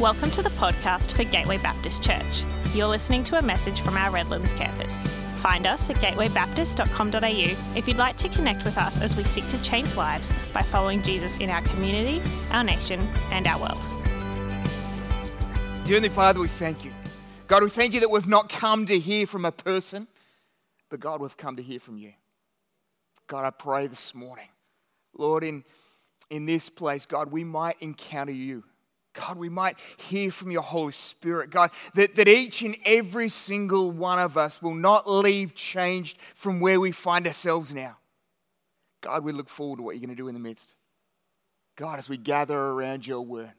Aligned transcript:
Welcome 0.00 0.32
to 0.32 0.42
the 0.42 0.50
podcast 0.50 1.12
for 1.12 1.22
Gateway 1.22 1.56
Baptist 1.58 2.02
Church. 2.02 2.44
You're 2.74 2.88
listening 2.88 3.22
to 3.24 3.38
a 3.38 3.42
message 3.42 3.80
from 3.80 3.96
our 3.96 4.10
Redlands 4.10 4.52
campus. 4.52 5.06
Find 5.36 5.68
us 5.68 5.88
at 5.88 5.94
gatewaybaptist.com.au 5.98 7.78
if 7.78 7.86
you'd 7.86 7.96
like 7.96 8.16
to 8.16 8.28
connect 8.28 8.64
with 8.64 8.76
us 8.76 9.00
as 9.00 9.14
we 9.14 9.22
seek 9.22 9.46
to 9.50 9.62
change 9.62 9.94
lives 9.94 10.32
by 10.52 10.62
following 10.62 11.00
Jesus 11.00 11.38
in 11.38 11.48
our 11.48 11.62
community, 11.62 12.20
our 12.50 12.64
nation, 12.64 13.08
and 13.30 13.46
our 13.46 13.60
world. 13.60 13.84
Heavenly 15.86 16.08
Father, 16.08 16.40
we 16.40 16.48
thank 16.48 16.84
you. 16.84 16.92
God, 17.46 17.62
we 17.62 17.70
thank 17.70 17.94
you 17.94 18.00
that 18.00 18.10
we've 18.10 18.26
not 18.26 18.48
come 18.48 18.86
to 18.86 18.98
hear 18.98 19.28
from 19.28 19.44
a 19.44 19.52
person, 19.52 20.08
but 20.90 20.98
God, 20.98 21.20
we've 21.20 21.36
come 21.36 21.54
to 21.54 21.62
hear 21.62 21.78
from 21.78 21.98
you. 21.98 22.14
God, 23.28 23.44
I 23.44 23.50
pray 23.50 23.86
this 23.86 24.12
morning, 24.12 24.48
Lord, 25.16 25.44
in, 25.44 25.62
in 26.30 26.46
this 26.46 26.68
place, 26.68 27.06
God, 27.06 27.30
we 27.30 27.44
might 27.44 27.76
encounter 27.80 28.32
you. 28.32 28.64
God, 29.14 29.38
we 29.38 29.48
might 29.48 29.76
hear 29.96 30.30
from 30.30 30.50
your 30.50 30.62
Holy 30.62 30.92
Spirit. 30.92 31.50
God, 31.50 31.70
that, 31.94 32.16
that 32.16 32.28
each 32.28 32.62
and 32.62 32.76
every 32.84 33.28
single 33.28 33.92
one 33.92 34.18
of 34.18 34.36
us 34.36 34.60
will 34.60 34.74
not 34.74 35.08
leave 35.08 35.54
changed 35.54 36.18
from 36.34 36.60
where 36.60 36.80
we 36.80 36.90
find 36.90 37.26
ourselves 37.26 37.72
now. 37.72 37.96
God, 39.00 39.22
we 39.22 39.32
look 39.32 39.48
forward 39.48 39.76
to 39.76 39.82
what 39.82 39.92
you're 39.92 40.00
going 40.00 40.16
to 40.16 40.20
do 40.20 40.28
in 40.28 40.34
the 40.34 40.40
midst. 40.40 40.74
God, 41.76 41.98
as 41.98 42.08
we 42.08 42.16
gather 42.16 42.58
around 42.58 43.06
your 43.06 43.22
word, 43.22 43.52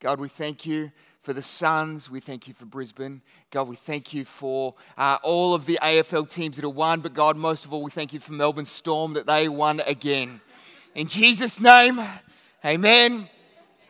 God, 0.00 0.20
we 0.20 0.28
thank 0.28 0.66
you 0.66 0.92
for 1.22 1.32
the 1.32 1.42
Suns. 1.42 2.10
We 2.10 2.20
thank 2.20 2.46
you 2.46 2.52
for 2.54 2.66
Brisbane. 2.66 3.22
God, 3.50 3.68
we 3.68 3.76
thank 3.76 4.12
you 4.12 4.24
for 4.24 4.74
uh, 4.98 5.18
all 5.22 5.54
of 5.54 5.64
the 5.64 5.78
AFL 5.82 6.30
teams 6.30 6.56
that 6.56 6.64
have 6.64 6.74
won. 6.74 7.00
But 7.00 7.14
God, 7.14 7.36
most 7.36 7.64
of 7.64 7.72
all, 7.72 7.82
we 7.82 7.90
thank 7.90 8.12
you 8.12 8.20
for 8.20 8.32
Melbourne 8.32 8.66
Storm 8.66 9.14
that 9.14 9.26
they 9.26 9.48
won 9.48 9.80
again. 9.86 10.40
In 10.94 11.08
Jesus' 11.08 11.60
name, 11.60 12.00
amen. 12.64 13.28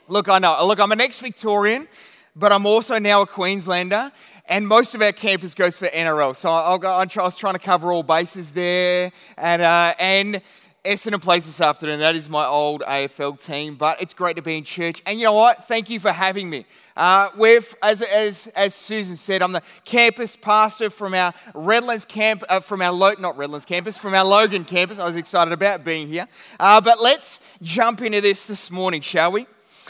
Look, 0.08 0.28
I 0.28 0.38
know. 0.38 0.64
Look, 0.64 0.78
I'm 0.78 0.92
an 0.92 1.00
ex 1.00 1.18
Victorian, 1.18 1.88
but 2.36 2.52
I'm 2.52 2.64
also 2.64 2.98
now 3.00 3.22
a 3.22 3.26
Queenslander. 3.26 4.12
And 4.48 4.68
most 4.68 4.94
of 4.94 5.02
our 5.02 5.10
campus 5.10 5.52
goes 5.52 5.76
for 5.76 5.86
NRL. 5.86 6.36
So 6.36 6.48
I'll 6.48 6.78
go, 6.78 6.92
I 6.92 7.04
was 7.04 7.34
trying 7.34 7.54
to 7.54 7.58
cover 7.58 7.90
all 7.90 8.04
bases 8.04 8.52
there. 8.52 9.10
And, 9.36 9.62
uh, 9.62 9.94
and 9.98 10.40
Essendon 10.84 11.20
plays 11.20 11.46
this 11.46 11.60
afternoon. 11.60 11.98
That 11.98 12.14
is 12.14 12.28
my 12.28 12.46
old 12.46 12.82
AFL 12.82 13.44
team. 13.44 13.74
But 13.74 14.00
it's 14.00 14.14
great 14.14 14.36
to 14.36 14.42
be 14.42 14.56
in 14.56 14.62
church. 14.62 15.02
And 15.04 15.18
you 15.18 15.24
know 15.24 15.32
what? 15.32 15.66
Thank 15.66 15.90
you 15.90 15.98
for 15.98 16.12
having 16.12 16.48
me. 16.48 16.66
Uh, 16.96 17.30
we've, 17.36 17.74
as, 17.82 18.00
as, 18.02 18.46
as 18.54 18.74
Susan 18.76 19.16
said, 19.16 19.42
I'm 19.42 19.50
the 19.50 19.62
campus 19.84 20.36
pastor 20.36 20.88
from 20.88 21.14
our 21.14 21.34
Redlands 21.52 22.04
camp, 22.04 22.44
uh, 22.48 22.60
from 22.60 22.80
our, 22.80 22.92
Lo- 22.92 23.14
not 23.18 23.36
Redlands 23.36 23.66
campus, 23.66 23.98
from 23.98 24.14
our 24.14 24.24
Logan 24.24 24.64
campus. 24.64 25.00
I 25.00 25.04
was 25.04 25.16
excited 25.16 25.52
about 25.52 25.82
being 25.82 26.06
here. 26.06 26.28
Uh, 26.60 26.80
but 26.80 27.02
let's 27.02 27.40
jump 27.60 28.00
into 28.02 28.20
this 28.20 28.46
this 28.46 28.70
morning, 28.70 29.00
shall 29.00 29.32
we? 29.32 29.46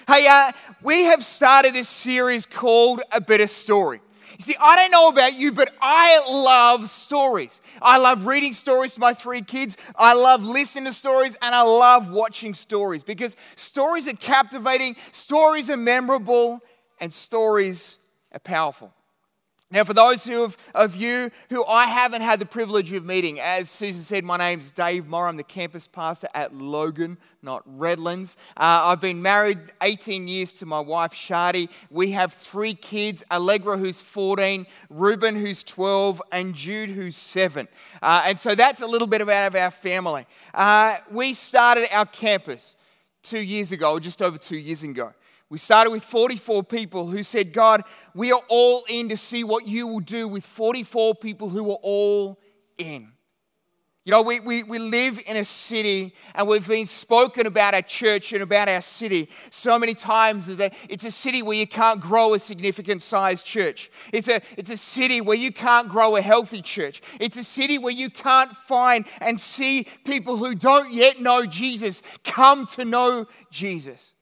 Hey, 0.09 0.29
uh, 0.29 0.53
we 0.85 1.03
have 1.07 1.25
started 1.25 1.75
this 1.75 1.89
series 1.89 2.47
called 2.47 3.03
A 3.11 3.21
Better 3.21 3.49
Story. 3.49 4.01
You 4.39 4.45
see, 4.45 4.57
I 4.61 4.77
don't 4.77 4.93
know 4.93 5.09
about 5.09 5.35
you, 5.35 5.51
but 5.51 5.75
I 5.81 6.23
love 6.31 6.89
stories. 6.89 7.61
I 7.83 7.99
love 7.99 8.25
reading 8.25 8.53
stories 8.53 8.95
to 8.95 9.01
my 9.01 9.15
three 9.15 9.41
kids. 9.41 9.77
I 9.97 10.15
love 10.15 10.45
listening 10.45 10.85
to 10.85 10.93
stories 10.93 11.37
and 11.43 11.57
I 11.57 11.63
love 11.63 12.09
watching 12.09 12.55
stories 12.55 13.03
because 13.03 13.35
stories 13.57 14.07
are 14.07 14.15
captivating, 14.15 14.95
stories 15.11 15.71
are 15.71 15.77
memorable, 15.77 16.61
and 17.01 17.13
stories 17.13 17.99
are 18.31 18.39
powerful. 18.39 18.93
Now, 19.69 19.83
for 19.83 19.95
those 19.95 20.25
who 20.25 20.43
have, 20.43 20.57
of 20.77 20.95
you 20.95 21.33
who 21.51 21.65
I 21.65 21.87
haven't 21.87 22.23
had 22.23 22.39
the 22.39 22.47
privilege 22.47 22.93
of 22.93 23.05
meeting, 23.05 23.41
as 23.41 23.69
Susan 23.69 24.01
said, 24.01 24.23
my 24.23 24.37
name's 24.37 24.71
Dave 24.71 25.09
Morrow. 25.09 25.29
I'm 25.29 25.37
the 25.37 25.43
campus 25.43 25.89
pastor 25.89 26.29
at 26.35 26.55
Logan, 26.55 27.19
not 27.43 27.65
Redlands. 27.67 28.37
Uh, 28.57 28.63
I've 28.85 29.01
been 29.01 29.21
married 29.23 29.59
18 29.83 30.29
years 30.29 30.53
to 30.55 30.67
my 30.67 30.79
wife, 30.79 31.13
Shadi. 31.13 31.69
We 31.91 32.13
have 32.13 32.33
three 32.33 32.75
kids 32.75 33.25
Allegra, 33.29 33.77
who's 33.77 34.01
14, 34.01 34.67
Ruben, 34.89 35.35
who's 35.35 35.65
12, 35.65 36.23
and 36.31 36.55
Jude, 36.55 36.91
who's 36.91 37.17
7. 37.17 37.67
Uh, 38.01 38.23
and 38.25 38.39
so 38.39 38.55
that's 38.55 38.83
a 38.83 38.87
little 38.87 39.09
bit 39.09 39.21
about 39.21 39.57
our 39.57 39.73
family. 39.73 40.27
Uh, 40.55 40.99
we 41.11 41.35
started 41.35 41.93
our 41.93 42.07
campus 42.07 42.77
two 43.25 43.41
years 43.41 43.73
ago, 43.73 43.99
just 43.99 44.23
over 44.23 44.39
two 44.39 44.59
years 44.59 44.85
ago. 44.85 45.13
We 45.49 45.59
started 45.59 45.91
with 45.91 46.03
44 46.03 46.65
people 46.65 47.07
who 47.07 47.23
said, 47.23 47.53
God, 47.53 47.85
we 48.15 48.33
are 48.33 48.43
all 48.49 48.83
in 48.89 49.09
to 49.11 49.17
see 49.17 49.45
what 49.45 49.67
you 49.67 49.87
will 49.87 50.01
do 50.01 50.27
with 50.27 50.45
44 50.45 51.15
people 51.15 51.49
who 51.49 51.71
are 51.71 51.79
all 51.83 52.41
in. 52.79 53.13
You 54.05 54.13
know, 54.13 54.23
we, 54.23 54.39
we, 54.39 54.63
we 54.63 54.79
live 54.79 55.21
in 55.27 55.37
a 55.37 55.45
city 55.45 56.15
and 56.37 56.47
we've 56.47 56.67
been 56.67 56.87
spoken 56.87 57.45
about 57.47 57.75
our 57.75 57.83
church 57.83 58.33
and 58.33 58.41
about 58.41 58.69
our 58.69 58.81
city 58.81 59.29
so 59.51 59.81
many 59.81 59.95
times 59.95 60.57
that 60.59 60.75
it's 60.89 61.05
a 61.05 61.11
city 61.11 61.43
where 61.43 61.57
you 61.57 61.67
can't 61.67 62.01
grow 62.01 62.35
a 62.35 62.39
significant 62.39 63.03
sized 63.03 63.45
church. 63.45 63.91
It's 64.13 64.29
a, 64.29 64.43
it's 64.57 64.71
a 64.71 64.77
city 64.77 65.21
where 65.21 65.37
you 65.37 65.53
can't 65.53 65.89
grow 65.89 66.15
a 66.15 66.23
healthy 66.23 66.63
church. 66.63 67.03
It's 67.19 67.37
a 67.37 67.43
city 67.43 67.79
where 67.79 67.93
you 67.93 68.09
can't 68.09 68.55
find 68.55 69.07
and 69.21 69.41
see 69.41 69.89
people 70.05 70.37
who 70.37 70.55
don't 70.55 70.93
yet 70.93 71.21
know 71.21 71.45
Jesus 71.45 72.03
come 72.23 72.67
to 72.67 72.85
know 72.85 73.27
Jesus. 73.51 74.15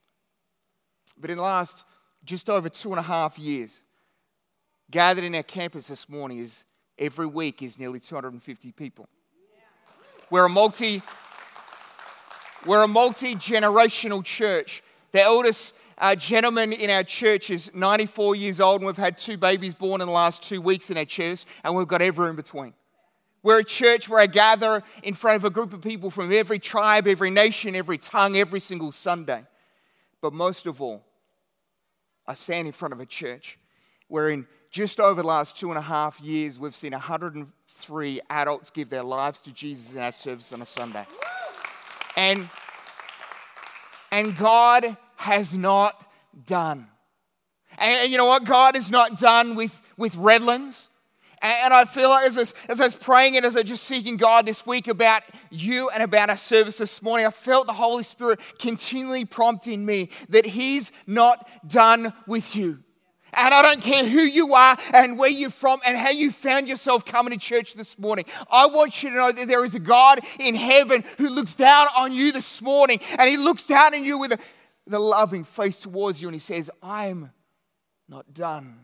But 1.25 1.31
in 1.31 1.39
the 1.39 1.43
last 1.43 1.87
just 2.23 2.51
over 2.51 2.69
two 2.69 2.91
and 2.91 2.99
a 2.99 3.03
half 3.03 3.39
years, 3.39 3.81
gathered 4.91 5.25
in 5.25 5.35
our 5.35 5.43
campus 5.43 5.89
this 5.89 6.07
morning 6.07 6.37
is 6.37 6.65
every 6.99 7.25
week 7.25 7.63
is 7.63 7.79
nearly 7.79 7.99
250 7.99 8.73
people. 8.73 9.09
We're 10.29 10.45
a 10.45 10.51
multi 10.51 11.01
we're 12.67 12.83
a 12.83 12.87
multi-generational 12.87 14.23
church. 14.23 14.83
The 15.13 15.23
eldest 15.23 15.75
uh, 15.97 16.15
gentleman 16.15 16.75
in 16.75 16.91
our 16.91 17.05
church 17.05 17.49
is 17.49 17.75
94 17.75 18.37
years 18.37 18.61
old, 18.61 18.83
and 18.83 18.87
we've 18.87 18.97
had 18.99 19.17
two 19.17 19.39
babies 19.39 19.73
born 19.73 20.03
in 20.03 20.07
the 20.07 20.13
last 20.13 20.43
two 20.43 20.61
weeks 20.61 20.91
in 20.91 20.99
our 20.99 21.07
church, 21.07 21.47
and 21.65 21.75
we've 21.75 21.89
got 21.89 22.03
everyone 22.03 22.33
in 22.33 22.37
between. 22.37 22.75
We're 23.43 23.61
a 23.61 23.65
church 23.65 24.11
where 24.11 24.21
I 24.21 24.27
gather 24.27 24.83
in 25.03 25.15
front 25.15 25.37
of 25.37 25.45
a 25.47 25.51
group 25.51 25.73
of 25.73 25.81
people 25.81 26.11
from 26.11 26.31
every 26.35 26.59
tribe, 26.59 27.09
every 27.09 27.31
nation, 27.31 27.75
every 27.75 27.97
tongue, 27.97 28.37
every 28.37 28.61
single 28.61 28.93
Sunday. 28.93 29.47
But 30.25 30.33
most 30.33 30.65
of 30.65 30.81
all, 30.81 31.05
I 32.27 32.35
stand 32.35 32.67
in 32.67 32.73
front 32.73 32.95
of 32.95 33.01
a 33.01 33.07
church 33.07 33.59
where 34.09 34.29
in 34.29 34.47
just 34.71 34.99
over 34.99 35.23
the 35.23 35.27
last 35.27 35.57
two 35.57 35.71
and 35.71 35.79
a 35.79 35.83
half 35.83 36.21
years, 36.21 36.59
we've 36.59 36.75
seen 36.75 36.93
103 36.93 38.21
adults 38.29 38.71
give 38.71 38.91
their 38.91 39.05
lives 39.05 39.41
to 39.43 39.53
Jesus 39.53 39.95
in 39.95 40.03
our 40.03 40.13
service 40.13 40.53
on 40.53 40.63
a 40.63 40.67
Sunday. 40.67 41.07
And, 42.17 42.49
and 44.11 44.37
God 44.37 44.97
has 45.17 45.57
not 45.57 46.05
done. 46.45 46.89
And, 47.79 48.11
you 48.11 48.19
know 48.19 48.27
what? 48.27 48.45
God 48.45 48.77
is 48.77 48.91
not 48.91 49.19
done 49.19 49.55
with, 49.55 49.81
with 49.97 50.17
Redlands. 50.17 50.91
And 51.45 51.75
I 51.75 51.85
feel 51.85 52.09
like 52.09 52.27
as 52.27 52.39
I, 52.39 52.73
as 52.73 52.81
I 52.81 52.85
was 52.85 52.97
praying 52.97 53.37
and 53.37 53.45
as 53.45 53.55
I 53.55 53.61
was 53.61 53.69
just 53.69 53.85
seeking 53.85 54.17
God 54.17 54.47
this 54.47 54.65
week 54.65 54.89
about 54.89 55.25
you 55.51 55.91
and 55.91 56.03
about 56.03 56.31
our 56.31 56.39
service 56.39 56.79
this 56.79 57.03
morning, 57.03 57.27
I 57.27 57.31
felt 57.31 57.67
the 57.67 57.75
Holy 57.75 58.03
Spirit 58.03 58.41
continually 58.59 59.27
prompting 59.27 59.85
me 59.85 60.09
that 60.31 60.47
He's 60.47 60.91
not 61.07 61.47
done 61.69 62.15
with 62.27 62.57
you. 62.57 62.79
And 63.35 63.53
I 63.53 63.61
don't 63.61 63.83
care 63.83 64.07
who 64.07 64.21
you 64.21 64.55
are 64.55 64.79
and 64.95 65.19
where 65.19 65.29
you're 65.29 65.51
from 65.51 65.81
and 65.85 65.99
how 65.99 66.09
you 66.09 66.31
found 66.31 66.67
yourself 66.67 67.05
coming 67.05 67.39
to 67.39 67.39
church 67.39 67.75
this 67.75 67.99
morning. 67.99 68.25
I 68.51 68.67
want 68.69 69.03
you 69.03 69.11
to 69.11 69.17
know 69.17 69.31
that 69.31 69.47
there 69.47 69.67
is 69.67 69.75
a 69.75 69.81
God 69.81 70.21
in 70.41 70.55
heaven 70.55 71.05
who 71.19 71.29
looks 71.29 71.55
down 71.55 71.89
on 71.95 72.15
you 72.15 72.33
this 72.33 72.63
morning 72.63 73.01
and 73.19 73.29
He 73.29 73.37
looks 73.37 73.67
down 73.67 73.95
on 73.95 74.03
you 74.03 74.19
with 74.19 74.33
a, 74.33 74.39
with 74.87 74.95
a 74.95 74.99
loving 74.99 75.45
face 75.45 75.79
towards 75.79 76.23
you 76.23 76.29
and 76.29 76.35
He 76.35 76.39
says, 76.39 76.71
I'm 76.83 77.33
not 78.09 78.33
done 78.33 78.79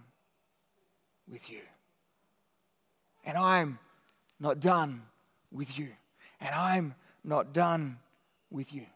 with 1.26 1.48
you. 1.48 1.60
And 3.30 3.38
I'm 3.38 3.78
not 4.40 4.58
done 4.58 5.02
with 5.52 5.78
you. 5.78 5.86
And 6.40 6.52
I'm 6.52 6.96
not 7.22 7.52
done 7.52 7.98
with 8.50 8.74
you. 8.74 8.86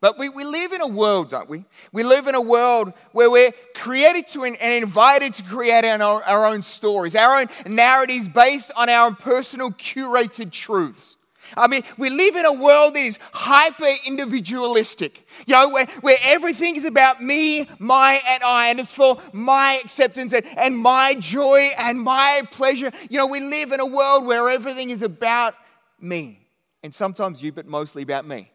But 0.00 0.18
we, 0.18 0.28
we 0.28 0.42
live 0.42 0.72
in 0.72 0.80
a 0.80 0.88
world, 0.88 1.30
don't 1.30 1.48
we? 1.48 1.64
We 1.92 2.02
live 2.02 2.26
in 2.26 2.34
a 2.34 2.40
world 2.40 2.92
where 3.12 3.30
we're 3.30 3.52
created 3.76 4.26
to 4.32 4.42
and 4.42 4.56
invited 4.60 5.32
to 5.34 5.44
create 5.44 5.84
our, 5.84 6.24
our 6.24 6.44
own 6.44 6.62
stories, 6.62 7.14
our 7.14 7.38
own 7.38 7.46
narratives 7.66 8.26
based 8.26 8.72
on 8.76 8.88
our 8.88 9.06
own 9.06 9.14
personal 9.14 9.70
curated 9.70 10.50
truths. 10.50 11.16
I 11.56 11.66
mean, 11.66 11.82
we 11.96 12.10
live 12.10 12.36
in 12.36 12.44
a 12.44 12.52
world 12.52 12.94
that 12.94 13.00
is 13.00 13.18
hyper 13.32 13.92
individualistic, 14.06 15.26
you 15.46 15.54
know, 15.54 15.70
where, 15.70 15.86
where 16.00 16.16
everything 16.22 16.76
is 16.76 16.84
about 16.84 17.22
me, 17.22 17.68
my, 17.78 18.20
and 18.26 18.42
I, 18.42 18.68
and 18.68 18.80
it's 18.80 18.92
for 18.92 19.20
my 19.32 19.80
acceptance 19.82 20.32
and, 20.32 20.44
and 20.56 20.76
my 20.76 21.14
joy 21.14 21.70
and 21.78 22.00
my 22.00 22.42
pleasure. 22.50 22.92
You 23.10 23.18
know, 23.18 23.26
we 23.26 23.40
live 23.40 23.72
in 23.72 23.80
a 23.80 23.86
world 23.86 24.26
where 24.26 24.48
everything 24.50 24.90
is 24.90 25.02
about 25.02 25.54
me, 26.00 26.46
and 26.82 26.94
sometimes 26.94 27.42
you, 27.42 27.52
but 27.52 27.66
mostly 27.66 28.02
about 28.02 28.26
me. 28.26 28.50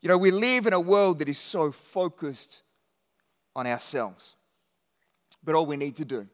You 0.00 0.08
know, 0.08 0.18
we 0.18 0.30
live 0.30 0.66
in 0.66 0.72
a 0.72 0.80
world 0.80 1.18
that 1.18 1.28
is 1.28 1.38
so 1.38 1.72
focused 1.72 2.62
on 3.54 3.66
ourselves. 3.66 4.34
But 5.42 5.54
all 5.54 5.66
we 5.66 5.76
need 5.76 5.96
to 5.96 6.04
do 6.04 6.28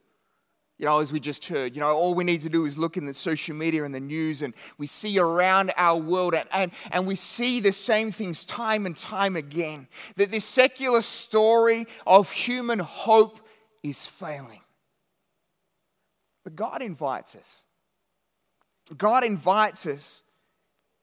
You 0.78 0.86
know, 0.86 0.98
as 0.98 1.12
we 1.12 1.20
just 1.20 1.44
heard, 1.44 1.76
you 1.76 1.80
know, 1.80 1.94
all 1.94 2.14
we 2.14 2.24
need 2.24 2.42
to 2.42 2.48
do 2.48 2.64
is 2.64 2.76
look 2.76 2.96
in 2.96 3.04
the 3.04 3.14
social 3.14 3.54
media 3.54 3.84
and 3.84 3.94
the 3.94 4.00
news, 4.00 4.42
and 4.42 4.52
we 4.78 4.86
see 4.86 5.18
around 5.18 5.72
our 5.76 5.96
world, 5.98 6.34
and, 6.34 6.48
and, 6.52 6.72
and 6.90 7.06
we 7.06 7.14
see 7.14 7.60
the 7.60 7.72
same 7.72 8.10
things 8.10 8.44
time 8.44 8.84
and 8.86 8.96
time 8.96 9.36
again. 9.36 9.86
That 10.16 10.30
this 10.30 10.44
secular 10.44 11.02
story 11.02 11.86
of 12.06 12.32
human 12.32 12.80
hope 12.80 13.40
is 13.82 14.06
failing. 14.06 14.60
But 16.42 16.56
God 16.56 16.82
invites 16.82 17.36
us. 17.36 17.62
God 18.96 19.24
invites 19.24 19.86
us 19.86 20.22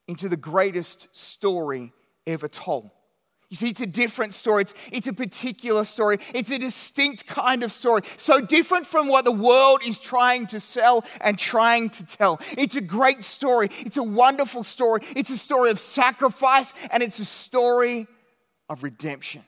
into 0.07 0.27
the 0.27 0.37
greatest 0.37 1.15
story 1.15 1.93
ever 2.27 2.47
told. 2.47 2.89
You 3.49 3.55
see, 3.55 3.69
it's 3.69 3.81
a 3.81 3.87
different 3.87 4.35
story. 4.35 4.61
It's, 4.61 4.73
it's 4.91 5.07
a 5.07 5.13
particular 5.13 5.83
story. 5.83 6.19
It's 6.35 6.51
a 6.51 6.59
distinct 6.59 7.25
kind 7.25 7.63
of 7.63 7.71
story. 7.71 8.03
So 8.15 8.45
different 8.45 8.85
from 8.85 9.07
what 9.07 9.25
the 9.25 9.31
world 9.31 9.81
is 9.83 9.99
trying 9.99 10.45
to 10.47 10.59
sell 10.59 11.03
and 11.19 11.37
trying 11.37 11.89
to 11.91 12.05
tell. 12.05 12.39
It's 12.51 12.75
a 12.75 12.81
great 12.81 13.23
story. 13.23 13.69
It's 13.79 13.97
a 13.97 14.03
wonderful 14.03 14.63
story. 14.63 15.01
It's 15.15 15.31
a 15.31 15.37
story 15.37 15.71
of 15.71 15.79
sacrifice 15.79 16.73
and 16.91 17.01
it's 17.01 17.17
a 17.17 17.25
story 17.25 18.05
of 18.69 18.83
redemption. 18.83 19.43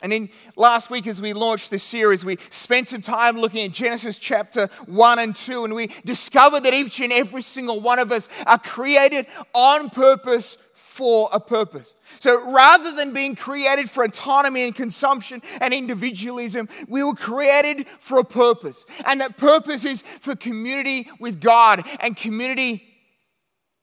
And 0.00 0.12
in 0.12 0.28
last 0.56 0.90
week, 0.90 1.08
as 1.08 1.20
we 1.20 1.32
launched 1.32 1.72
this 1.72 1.82
series, 1.82 2.24
we 2.24 2.38
spent 2.50 2.86
some 2.86 3.02
time 3.02 3.36
looking 3.36 3.64
at 3.66 3.72
Genesis 3.72 4.16
chapter 4.20 4.68
1 4.86 5.18
and 5.18 5.34
2, 5.34 5.64
and 5.64 5.74
we 5.74 5.88
discovered 6.04 6.62
that 6.62 6.72
each 6.72 7.00
and 7.00 7.12
every 7.12 7.42
single 7.42 7.80
one 7.80 7.98
of 7.98 8.12
us 8.12 8.28
are 8.46 8.60
created 8.60 9.26
on 9.54 9.90
purpose 9.90 10.56
for 10.98 11.28
a 11.32 11.38
purpose. 11.38 11.94
So 12.18 12.52
rather 12.52 12.92
than 12.92 13.14
being 13.14 13.36
created 13.36 13.88
for 13.88 14.02
autonomy 14.02 14.64
and 14.64 14.74
consumption 14.74 15.40
and 15.60 15.72
individualism, 15.72 16.68
we 16.88 17.04
were 17.04 17.14
created 17.14 17.86
for 18.00 18.18
a 18.18 18.24
purpose. 18.24 18.84
And 19.06 19.20
that 19.20 19.36
purpose 19.36 19.84
is 19.84 20.02
for 20.02 20.34
community 20.34 21.08
with 21.20 21.40
God 21.40 21.86
and 22.00 22.16
community 22.16 22.82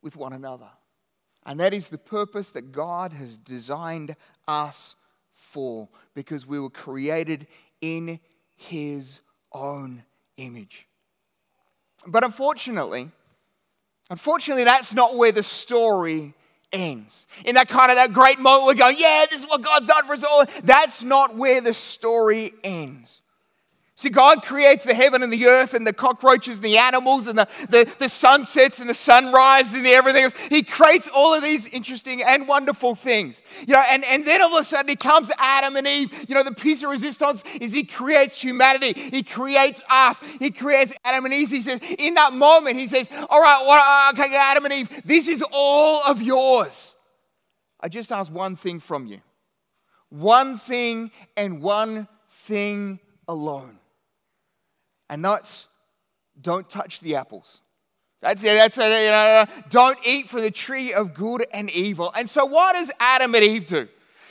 with 0.01 0.17
one 0.17 0.33
another. 0.33 0.67
And 1.45 1.57
that 1.61 1.73
is 1.73 1.87
the 1.87 1.97
purpose 1.97 2.49
that 2.49 2.73
God 2.73 3.13
has 3.13 3.37
designed 3.37 4.17
us 4.45 4.97
for 5.31 5.87
because 6.15 6.45
we 6.45 6.59
were 6.59 6.69
created 6.69 7.47
in 7.79 8.19
His 8.57 9.21
own 9.53 10.03
image. 10.35 10.85
But 12.05 12.25
unfortunately, 12.25 13.09
unfortunately, 14.09 14.65
that's 14.65 14.93
not 14.93 15.15
where 15.15 15.31
the 15.31 15.43
story 15.43 16.33
ends. 16.71 17.27
In 17.45 17.55
that 17.55 17.67
kind 17.67 17.91
of 17.91 17.97
that 17.97 18.13
great 18.13 18.39
moment, 18.39 18.65
we're 18.65 18.75
going, 18.75 18.97
yeah, 18.97 19.25
this 19.29 19.41
is 19.41 19.47
what 19.47 19.61
God's 19.61 19.87
done 19.87 20.05
for 20.05 20.13
us 20.13 20.23
all. 20.23 20.45
That's 20.63 21.03
not 21.03 21.35
where 21.35 21.61
the 21.61 21.73
story 21.73 22.53
ends. 22.63 23.21
See, 23.97 24.09
God 24.09 24.43
creates 24.43 24.83
the 24.83 24.93
heaven 24.93 25.23
and 25.23 25.31
the 25.31 25.45
earth 25.45 25.73
and 25.73 25.87
the 25.87 25.93
cockroaches 25.93 26.55
and 26.55 26.65
the 26.65 26.77
animals 26.77 27.29
and 27.29 27.39
the, 27.39 27.47
the, 27.69 27.89
the 27.97 28.09
sunsets 28.09 28.81
and 28.81 28.89
the 28.89 28.93
sunrise 28.93 29.73
and 29.73 29.85
the 29.85 29.91
everything 29.91 30.25
else. 30.25 30.37
He 30.49 30.63
creates 30.63 31.09
all 31.15 31.33
of 31.33 31.41
these 31.41 31.65
interesting 31.69 32.21
and 32.21 32.45
wonderful 32.45 32.95
things. 32.95 33.41
You 33.65 33.73
know, 33.73 33.83
and, 33.89 34.03
and 34.03 34.25
then 34.25 34.41
all 34.41 34.53
of 34.53 34.59
a 34.59 34.65
sudden 34.65 34.89
he 34.89 34.97
comes 34.97 35.31
Adam 35.37 35.77
and 35.77 35.87
Eve. 35.87 36.25
You 36.27 36.35
know, 36.35 36.43
the 36.43 36.51
piece 36.51 36.83
of 36.83 36.89
resistance 36.89 37.45
is 37.61 37.71
he 37.71 37.85
creates 37.85 38.41
humanity. 38.41 38.91
He 38.91 39.23
creates 39.23 39.81
us. 39.89 40.19
He 40.39 40.51
creates 40.51 40.93
Adam 41.05 41.23
and 41.23 41.33
Eve. 41.33 41.49
He 41.49 41.61
says, 41.61 41.79
in 41.97 42.15
that 42.15 42.33
moment, 42.33 42.75
he 42.75 42.87
says, 42.87 43.09
all 43.29 43.41
right, 43.41 43.63
well, 43.65 43.81
uh, 43.81 44.11
okay, 44.11 44.35
Adam 44.35 44.65
and 44.65 44.73
Eve, 44.73 45.03
this 45.05 45.29
is 45.29 45.41
all 45.53 46.01
of 46.05 46.21
yours. 46.21 46.95
I 47.79 47.87
just 47.87 48.11
ask 48.11 48.29
one 48.29 48.57
thing 48.57 48.81
from 48.81 49.05
you. 49.07 49.21
One 50.09 50.57
thing 50.57 51.11
and 51.37 51.61
one 51.61 52.09
thing 52.27 52.99
alone 53.25 53.79
and 55.09 55.23
that's 55.23 55.67
don't 56.41 56.69
touch 56.69 56.99
the 56.99 57.15
apples. 57.15 57.61
That's 58.21 58.43
it. 58.43 58.55
That's 58.55 58.77
it. 58.77 58.83
You 58.83 59.11
know, 59.11 59.45
don't 59.69 59.97
eat 60.05 60.27
from 60.27 60.41
the 60.41 60.51
tree 60.51 60.93
of 60.93 61.13
good 61.13 61.45
and 61.53 61.69
evil. 61.69 62.11
And 62.15 62.29
so, 62.29 62.45
what 62.45 62.73
does 62.73 62.91
Adam 62.99 63.35
and 63.35 63.43
Eve 63.43 63.65
do? 63.65 63.87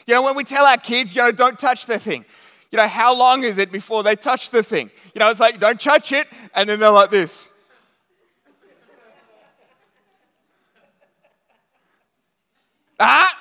You 0.06 0.14
know, 0.14 0.22
when 0.22 0.36
we 0.36 0.44
tell 0.44 0.66
our 0.66 0.76
kids, 0.76 1.16
you 1.16 1.22
know, 1.22 1.32
don't 1.32 1.58
touch 1.58 1.86
the 1.86 1.98
thing. 1.98 2.24
You 2.70 2.76
know, 2.78 2.88
how 2.88 3.16
long 3.16 3.44
is 3.44 3.58
it 3.58 3.70
before 3.70 4.02
they 4.02 4.16
touch 4.16 4.50
the 4.50 4.62
thing? 4.62 4.90
You 5.14 5.20
know, 5.20 5.30
it's 5.30 5.40
like, 5.40 5.60
don't 5.60 5.80
touch 5.80 6.12
it, 6.12 6.26
and 6.54 6.68
then 6.68 6.80
they're 6.80 6.90
like 6.90 7.10
this. 7.10 7.52
ah! 13.00 13.40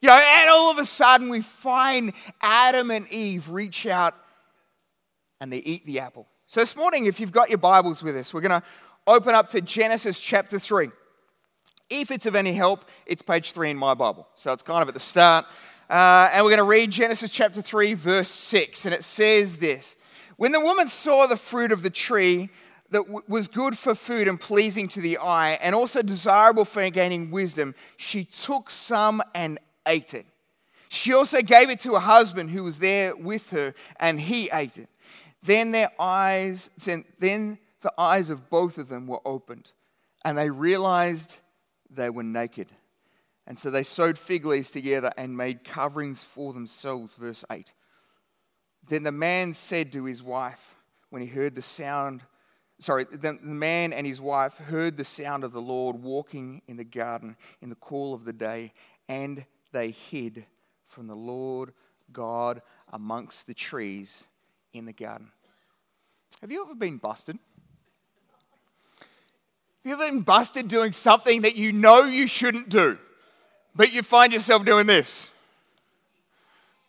You 0.00 0.08
know, 0.08 0.16
and 0.16 0.50
all 0.50 0.70
of 0.70 0.78
a 0.78 0.84
sudden 0.84 1.28
we 1.28 1.42
find 1.42 2.12
Adam 2.40 2.90
and 2.90 3.06
Eve 3.08 3.50
reach 3.50 3.86
out 3.86 4.14
and 5.40 5.52
they 5.52 5.58
eat 5.58 5.84
the 5.86 6.00
apple. 6.00 6.26
So, 6.46 6.60
this 6.60 6.76
morning, 6.76 7.06
if 7.06 7.20
you've 7.20 7.32
got 7.32 7.48
your 7.48 7.58
Bibles 7.58 8.02
with 8.02 8.16
us, 8.16 8.34
we're 8.34 8.40
going 8.40 8.60
to 8.60 8.66
open 9.06 9.34
up 9.34 9.48
to 9.50 9.60
Genesis 9.60 10.20
chapter 10.20 10.58
3. 10.58 10.90
If 11.90 12.10
it's 12.10 12.26
of 12.26 12.34
any 12.34 12.52
help, 12.52 12.84
it's 13.06 13.22
page 13.22 13.52
3 13.52 13.70
in 13.70 13.76
my 13.76 13.94
Bible. 13.94 14.28
So, 14.34 14.52
it's 14.52 14.62
kind 14.62 14.82
of 14.82 14.88
at 14.88 14.94
the 14.94 15.00
start. 15.00 15.46
Uh, 15.88 16.30
and 16.32 16.44
we're 16.44 16.50
going 16.50 16.58
to 16.58 16.64
read 16.64 16.90
Genesis 16.90 17.30
chapter 17.30 17.60
3, 17.60 17.94
verse 17.94 18.28
6. 18.28 18.86
And 18.86 18.94
it 18.94 19.04
says 19.04 19.58
this 19.58 19.96
When 20.36 20.52
the 20.52 20.60
woman 20.60 20.88
saw 20.88 21.26
the 21.26 21.36
fruit 21.36 21.72
of 21.72 21.82
the 21.82 21.90
tree, 21.90 22.50
that 22.90 23.04
w- 23.04 23.22
was 23.28 23.48
good 23.48 23.76
for 23.76 23.94
food 23.94 24.28
and 24.28 24.40
pleasing 24.40 24.88
to 24.88 25.00
the 25.00 25.18
eye, 25.18 25.58
and 25.60 25.74
also 25.74 26.02
desirable 26.02 26.64
for 26.64 26.88
gaining 26.90 27.30
wisdom, 27.30 27.74
she 27.96 28.24
took 28.24 28.70
some 28.70 29.22
and 29.34 29.58
ate 29.86 30.14
it. 30.14 30.26
She 30.88 31.12
also 31.12 31.40
gave 31.40 31.70
it 31.70 31.80
to 31.80 31.94
her 31.94 32.00
husband 32.00 32.50
who 32.50 32.62
was 32.62 32.78
there 32.78 33.16
with 33.16 33.50
her, 33.50 33.74
and 33.98 34.20
he 34.20 34.48
ate 34.52 34.78
it. 34.78 34.88
Then 35.44 35.72
their 35.72 35.90
eyes, 35.98 36.70
then 36.78 37.58
the 37.82 37.92
eyes 37.98 38.30
of 38.30 38.48
both 38.48 38.78
of 38.78 38.88
them 38.88 39.06
were 39.06 39.20
opened, 39.26 39.72
and 40.24 40.38
they 40.38 40.48
realized 40.50 41.38
they 41.90 42.08
were 42.10 42.22
naked. 42.22 42.68
And 43.46 43.58
so 43.58 43.70
they 43.70 43.82
sewed 43.82 44.18
fig 44.18 44.46
leaves 44.46 44.70
together 44.70 45.12
and 45.18 45.36
made 45.36 45.64
coverings 45.64 46.22
for 46.22 46.54
themselves. 46.54 47.14
Verse 47.14 47.44
8. 47.52 47.74
Then 48.88 49.02
the 49.02 49.12
man 49.12 49.52
said 49.52 49.92
to 49.92 50.04
his 50.04 50.22
wife, 50.22 50.76
when 51.10 51.20
he 51.20 51.28
heard 51.28 51.54
the 51.54 51.62
sound, 51.62 52.22
sorry, 52.78 53.04
the 53.04 53.34
man 53.42 53.92
and 53.92 54.06
his 54.06 54.22
wife 54.22 54.56
heard 54.56 54.96
the 54.96 55.04
sound 55.04 55.44
of 55.44 55.52
the 55.52 55.60
Lord 55.60 56.02
walking 56.02 56.62
in 56.66 56.78
the 56.78 56.84
garden 56.84 57.36
in 57.60 57.68
the 57.68 57.76
cool 57.76 58.14
of 58.14 58.24
the 58.24 58.32
day, 58.32 58.72
and 59.10 59.44
they 59.72 59.90
hid 59.90 60.46
from 60.86 61.06
the 61.06 61.14
Lord 61.14 61.74
God 62.12 62.62
amongst 62.90 63.46
the 63.46 63.54
trees 63.54 64.24
in 64.72 64.86
the 64.86 64.92
garden. 64.92 65.30
Have 66.40 66.52
you 66.52 66.64
ever 66.64 66.74
been 66.74 66.98
busted? 66.98 67.38
Have 69.00 69.08
you 69.84 69.92
ever 69.92 70.10
been 70.10 70.22
busted 70.22 70.68
doing 70.68 70.92
something 70.92 71.42
that 71.42 71.56
you 71.56 71.72
know 71.72 72.04
you 72.04 72.26
shouldn't 72.26 72.68
do, 72.68 72.98
but 73.74 73.92
you 73.92 74.02
find 74.02 74.32
yourself 74.32 74.64
doing 74.64 74.86
this? 74.86 75.30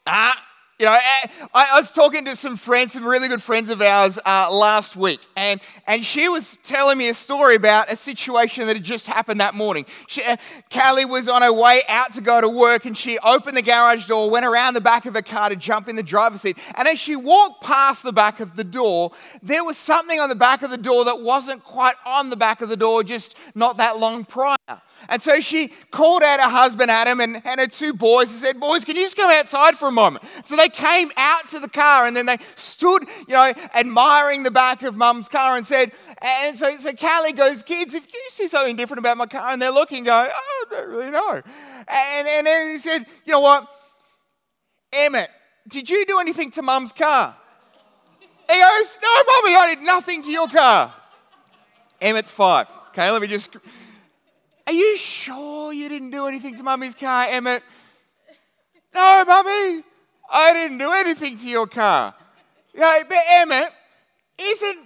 Ah, 0.07 0.45
you 0.77 0.85
know, 0.85 0.91
eh, 0.93 1.27
I, 1.53 1.79
was 1.79 1.93
talking 1.93 2.25
to 2.25 2.35
some 2.35 2.57
friends, 2.57 2.93
some 2.93 3.05
really 3.05 3.29
good 3.29 3.41
friends 3.41 3.69
of 3.69 3.81
ours 3.81 4.19
uh, 4.25 4.53
last 4.53 4.97
week, 4.97 5.21
and, 5.37 5.61
and 5.87 6.03
she 6.03 6.27
was 6.27 6.57
telling 6.57 6.97
me 6.97 7.07
a 7.07 7.13
story 7.13 7.55
about 7.55 7.89
a 7.89 7.95
situation 7.95 8.67
that 8.67 8.75
had 8.75 8.83
just 8.83 9.07
happened 9.07 9.39
that 9.39 9.55
morning. 9.55 9.85
She, 10.07 10.21
uh, 10.21 10.35
Callie 10.69 11.05
was 11.05 11.29
on 11.29 11.43
her 11.43 11.53
way 11.53 11.83
out 11.87 12.11
to 12.13 12.21
go 12.21 12.41
to 12.41 12.49
work, 12.49 12.83
and 12.83 12.97
she 12.97 13.17
opened 13.19 13.55
the 13.55 13.61
garage 13.61 14.05
door, 14.07 14.29
went 14.29 14.45
around 14.45 14.73
the 14.73 14.81
back 14.81 15.05
of 15.05 15.13
her 15.13 15.21
car 15.21 15.47
to 15.47 15.55
jump 15.55 15.87
in 15.87 15.95
the 15.95 16.03
driver's 16.03 16.41
seat. 16.41 16.57
And 16.75 16.89
as 16.89 16.99
she 16.99 17.15
walked 17.15 17.63
past 17.63 18.03
the 18.03 18.11
back 18.11 18.41
of 18.41 18.57
the 18.57 18.65
door, 18.65 19.11
there 19.41 19.63
was 19.63 19.77
something 19.77 20.19
on 20.19 20.27
the 20.27 20.35
back 20.35 20.61
of 20.61 20.71
the 20.71 20.77
door 20.77 21.05
that 21.05 21.21
wasn't 21.21 21.63
quite 21.63 21.95
on 22.05 22.29
the 22.29 22.35
back 22.35 22.59
of 22.59 22.67
the 22.67 22.77
door 22.77 23.01
just 23.01 23.37
not 23.55 23.77
that 23.77 23.97
long 23.97 24.25
prior. 24.25 24.57
And 25.09 25.21
so 25.21 25.39
she 25.39 25.69
called 25.91 26.23
out 26.23 26.39
her 26.39 26.49
husband 26.49 26.89
Adam 26.91 27.19
and, 27.19 27.41
and 27.45 27.59
her 27.59 27.67
two 27.67 27.93
boys 27.93 28.31
and 28.31 28.39
said, 28.39 28.59
Boys, 28.59 28.85
can 28.85 28.95
you 28.95 29.03
just 29.03 29.15
come 29.15 29.31
outside 29.31 29.77
for 29.77 29.87
a 29.87 29.91
moment? 29.91 30.25
So 30.43 30.55
they 30.55 30.69
came 30.69 31.11
out 31.17 31.47
to 31.49 31.59
the 31.59 31.69
car 31.69 32.05
and 32.05 32.15
then 32.15 32.25
they 32.25 32.37
stood, 32.55 33.03
you 33.27 33.33
know, 33.33 33.53
admiring 33.73 34.43
the 34.43 34.51
back 34.51 34.81
of 34.83 34.95
mum's 34.95 35.29
car 35.29 35.57
and 35.57 35.65
said, 35.65 35.91
and 36.21 36.57
so, 36.57 36.75
so 36.77 36.93
Callie 36.93 37.33
goes, 37.33 37.61
Kids, 37.63 37.93
if 37.93 38.11
you 38.11 38.21
see 38.29 38.47
something 38.47 38.75
different 38.75 38.99
about 38.99 39.17
my 39.17 39.25
car, 39.25 39.51
and 39.51 39.61
they're 39.61 39.71
looking, 39.71 40.03
going, 40.03 40.29
Oh, 40.33 40.65
I 40.71 40.75
don't 40.75 40.89
really 40.89 41.11
know. 41.11 41.41
And, 41.87 42.27
and 42.27 42.47
then 42.47 42.69
he 42.69 42.77
said, 42.77 43.05
You 43.25 43.33
know 43.33 43.41
what? 43.41 43.67
Emmett, 44.91 45.29
did 45.67 45.89
you 45.89 46.05
do 46.05 46.19
anything 46.19 46.51
to 46.51 46.61
mum's 46.61 46.91
car? 46.91 47.35
He 48.19 48.59
goes, 48.59 48.97
No, 49.01 49.09
mommy, 49.09 49.55
I 49.55 49.75
did 49.75 49.85
nothing 49.85 50.23
to 50.23 50.31
your 50.31 50.47
car. 50.47 50.93
Emmett's 52.01 52.31
five. 52.31 52.69
Okay, 52.89 53.09
let 53.11 53.21
me 53.21 53.27
just 53.27 53.55
are 54.67 54.73
you 54.73 54.97
sure 54.97 55.73
you 55.73 55.89
didn't 55.89 56.11
do 56.11 56.27
anything 56.27 56.55
to 56.57 56.63
mummy's 56.63 56.95
car, 56.95 57.27
Emmett? 57.29 57.63
No, 58.93 59.23
mummy, 59.25 59.83
I 60.29 60.53
didn't 60.53 60.77
do 60.77 60.91
anything 60.91 61.37
to 61.37 61.47
your 61.47 61.67
car. 61.67 62.13
Yeah, 62.73 62.99
but 63.07 63.17
Emmett, 63.29 63.69
isn't, 64.37 64.79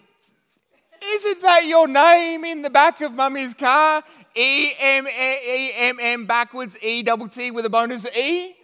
isn't 1.04 1.42
that 1.42 1.66
your 1.66 1.88
name 1.88 2.44
in 2.44 2.62
the 2.62 2.70
back 2.70 3.02
of 3.02 3.14
mummy's 3.14 3.54
car? 3.54 4.04
E 4.36 4.72
M 4.80 5.08
E 5.08 5.72
M 5.76 5.98
M 6.00 6.26
backwards, 6.26 6.78
E 6.84 7.04
double 7.04 7.28
T 7.28 7.52
with 7.52 7.66
a 7.66 7.70
bonus 7.70 8.06
E? 8.16 8.56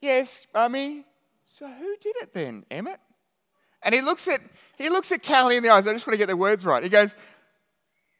yes, 0.00 0.46
mummy. 0.54 1.04
So 1.44 1.66
who 1.66 1.96
did 2.00 2.16
it 2.16 2.32
then, 2.32 2.64
Emmett? 2.70 3.00
And 3.82 3.94
he 3.94 4.00
looks 4.00 4.28
at 4.28 4.40
he 4.76 4.88
looks 4.88 5.10
at 5.10 5.22
Callie 5.24 5.56
in 5.56 5.62
the 5.62 5.70
eyes. 5.70 5.86
I 5.88 5.92
just 5.92 6.06
want 6.06 6.14
to 6.14 6.18
get 6.18 6.28
the 6.28 6.36
words 6.36 6.64
right. 6.64 6.82
He 6.82 6.88
goes, 6.88 7.16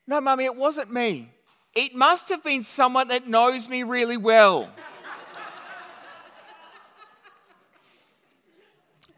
No, 0.09 0.23
mummy, 0.23 0.47
it 0.47 0.57
wasn't 0.57 0.91
me. 0.91 1.31
It 1.75 1.95
must 1.95 2.31
have 2.31 2.43
been 2.43 2.63
someone 2.63 3.09
that 3.09 3.29
knows 3.29 3.69
me 3.69 3.83
really 3.83 4.17
well. 4.17 4.71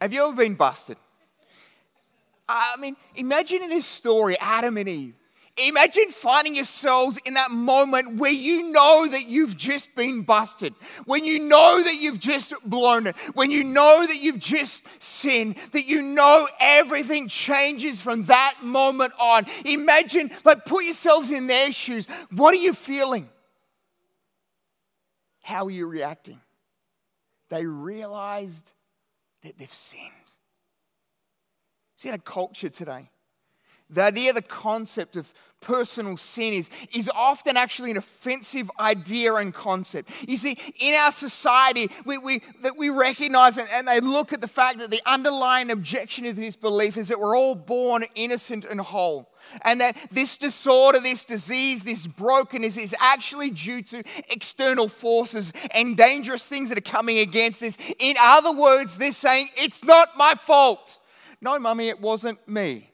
have 0.01 0.11
you 0.11 0.27
ever 0.27 0.35
been 0.35 0.55
busted? 0.55 0.97
I 2.49 2.75
mean, 2.77 2.97
imagine 3.15 3.63
in 3.63 3.69
this 3.69 3.85
story, 3.85 4.37
Adam 4.37 4.75
and 4.75 4.89
Eve. 4.89 5.15
Imagine 5.67 6.09
finding 6.09 6.55
yourselves 6.55 7.19
in 7.25 7.35
that 7.35 7.51
moment 7.51 8.17
where 8.17 8.31
you 8.31 8.71
know 8.71 9.07
that 9.07 9.27
you've 9.27 9.55
just 9.57 9.95
been 9.95 10.23
busted, 10.23 10.73
when 11.05 11.25
you 11.25 11.39
know 11.39 11.81
that 11.83 11.95
you've 11.95 12.19
just 12.19 12.53
blown 12.65 13.07
it, 13.07 13.15
when 13.33 13.51
you 13.51 13.63
know 13.63 14.05
that 14.07 14.17
you've 14.17 14.39
just 14.39 14.85
sinned, 15.01 15.55
that 15.73 15.85
you 15.85 16.01
know 16.01 16.47
everything 16.59 17.27
changes 17.27 18.01
from 18.01 18.23
that 18.23 18.55
moment 18.61 19.13
on. 19.19 19.45
Imagine, 19.65 20.31
like, 20.43 20.65
put 20.65 20.83
yourselves 20.83 21.31
in 21.31 21.47
their 21.47 21.71
shoes. 21.71 22.07
What 22.31 22.53
are 22.53 22.57
you 22.57 22.73
feeling? 22.73 23.29
How 25.43 25.65
are 25.65 25.71
you 25.71 25.87
reacting? 25.87 26.39
They 27.49 27.65
realized 27.65 28.71
that 29.43 29.57
they've 29.57 29.73
sinned. 29.73 30.11
See, 31.95 32.09
in 32.09 32.15
a 32.15 32.19
culture 32.19 32.69
today, 32.69 33.09
the 33.89 34.03
idea, 34.03 34.31
the 34.31 34.41
concept 34.41 35.17
of 35.17 35.33
personal 35.61 36.17
sin 36.17 36.53
is, 36.53 36.69
is 36.93 37.09
often 37.13 37.55
actually 37.55 37.91
an 37.91 37.97
offensive 37.97 38.69
idea 38.79 39.35
and 39.35 39.53
concept. 39.53 40.09
You 40.27 40.37
see, 40.37 40.57
in 40.79 40.95
our 40.95 41.11
society, 41.11 41.89
we, 42.05 42.17
we, 42.17 42.41
that 42.63 42.77
we 42.77 42.89
recognize 42.89 43.57
and, 43.57 43.69
and 43.71 43.87
they 43.87 43.99
look 43.99 44.33
at 44.33 44.41
the 44.41 44.47
fact 44.47 44.79
that 44.79 44.91
the 44.91 45.01
underlying 45.05 45.71
objection 45.71 46.25
to 46.25 46.33
this 46.33 46.55
belief 46.55 46.97
is 46.97 47.07
that 47.09 47.19
we're 47.19 47.37
all 47.37 47.55
born 47.55 48.05
innocent 48.15 48.65
and 48.65 48.81
whole. 48.81 49.29
And 49.63 49.81
that 49.81 49.97
this 50.11 50.37
disorder, 50.37 50.99
this 50.99 51.23
disease, 51.23 51.83
this 51.83 52.05
brokenness 52.05 52.77
is 52.77 52.95
actually 52.99 53.49
due 53.49 53.81
to 53.83 54.03
external 54.29 54.87
forces 54.87 55.51
and 55.71 55.97
dangerous 55.97 56.47
things 56.47 56.69
that 56.69 56.77
are 56.77 56.81
coming 56.81 57.17
against 57.19 57.63
us. 57.63 57.77
In 57.99 58.15
other 58.19 58.51
words, 58.51 58.97
they're 58.97 59.11
saying, 59.11 59.49
It's 59.55 59.83
not 59.83 60.09
my 60.15 60.35
fault. 60.35 60.99
No, 61.41 61.57
mummy, 61.57 61.89
it 61.89 61.99
wasn't 61.99 62.47
me. 62.47 62.90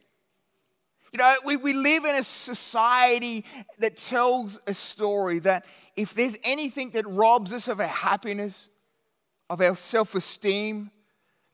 You 1.13 1.19
know, 1.19 1.35
we, 1.45 1.55
we 1.55 1.73
live 1.73 2.05
in 2.05 2.15
a 2.15 2.23
society 2.23 3.45
that 3.79 3.97
tells 3.97 4.59
a 4.67 4.73
story 4.73 5.39
that 5.39 5.65
if 5.95 6.13
there's 6.13 6.37
anything 6.43 6.91
that 6.91 7.07
robs 7.07 7.53
us 7.53 7.67
of 7.67 7.79
our 7.79 7.87
happiness, 7.87 8.69
of 9.49 9.61
our 9.61 9.75
self 9.75 10.15
esteem, 10.15 10.91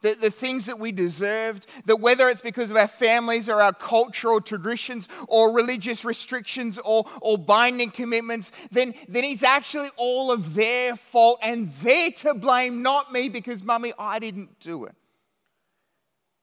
the, 0.04 0.16
the 0.20 0.30
things 0.30 0.66
that 0.66 0.80
we 0.80 0.92
deserved, 0.92 1.66
that 1.86 1.96
whether 1.96 2.30
it's 2.30 2.42
because 2.42 2.70
of 2.70 2.78
our 2.78 2.88
families 2.88 3.48
or 3.48 3.62
our 3.62 3.74
cultural 3.74 4.42
traditions 4.42 5.08
or 5.30 5.56
religious 5.56 6.04
restrictions 6.04 6.78
or, 6.80 7.06
or 7.22 7.38
binding 7.38 7.90
commitments, 7.90 8.52
then, 8.70 8.94
then 9.08 9.24
it's 9.24 9.44
actually 9.44 9.90
all 9.96 10.32
of 10.32 10.56
their 10.56 10.96
fault 10.96 11.40
and 11.42 11.72
they're 11.76 12.12
to 12.12 12.34
blame, 12.34 12.82
not 12.84 13.14
me, 13.14 13.30
because 13.30 13.64
mummy, 13.64 13.94
I 13.98 14.20
didn't 14.20 14.60
do 14.60 14.84
it. 14.84 14.96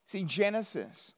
See, 0.05 0.23
Genesis, 0.23 1.13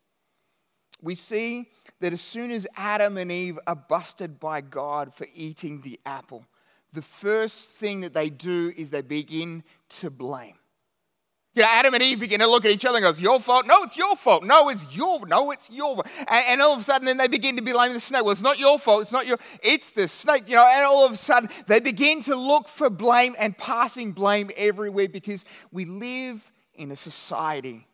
we 1.01 1.15
see 1.15 1.69
that 2.03 2.12
as 2.12 2.19
soon 2.19 2.51
as 2.51 2.67
Adam 2.75 3.15
and 3.15 3.31
Eve 3.31 3.57
are 3.65 3.77
busted 3.77 4.38
by 4.38 4.60
God 4.60 5.13
for 5.13 5.25
eating 5.33 5.79
the 5.79 5.98
apple, 6.05 6.45
the 6.91 7.01
first 7.01 7.69
thing 7.69 8.01
that 8.01 8.13
they 8.13 8.29
do 8.29 8.74
is 8.75 8.89
they 8.89 9.01
begin 9.01 9.63
to 9.88 10.10
blame. 10.12 10.55
You 11.55 11.62
know, 11.62 11.69
Adam 11.72 11.93
and 11.93 12.03
Eve 12.03 12.19
begin 12.19 12.41
to 12.41 12.48
look 12.48 12.65
at 12.65 12.72
each 12.72 12.83
other 12.83 12.98
and 12.98 13.05
goes, 13.05 13.22
"Your 13.22 13.39
fault? 13.39 13.65
No, 13.65 13.83
it's 13.83 13.95
your 13.95 14.17
fault. 14.17 14.43
No, 14.43 14.67
it's 14.67 14.86
your. 14.93 15.25
No, 15.27 15.51
it's 15.51 15.72
your." 15.72 16.03
And, 16.27 16.45
and, 16.50 16.62
all 16.62 16.74
of 16.74 16.81
a 16.81 16.83
sudden, 16.83 17.05
then 17.05 17.15
they 17.15 17.29
begin 17.29 17.55
to 17.55 17.62
blame 17.62 17.93
the 17.93 18.01
snake. 18.01 18.24
Well, 18.24 18.33
it's 18.33 18.41
not 18.41 18.60
your 18.60 18.77
fault. 18.79 19.03
It's 19.03 19.13
not 19.13 19.25
your. 19.25 19.38
It's 19.63 19.91
the 19.91 20.10
snake. 20.10 20.50
You 20.50 20.55
know. 20.55 20.67
And 20.67 20.83
all 20.83 21.05
of 21.05 21.13
a 21.13 21.15
sudden, 21.15 21.50
they 21.67 21.79
begin 21.79 22.22
to 22.24 22.36
look 22.36 22.67
for 22.67 22.89
blame 22.89 23.33
and 23.39 23.57
passing 23.57 24.12
blame 24.12 24.51
everywhere 24.57 25.07
because 25.07 25.45
we 25.72 25.86
live 25.86 26.51
in 26.75 26.91
a 26.91 26.98
society 26.98 27.88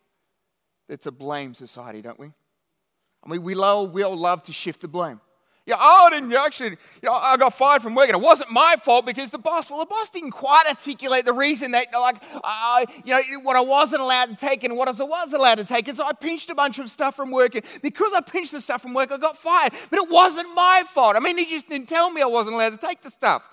that's 0.87 1.05
a 1.05 1.11
blame 1.11 1.53
society, 1.53 2.01
don't 2.01 2.19
we? 2.19 2.31
I 3.23 3.29
mean, 3.29 3.43
we 3.43 3.55
all, 3.55 3.88
we 3.88 4.03
all 4.03 4.15
love 4.15 4.43
to 4.43 4.53
shift 4.53 4.81
the 4.81 4.88
blame. 4.88 5.19
Yeah, 5.69 5.75
oh, 5.79 6.07
I 6.07 6.09
didn't 6.09 6.33
actually, 6.33 6.69
you 6.69 6.77
know, 7.03 7.13
I 7.13 7.38
got 7.38 7.53
fired 7.53 7.83
from 7.83 7.93
work 7.93 8.07
and 8.07 8.17
it 8.17 8.23
wasn't 8.23 8.49
my 8.49 8.75
fault 8.81 9.05
because 9.05 9.29
the 9.29 9.38
boss, 9.38 9.69
well, 9.69 9.77
the 9.79 9.85
boss 9.85 10.09
didn't 10.09 10.31
quite 10.31 10.63
articulate 10.67 11.25
the 11.25 11.33
reason 11.33 11.73
that, 11.73 11.88
like, 11.93 12.15
uh, 12.43 12.85
you 13.05 13.13
know, 13.13 13.21
what 13.43 13.55
I 13.55 13.61
wasn't 13.61 14.01
allowed 14.01 14.29
to 14.29 14.35
take 14.35 14.63
and 14.63 14.75
what 14.75 14.88
I 14.88 14.93
was 14.93 15.31
allowed 15.31 15.59
to 15.59 15.63
take. 15.63 15.88
And 15.88 15.95
so 15.95 16.07
I 16.07 16.13
pinched 16.13 16.49
a 16.49 16.55
bunch 16.55 16.79
of 16.79 16.89
stuff 16.89 17.15
from 17.15 17.29
work. 17.29 17.53
And 17.53 17.63
because 17.83 18.13
I 18.13 18.21
pinched 18.21 18.51
the 18.51 18.61
stuff 18.61 18.81
from 18.81 18.95
work, 18.95 19.11
I 19.11 19.17
got 19.17 19.38
fired. 19.38 19.73
But 19.91 19.99
it 19.99 20.09
wasn't 20.09 20.47
my 20.55 20.81
fault. 20.88 21.15
I 21.15 21.19
mean, 21.19 21.38
he 21.38 21.45
just 21.45 21.69
didn't 21.69 21.88
tell 21.88 22.09
me 22.09 22.23
I 22.23 22.25
wasn't 22.25 22.55
allowed 22.55 22.71
to 22.71 22.77
take 22.77 23.03
the 23.03 23.11
stuff. 23.11 23.47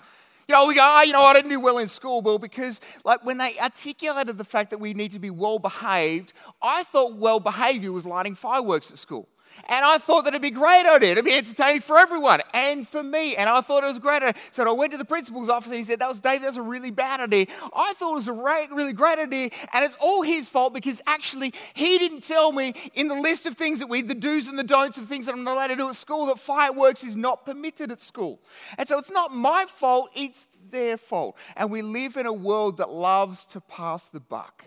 You 0.47 0.55
know, 0.55 0.65
we 0.65 0.73
go, 0.73 0.81
oh, 0.81 1.03
you 1.03 1.13
know, 1.13 1.21
I 1.21 1.33
didn't 1.33 1.51
do 1.51 1.59
well 1.59 1.77
in 1.77 1.87
school, 1.87 2.23
Well, 2.23 2.39
because 2.39 2.81
like 3.05 3.23
when 3.23 3.37
they 3.37 3.59
articulated 3.59 4.39
the 4.39 4.43
fact 4.43 4.71
that 4.71 4.79
we 4.79 4.95
need 4.95 5.11
to 5.11 5.19
be 5.19 5.29
well 5.29 5.59
behaved, 5.59 6.33
I 6.63 6.81
thought 6.81 7.15
well 7.15 7.39
behavior 7.39 7.91
was 7.91 8.07
lighting 8.07 8.33
fireworks 8.33 8.89
at 8.89 8.97
school. 8.97 9.29
And 9.69 9.85
I 9.85 9.97
thought 9.97 10.23
that 10.23 10.29
it'd 10.29 10.41
be 10.41 10.51
great 10.51 10.85
idea. 10.85 11.11
It'd 11.11 11.25
be 11.25 11.33
entertaining 11.33 11.81
for 11.81 11.97
everyone 11.97 12.41
and 12.53 12.87
for 12.87 13.03
me. 13.03 13.35
And 13.35 13.49
I 13.49 13.61
thought 13.61 13.83
it 13.83 13.87
was 13.87 13.99
great. 13.99 14.23
So 14.51 14.67
I 14.67 14.71
went 14.71 14.91
to 14.91 14.97
the 14.97 15.05
principal's 15.05 15.49
office 15.49 15.71
and 15.71 15.79
he 15.79 15.83
said, 15.83 15.99
That 15.99 16.09
was 16.09 16.21
Dave, 16.21 16.41
that's 16.41 16.57
a 16.57 16.61
really 16.61 16.91
bad 16.91 17.19
idea. 17.19 17.47
I 17.75 17.93
thought 17.93 18.13
it 18.13 18.15
was 18.15 18.27
a 18.27 18.33
really 18.33 18.93
great 18.93 19.19
idea. 19.19 19.49
And 19.73 19.85
it's 19.85 19.97
all 19.99 20.21
his 20.21 20.47
fault 20.47 20.73
because 20.73 21.01
actually 21.07 21.53
he 21.73 21.97
didn't 21.97 22.21
tell 22.21 22.51
me 22.51 22.73
in 22.93 23.07
the 23.07 23.15
list 23.15 23.45
of 23.45 23.55
things 23.55 23.79
that 23.79 23.87
we, 23.87 24.01
the 24.01 24.15
do's 24.15 24.47
and 24.47 24.57
the 24.57 24.63
don'ts 24.63 24.97
of 24.97 25.05
things 25.05 25.25
that 25.25 25.35
I'm 25.35 25.43
not 25.43 25.53
allowed 25.53 25.67
to 25.67 25.75
do 25.75 25.89
at 25.89 25.95
school, 25.95 26.27
that 26.27 26.39
fireworks 26.39 27.03
is 27.03 27.15
not 27.15 27.45
permitted 27.45 27.91
at 27.91 28.01
school. 28.01 28.41
And 28.77 28.87
so 28.87 28.97
it's 28.97 29.11
not 29.11 29.33
my 29.33 29.65
fault, 29.67 30.09
it's 30.15 30.47
their 30.69 30.97
fault. 30.97 31.37
And 31.55 31.71
we 31.71 31.81
live 31.81 32.17
in 32.17 32.25
a 32.25 32.33
world 32.33 32.77
that 32.77 32.89
loves 32.89 33.45
to 33.45 33.61
pass 33.61 34.07
the 34.07 34.19
buck 34.19 34.65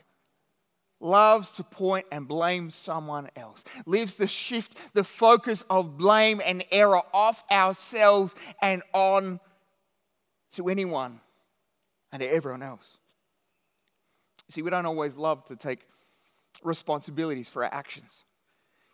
loves 1.01 1.53
to 1.53 1.65
point 1.65 2.07
and 2.13 2.29
blame 2.29 2.71
someone 2.71 3.29
else, 3.35 3.65
lives 3.87 4.17
to 4.17 4.27
shift 4.27 4.95
the 4.95 5.05
focus 5.05 5.65
of 5.71 5.97
blame 5.97 6.41
and 6.45 6.65
error 6.71 7.03
off 7.13 7.43
ourselves 7.51 8.37
and 8.63 8.83
on 8.93 9.41
to 10.53 10.69
anyone 10.69 11.21
and 12.13 12.21
to 12.21 12.33
everyone 12.33 12.63
else. 12.63 12.99
See, 14.49 14.63
we 14.63 14.71
don't 14.71 14.87
always 14.87 15.17
love 15.17 15.45
to 15.47 15.57
take 15.57 15.81
responsibilities 16.63 17.49
for 17.49 17.65
our 17.65 17.73
actions. 17.73 18.25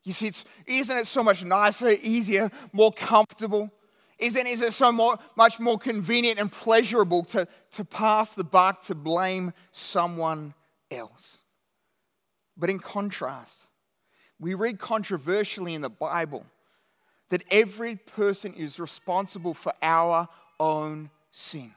You 0.05 0.13
see, 0.13 0.31
isn't 0.67 0.97
it 0.97 1.07
so 1.07 1.25
much 1.25 1.45
nicer, 1.45 1.95
easier, 2.01 2.51
more 2.73 2.93
comfortable? 2.93 3.73
Isn't 4.19 4.47
is 4.47 4.63
it 4.63 4.73
so 4.73 4.93
more, 4.93 5.19
much 5.35 5.59
more 5.59 5.79
convenient 5.79 6.39
and 6.39 6.51
pleasurable 6.51 7.25
to, 7.25 7.49
to 7.73 7.85
pass 7.85 8.35
the 8.35 8.45
buck, 8.45 8.83
to 8.83 8.95
blame 8.95 9.53
someone 9.73 10.55
else? 10.91 11.39
But 12.57 12.71
in 12.71 12.79
contrast, 12.79 13.67
we 14.39 14.55
read 14.55 14.79
controversially 14.79 15.75
in 15.75 15.83
the 15.83 15.91
Bible 15.91 16.47
that 17.29 17.43
every 17.51 17.97
person 17.97 18.55
is 18.55 18.79
responsible 18.79 19.55
for 19.55 19.73
our 19.83 20.29
own 20.61 21.11
sin. 21.31 21.73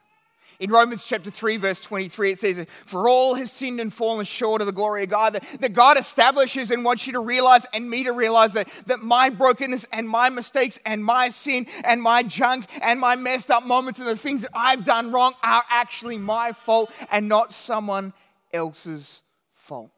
In 0.60 0.72
Romans 0.72 1.06
chapter 1.06 1.32
3, 1.32 1.56
verse 1.56 1.80
23, 1.80 2.32
it 2.32 2.40
says, 2.40 2.66
For 2.86 3.08
all 3.08 3.36
have 3.36 3.50
sinned 3.50 3.80
and 3.80 3.94
fallen 3.94 4.26
short 4.26 4.62
of 4.62 4.68
the 4.68 4.74
glory 4.74 5.04
of 5.04 5.10
God. 5.10 5.34
That, 5.34 5.62
that 5.62 5.74
God 5.74 5.98
establishes 5.98 6.70
and 6.70 6.84
wants 6.84 7.08
you 7.08 7.14
to 7.14 7.22
realize 7.22 7.66
and 7.74 7.90
me 7.90 8.04
to 8.04 8.12
realize 8.12 8.52
that, 8.54 8.68
that 8.88 9.00
my 9.00 9.30
brokenness 9.30 9.88
and 9.94 10.08
my 10.08 10.30
mistakes 10.30 10.78
and 10.86 11.04
my 11.04 11.30
sin 11.30 11.66
and 11.86 12.02
my 12.02 12.24
junk 12.24 12.66
and 12.82 13.00
my 13.00 13.16
messed 13.16 13.50
up 13.50 13.66
moments 13.66 14.02
and 14.02 14.10
the 14.10 14.18
things 14.18 14.42
that 14.42 14.52
I've 14.54 14.84
done 14.84 15.14
wrong 15.14 15.32
are 15.44 15.64
actually 15.70 16.18
my 16.18 16.52
fault 16.52 16.92
and 17.10 17.30
not 17.30 17.54
someone 17.54 18.12
else's 18.52 19.24
fault. 19.54 19.92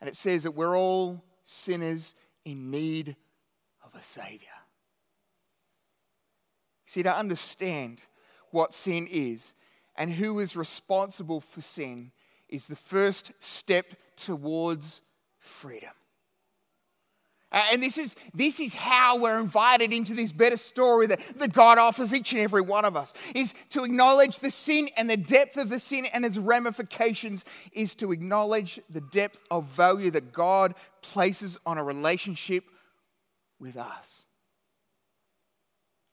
And 0.00 0.08
it 0.08 0.16
says 0.16 0.42
that 0.42 0.52
we're 0.52 0.76
all 0.76 1.24
sinners 1.44 2.14
in 2.44 2.70
need 2.70 3.16
of 3.84 3.94
a 3.94 4.02
Savior. 4.02 4.48
See, 6.86 7.02
to 7.02 7.14
understand 7.14 8.02
what 8.50 8.72
sin 8.72 9.08
is 9.10 9.54
and 9.96 10.12
who 10.12 10.38
is 10.38 10.56
responsible 10.56 11.40
for 11.40 11.60
sin 11.60 12.12
is 12.48 12.66
the 12.66 12.76
first 12.76 13.32
step 13.42 13.94
towards 14.16 15.00
freedom. 15.38 15.90
Uh, 17.52 17.62
and 17.72 17.82
this 17.82 17.96
is, 17.96 18.16
this 18.34 18.58
is 18.58 18.74
how 18.74 19.16
we're 19.16 19.38
invited 19.38 19.92
into 19.92 20.14
this 20.14 20.32
better 20.32 20.56
story 20.56 21.06
that, 21.06 21.20
that 21.36 21.52
God 21.52 21.78
offers 21.78 22.12
each 22.12 22.32
and 22.32 22.40
every 22.40 22.60
one 22.60 22.84
of 22.84 22.96
us, 22.96 23.14
is 23.34 23.54
to 23.70 23.84
acknowledge 23.84 24.40
the 24.40 24.50
sin 24.50 24.88
and 24.96 25.08
the 25.08 25.16
depth 25.16 25.56
of 25.56 25.68
the 25.68 25.78
sin 25.78 26.06
and 26.12 26.24
its 26.24 26.38
ramifications, 26.38 27.44
is 27.72 27.94
to 27.94 28.10
acknowledge 28.12 28.80
the 28.90 29.00
depth 29.00 29.44
of 29.50 29.64
value 29.64 30.10
that 30.10 30.32
God 30.32 30.74
places 31.02 31.58
on 31.64 31.78
a 31.78 31.84
relationship 31.84 32.64
with 33.60 33.76
us. 33.76 34.24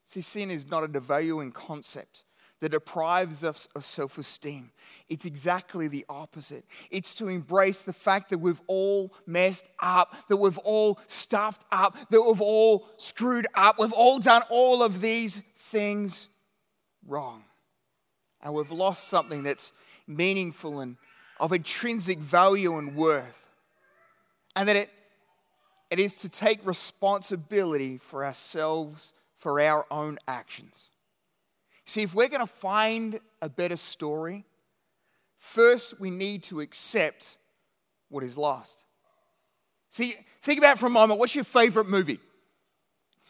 See, 0.05 0.21
sin 0.21 0.51
is 0.51 0.69
not 0.69 0.83
a 0.83 0.87
devaluing 0.87 1.51
concept 1.51 2.23
that 2.63 2.71
deprives 2.71 3.43
us 3.43 3.67
of 3.75 3.83
self 3.83 4.17
esteem. 4.17 4.71
It's 5.09 5.25
exactly 5.25 5.89
the 5.89 6.05
opposite. 6.07 6.63
It's 6.89 7.13
to 7.15 7.27
embrace 7.27 7.81
the 7.81 7.91
fact 7.91 8.29
that 8.29 8.37
we've 8.37 8.61
all 8.67 9.13
messed 9.25 9.67
up, 9.81 10.15
that 10.29 10.37
we've 10.37 10.57
all 10.59 10.97
stuffed 11.07 11.65
up, 11.73 11.97
that 12.09 12.21
we've 12.21 12.39
all 12.39 12.87
screwed 12.95 13.47
up, 13.53 13.79
we've 13.79 13.91
all 13.91 14.17
done 14.17 14.43
all 14.49 14.81
of 14.81 15.01
these 15.01 15.41
things 15.57 16.29
wrong. 17.05 17.43
And 18.41 18.53
we've 18.53 18.71
lost 18.71 19.09
something 19.09 19.43
that's 19.43 19.73
meaningful 20.07 20.79
and 20.79 20.95
of 21.41 21.51
intrinsic 21.51 22.19
value 22.19 22.77
and 22.77 22.95
worth. 22.95 23.45
And 24.55 24.69
that 24.69 24.77
it, 24.77 24.89
it 25.91 25.99
is 25.99 26.15
to 26.17 26.29
take 26.29 26.65
responsibility 26.65 27.97
for 27.97 28.23
ourselves, 28.23 29.11
for 29.35 29.59
our 29.59 29.85
own 29.91 30.17
actions. 30.29 30.91
See, 31.85 32.03
if 32.03 32.15
we're 32.15 32.29
going 32.29 32.39
to 32.39 32.47
find 32.47 33.19
a 33.41 33.49
better 33.49 33.75
story, 33.75 34.45
first 35.37 35.99
we 35.99 36.09
need 36.09 36.43
to 36.43 36.61
accept 36.61 37.37
what 38.09 38.23
is 38.23 38.37
lost. 38.37 38.85
See, 39.89 40.13
think 40.41 40.59
about 40.59 40.79
for 40.79 40.87
a 40.87 40.89
moment. 40.89 41.19
What's 41.19 41.35
your 41.35 41.43
favorite 41.43 41.87
movie? 41.87 42.19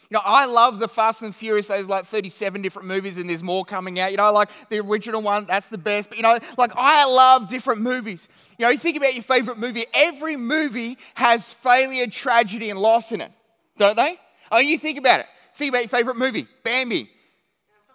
You 0.09 0.19
know, 0.19 0.21
I 0.25 0.45
love 0.45 0.79
the 0.79 0.87
Fast 0.87 1.23
and 1.23 1.33
Furious. 1.33 1.67
There's 1.67 1.89
like 1.89 2.05
37 2.05 2.61
different 2.61 2.87
movies, 2.87 3.17
and 3.17 3.27
there's 3.27 3.41
more 3.41 3.65
coming 3.65 3.99
out. 3.99 4.11
You 4.11 4.17
know, 4.17 4.31
like 4.31 4.49
the 4.69 4.79
original 4.79 5.21
one, 5.21 5.45
that's 5.45 5.67
the 5.67 5.77
best. 5.77 6.09
But 6.09 6.17
you 6.17 6.23
know, 6.23 6.37
like 6.57 6.71
I 6.75 7.05
love 7.05 7.47
different 7.47 7.81
movies. 7.81 8.27
You 8.59 8.65
know, 8.65 8.69
you 8.69 8.77
think 8.77 8.95
about 8.95 9.15
your 9.15 9.23
favorite 9.23 9.57
movie. 9.57 9.85
Every 9.93 10.35
movie 10.35 10.99
has 11.15 11.51
failure, 11.51 12.05
tragedy, 12.07 12.69
and 12.69 12.79
loss 12.79 13.11
in 13.11 13.21
it, 13.21 13.31
don't 13.77 13.95
they? 13.95 14.19
Oh, 14.51 14.59
you 14.59 14.77
think 14.77 14.99
about 14.99 15.21
it. 15.21 15.25
Think 15.55 15.69
about 15.69 15.79
your 15.79 15.89
favorite 15.89 16.17
movie, 16.17 16.47
Bambi. 16.63 17.09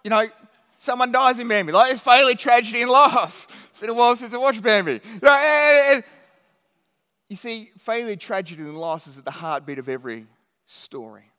You 0.03 0.09
know, 0.09 0.27
someone 0.79 1.11
dies 1.11 1.39
in 1.39 1.47
Bambi. 1.47 1.73
Like 1.73 1.91
it's 1.91 1.99
failure, 1.99 2.35
tragedy, 2.35 2.81
and 2.81 2.89
loss. 2.89 3.47
It's 3.69 3.79
been 3.79 3.89
a 3.89 3.93
while 3.93 4.15
since 4.15 4.33
I 4.33 4.37
watched 4.37 4.63
Bambi. 4.63 5.01
You 7.29 7.35
see, 7.35 7.71
failure, 7.77 8.15
tragedy, 8.15 8.63
and 8.63 8.75
loss 8.75 9.05
is 9.05 9.17
at 9.17 9.25
the 9.25 9.31
heartbeat 9.31 9.77
of 9.77 9.87
every 9.87 10.25
story. 10.65 11.31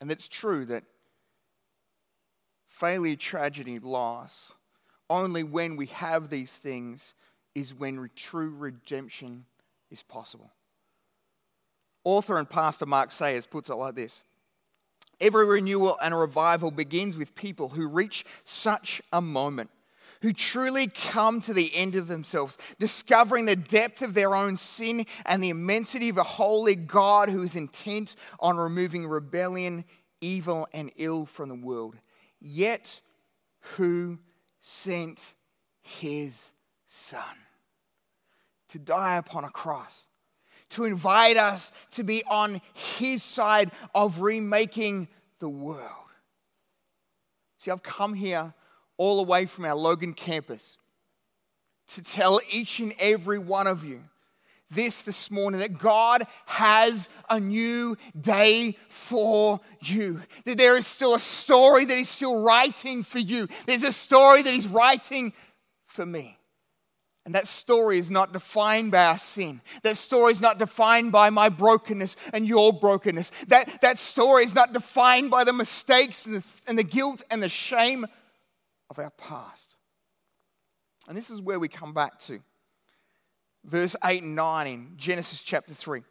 And 0.00 0.10
it's 0.10 0.28
true 0.28 0.66
that 0.66 0.84
failure, 2.68 3.16
tragedy, 3.16 3.78
loss, 3.78 4.52
only 5.08 5.42
when 5.42 5.76
we 5.76 5.86
have 5.86 6.28
these 6.28 6.58
things 6.58 7.14
is 7.54 7.74
when 7.74 8.08
true 8.14 8.54
redemption 8.56 9.46
is 9.90 10.02
possible. 10.02 10.52
Author 12.04 12.38
and 12.38 12.48
pastor 12.48 12.86
Mark 12.86 13.10
Sayers 13.10 13.46
puts 13.46 13.70
it 13.70 13.74
like 13.74 13.94
this 13.94 14.22
Every 15.22 15.46
renewal 15.46 15.96
and 16.02 16.18
revival 16.18 16.72
begins 16.72 17.16
with 17.16 17.36
people 17.36 17.68
who 17.68 17.88
reach 17.88 18.24
such 18.42 19.00
a 19.12 19.22
moment, 19.22 19.70
who 20.20 20.32
truly 20.32 20.88
come 20.88 21.40
to 21.42 21.54
the 21.54 21.70
end 21.76 21.94
of 21.94 22.08
themselves, 22.08 22.58
discovering 22.80 23.44
the 23.44 23.54
depth 23.54 24.02
of 24.02 24.14
their 24.14 24.34
own 24.34 24.56
sin 24.56 25.06
and 25.24 25.40
the 25.40 25.50
immensity 25.50 26.08
of 26.08 26.18
a 26.18 26.24
holy 26.24 26.74
God 26.74 27.28
who 27.28 27.44
is 27.44 27.54
intent 27.54 28.16
on 28.40 28.56
removing 28.56 29.06
rebellion, 29.06 29.84
evil, 30.20 30.66
and 30.72 30.90
ill 30.96 31.24
from 31.24 31.48
the 31.48 31.54
world. 31.54 31.94
Yet, 32.40 33.00
who 33.76 34.18
sent 34.58 35.34
his 35.82 36.50
son 36.88 37.22
to 38.70 38.78
die 38.80 39.18
upon 39.18 39.44
a 39.44 39.50
cross? 39.50 40.08
To 40.72 40.84
invite 40.84 41.36
us 41.36 41.72
to 41.92 42.04
be 42.04 42.22
on 42.24 42.60
His 42.74 43.22
side 43.22 43.70
of 43.94 44.20
remaking 44.20 45.08
the 45.38 45.48
world. 45.48 45.88
See, 47.58 47.70
I've 47.70 47.82
come 47.82 48.14
here 48.14 48.54
all 48.96 49.16
the 49.16 49.30
way 49.30 49.46
from 49.46 49.64
our 49.64 49.74
Logan 49.74 50.14
campus 50.14 50.78
to 51.88 52.02
tell 52.02 52.40
each 52.50 52.80
and 52.80 52.94
every 52.98 53.38
one 53.38 53.66
of 53.66 53.84
you 53.84 54.02
this 54.70 55.02
this 55.02 55.30
morning 55.30 55.60
that 55.60 55.78
God 55.78 56.26
has 56.46 57.08
a 57.28 57.38
new 57.38 57.96
day 58.18 58.76
for 58.88 59.60
you. 59.80 60.22
That 60.44 60.58
there 60.58 60.76
is 60.76 60.86
still 60.86 61.14
a 61.14 61.18
story 61.18 61.84
that 61.84 61.96
He's 61.96 62.08
still 62.08 62.42
writing 62.42 63.02
for 63.02 63.18
you. 63.18 63.48
There's 63.66 63.82
a 63.82 63.92
story 63.92 64.42
that 64.42 64.54
He's 64.54 64.68
writing 64.68 65.32
for 65.86 66.06
me. 66.06 66.38
And 67.24 67.34
that 67.36 67.46
story 67.46 67.98
is 67.98 68.10
not 68.10 68.32
defined 68.32 68.90
by 68.90 69.04
our 69.04 69.16
sin. 69.16 69.60
That 69.82 69.96
story 69.96 70.32
is 70.32 70.40
not 70.40 70.58
defined 70.58 71.12
by 71.12 71.30
my 71.30 71.48
brokenness 71.48 72.16
and 72.32 72.48
your 72.48 72.72
brokenness. 72.72 73.30
That, 73.46 73.80
that 73.80 73.98
story 73.98 74.44
is 74.44 74.54
not 74.56 74.72
defined 74.72 75.30
by 75.30 75.44
the 75.44 75.52
mistakes 75.52 76.26
and 76.26 76.36
the, 76.36 76.60
and 76.66 76.76
the 76.76 76.82
guilt 76.82 77.22
and 77.30 77.40
the 77.40 77.48
shame 77.48 78.06
of 78.90 78.98
our 78.98 79.10
past. 79.10 79.76
And 81.08 81.16
this 81.16 81.30
is 81.30 81.40
where 81.40 81.60
we 81.60 81.68
come 81.68 81.94
back 81.94 82.18
to 82.20 82.40
verse 83.64 83.94
8 84.04 84.22
and 84.22 84.34
9 84.34 84.66
in 84.66 84.92
Genesis 84.96 85.42
chapter 85.42 85.74
3. 85.74 86.02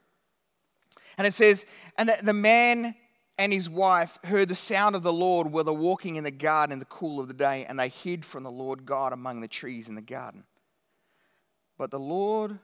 And 1.17 1.27
it 1.27 1.33
says, 1.33 1.65
And 1.97 2.09
the 2.23 2.33
man 2.33 2.95
and 3.37 3.51
his 3.51 3.69
wife 3.69 4.17
heard 4.23 4.47
the 4.47 4.55
sound 4.55 4.95
of 4.95 5.03
the 5.03 5.11
Lord 5.11 5.51
while 5.51 5.63
they're 5.63 5.73
walking 5.73 6.15
in 6.15 6.23
the 6.23 6.31
garden 6.31 6.73
in 6.73 6.79
the 6.79 6.85
cool 6.85 7.19
of 7.19 7.27
the 7.27 7.33
day, 7.33 7.65
and 7.65 7.77
they 7.77 7.89
hid 7.89 8.25
from 8.25 8.43
the 8.43 8.51
Lord 8.51 8.85
God 8.85 9.13
among 9.13 9.41
the 9.41 9.47
trees 9.47 9.89
in 9.89 9.95
the 9.95 10.01
garden. 10.01 10.43
But 11.81 11.89
the 11.89 11.97
Lord 11.97 12.59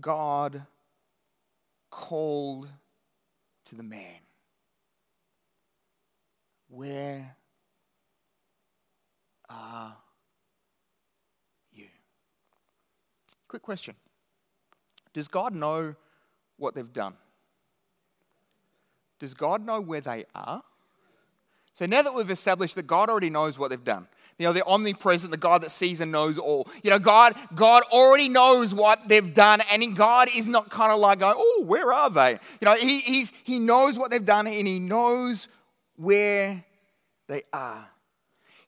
God 0.00 0.66
called 1.88 2.68
to 3.64 3.76
the 3.76 3.84
man, 3.84 4.18
Where 6.66 7.36
are 9.48 9.94
you? 11.72 11.84
Quick 13.46 13.62
question 13.62 13.94
Does 15.14 15.28
God 15.28 15.54
know 15.54 15.94
what 16.56 16.74
they've 16.74 16.92
done? 16.92 17.14
Does 19.20 19.32
God 19.32 19.64
know 19.64 19.80
where 19.80 20.00
they 20.00 20.24
are? 20.34 20.64
So 21.72 21.86
now 21.86 22.02
that 22.02 22.14
we've 22.14 22.30
established 22.30 22.74
that 22.74 22.88
God 22.88 23.08
already 23.08 23.30
knows 23.30 23.60
what 23.60 23.70
they've 23.70 23.84
done, 23.84 24.08
you 24.38 24.46
know, 24.46 24.52
the 24.52 24.64
omnipresent, 24.66 25.30
the 25.30 25.38
God 25.38 25.62
that 25.62 25.70
sees 25.70 26.00
and 26.00 26.12
knows 26.12 26.36
all. 26.36 26.68
You 26.82 26.90
know, 26.90 26.98
God, 26.98 27.34
God 27.54 27.82
already 27.90 28.28
knows 28.28 28.74
what 28.74 29.08
they've 29.08 29.32
done, 29.32 29.62
and 29.72 29.96
God 29.96 30.28
is 30.34 30.46
not 30.46 30.68
kind 30.68 30.92
of 30.92 30.98
like 30.98 31.20
going, 31.20 31.34
oh, 31.36 31.62
where 31.64 31.92
are 31.92 32.10
they? 32.10 32.32
You 32.60 32.66
know, 32.66 32.76
he, 32.76 33.00
he's, 33.00 33.32
he 33.44 33.58
knows 33.58 33.98
what 33.98 34.10
they've 34.10 34.24
done 34.24 34.46
and 34.46 34.66
he 34.66 34.78
knows 34.78 35.48
where 35.96 36.64
they 37.28 37.42
are. 37.52 37.88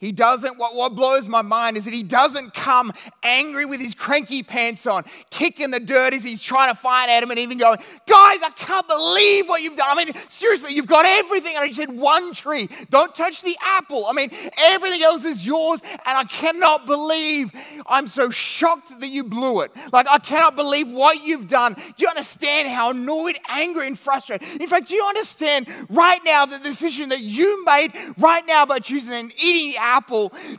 He 0.01 0.13
doesn't, 0.13 0.59
what, 0.59 0.77
what 0.77 0.95
blows 0.95 1.27
my 1.27 1.43
mind 1.43 1.77
is 1.77 1.85
that 1.87 1.93
he 1.93 2.05
doesn't 2.05 2.55
come 2.55 2.93
angry 3.25 3.65
with 3.65 3.81
his 3.81 3.97
cranky 3.97 4.45
pants 4.45 4.87
on, 4.87 5.05
kicking 5.31 5.73
the 5.73 5.81
dirt 5.81 6.15
as 6.15 6.23
he's 6.23 6.41
trying 6.41 6.73
to 6.73 6.81
find 6.81 7.11
Adam 7.11 7.31
and 7.31 7.39
even 7.41 7.59
going, 7.59 7.79
Guys, 8.07 8.41
I 8.43 8.51
can't 8.55 8.87
believe 8.87 9.49
what 9.49 9.61
you've 9.61 9.77
done. 9.77 9.99
I 9.99 10.05
mean, 10.05 10.15
seriously, 10.29 10.73
you've 10.73 10.87
got 10.87 11.05
everything. 11.05 11.57
And 11.57 11.65
I 11.65 11.73
said, 11.73 11.91
One 11.91 12.33
tree, 12.33 12.69
don't 12.91 13.13
touch 13.13 13.43
the 13.43 13.57
apple. 13.61 14.07
I 14.07 14.13
mean, 14.13 14.31
everything 14.59 15.03
else 15.03 15.25
is 15.25 15.45
yours, 15.45 15.83
and 15.83 16.01
I 16.17 16.23
cannot 16.25 16.87
believe. 16.87 17.51
I'm 17.85 18.07
so 18.07 18.31
shocked 18.31 19.01
that 19.01 19.09
you 19.09 19.25
blew 19.25 19.63
it. 19.63 19.73
Like, 19.93 20.07
I 20.09 20.19
cannot 20.19 20.55
believe 20.55 20.89
what 20.89 21.25
you've 21.25 21.49
done. 21.49 21.75
Do 21.75 21.83
you 21.99 22.09
understand 22.09 22.69
how 22.69 22.91
annoyed, 22.91 23.37
angry, 23.49 23.89
and 23.89 23.99
frustrated? 23.99 24.47
In 24.63 24.69
fact, 24.69 24.89
do 24.89 24.95
you 24.95 25.05
understand 25.07 25.67
right 25.91 26.21
now 26.25 26.47
the 26.47 26.61
decision 26.61 27.09
that 27.09 27.21
you 27.21 27.65
made 27.65 27.93
right 28.17 28.45
now 28.47 28.65
by 28.65 28.79
choosing 28.79 29.13
and 29.13 29.33
eating 29.43 29.73
the 29.73 29.88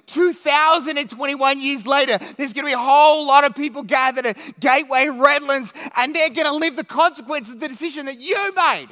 2021 0.06 1.62
years 1.62 1.86
later. 1.86 2.18
There's 2.38 2.54
going 2.54 2.65
to 2.65 2.70
be 2.70 2.74
a 2.74 2.78
whole 2.78 3.28
lot 3.28 3.44
of 3.44 3.56
people 3.56 3.84
gathered 3.84 4.26
at 4.26 4.38
Gateway 4.60 5.08
Redlands 5.08 5.74
and 5.96 6.15
they're 6.15 6.30
going 6.30 6.48
to 6.48 6.54
live 6.54 6.76
the 6.76 6.84
consequences 6.84 7.56
of 7.56 7.60
the 7.60 7.68
decision 7.68 8.06
that 8.06 8.20
you 8.20 8.56
made. 8.56 8.88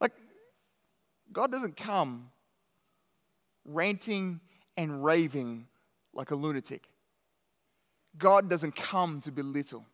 Like, 0.00 0.12
God 1.32 1.52
doesn't 1.52 1.76
come 1.76 2.30
ranting 3.64 4.40
and 4.76 5.04
raving 5.04 5.66
like 6.12 6.30
a 6.30 6.34
lunatic. 6.34 6.88
God 8.18 8.50
doesn't 8.50 8.76
come 8.76 9.20
to 9.22 9.30
belittle. 9.30 9.86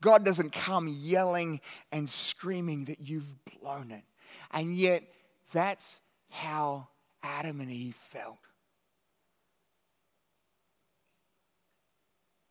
God 0.00 0.24
doesn't 0.24 0.52
come 0.52 0.88
yelling 0.88 1.60
and 1.92 2.10
screaming 2.10 2.86
that 2.86 3.00
you've 3.00 3.34
blown 3.60 3.92
it. 3.92 4.02
And 4.50 4.76
yet, 4.76 5.04
that's 5.52 6.00
how 6.28 6.88
Adam 7.22 7.60
and 7.60 7.70
Eve 7.70 7.94
felt. 7.94 8.38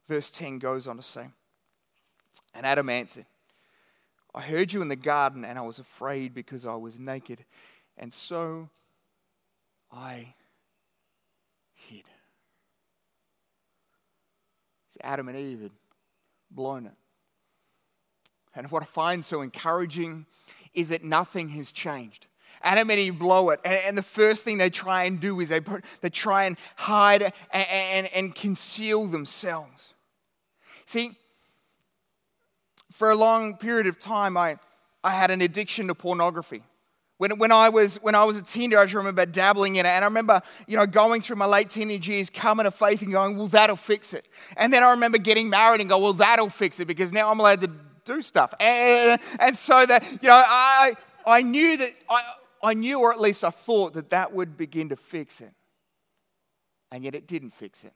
Verse 0.07 0.29
10 0.29 0.59
goes 0.59 0.87
on 0.87 0.97
to 0.97 1.01
say, 1.01 1.27
And 2.53 2.65
Adam 2.65 2.89
answered, 2.89 3.25
I 4.33 4.41
heard 4.41 4.71
you 4.71 4.81
in 4.81 4.87
the 4.87 4.95
garden, 4.95 5.43
and 5.43 5.59
I 5.59 5.61
was 5.61 5.79
afraid 5.79 6.33
because 6.33 6.65
I 6.65 6.75
was 6.75 6.99
naked, 6.99 7.43
and 7.97 8.13
so 8.13 8.69
I 9.91 10.35
hid. 11.73 12.03
Adam 15.03 15.27
and 15.27 15.37
Eve 15.37 15.61
had 15.61 15.71
blown 16.49 16.85
it. 16.85 16.93
And 18.55 18.69
what 18.69 18.83
I 18.83 18.85
find 18.85 19.23
so 19.23 19.41
encouraging 19.41 20.25
is 20.73 20.89
that 20.89 21.03
nothing 21.03 21.49
has 21.49 21.71
changed. 21.71 22.27
Adam 22.63 22.89
and 22.89 22.99
Eve 22.99 23.19
blow 23.19 23.49
it. 23.49 23.59
And, 23.63 23.79
and, 23.85 23.97
the 23.97 24.03
first 24.03 24.43
thing 24.43 24.57
they 24.57 24.69
try 24.69 25.03
and 25.03 25.19
do 25.19 25.39
is 25.39 25.49
they, 25.49 25.59
put, 25.59 25.83
they 26.01 26.09
try 26.09 26.45
and 26.45 26.57
hide 26.75 27.21
and, 27.23 27.33
and, 27.53 28.07
and 28.13 28.35
conceal 28.35 29.07
themselves. 29.07 29.93
See, 30.85 31.11
for 32.91 33.09
a 33.09 33.15
long 33.15 33.57
period 33.57 33.87
of 33.87 33.99
time, 33.99 34.37
I, 34.37 34.57
I 35.03 35.11
had 35.11 35.31
an 35.31 35.41
addiction 35.41 35.87
to 35.87 35.95
pornography. 35.95 36.63
When, 37.17 37.37
when, 37.37 37.51
I 37.51 37.69
was, 37.69 37.97
when 37.97 38.15
I 38.15 38.23
was 38.23 38.37
a 38.37 38.41
teenager, 38.41 38.79
I 38.79 38.83
remember 38.83 39.27
dabbling 39.27 39.75
in 39.75 39.85
it. 39.85 39.89
And 39.89 40.03
I 40.03 40.07
remember, 40.07 40.41
you 40.67 40.75
know, 40.75 40.87
going 40.87 41.21
through 41.21 41.35
my 41.35 41.45
late 41.45 41.69
teenage 41.69 42.09
years, 42.09 42.31
coming 42.31 42.63
to 42.63 42.71
faith 42.71 43.03
and 43.03 43.11
going, 43.11 43.37
well, 43.37 43.45
that'll 43.45 43.75
fix 43.75 44.15
it. 44.15 44.27
And 44.57 44.73
then 44.73 44.83
I 44.83 44.89
remember 44.89 45.19
getting 45.19 45.47
married 45.47 45.81
and 45.81 45.89
go, 45.89 45.99
well, 45.99 46.13
that'll 46.13 46.49
fix 46.49 46.79
it 46.79 46.87
because 46.87 47.11
now 47.11 47.29
I'm 47.29 47.39
allowed 47.39 47.61
to 47.61 47.71
do 48.05 48.23
stuff. 48.23 48.53
And, 48.59 49.21
and 49.39 49.55
so 49.55 49.85
that, 49.85 50.03
you 50.03 50.29
know, 50.29 50.41
I, 50.43 50.95
I 51.27 51.43
knew 51.43 51.77
that, 51.77 51.91
I, 52.09 52.23
I 52.63 52.73
knew, 52.73 52.99
or 52.99 53.11
at 53.11 53.19
least 53.19 53.43
I 53.43 53.49
thought 53.49 53.93
that 53.93 54.09
that 54.09 54.33
would 54.33 54.57
begin 54.57 54.89
to 54.89 54.95
fix 54.95 55.41
it. 55.41 55.53
And 56.91 57.03
yet 57.03 57.15
it 57.15 57.27
didn't 57.27 57.51
fix 57.51 57.83
it. 57.83 57.93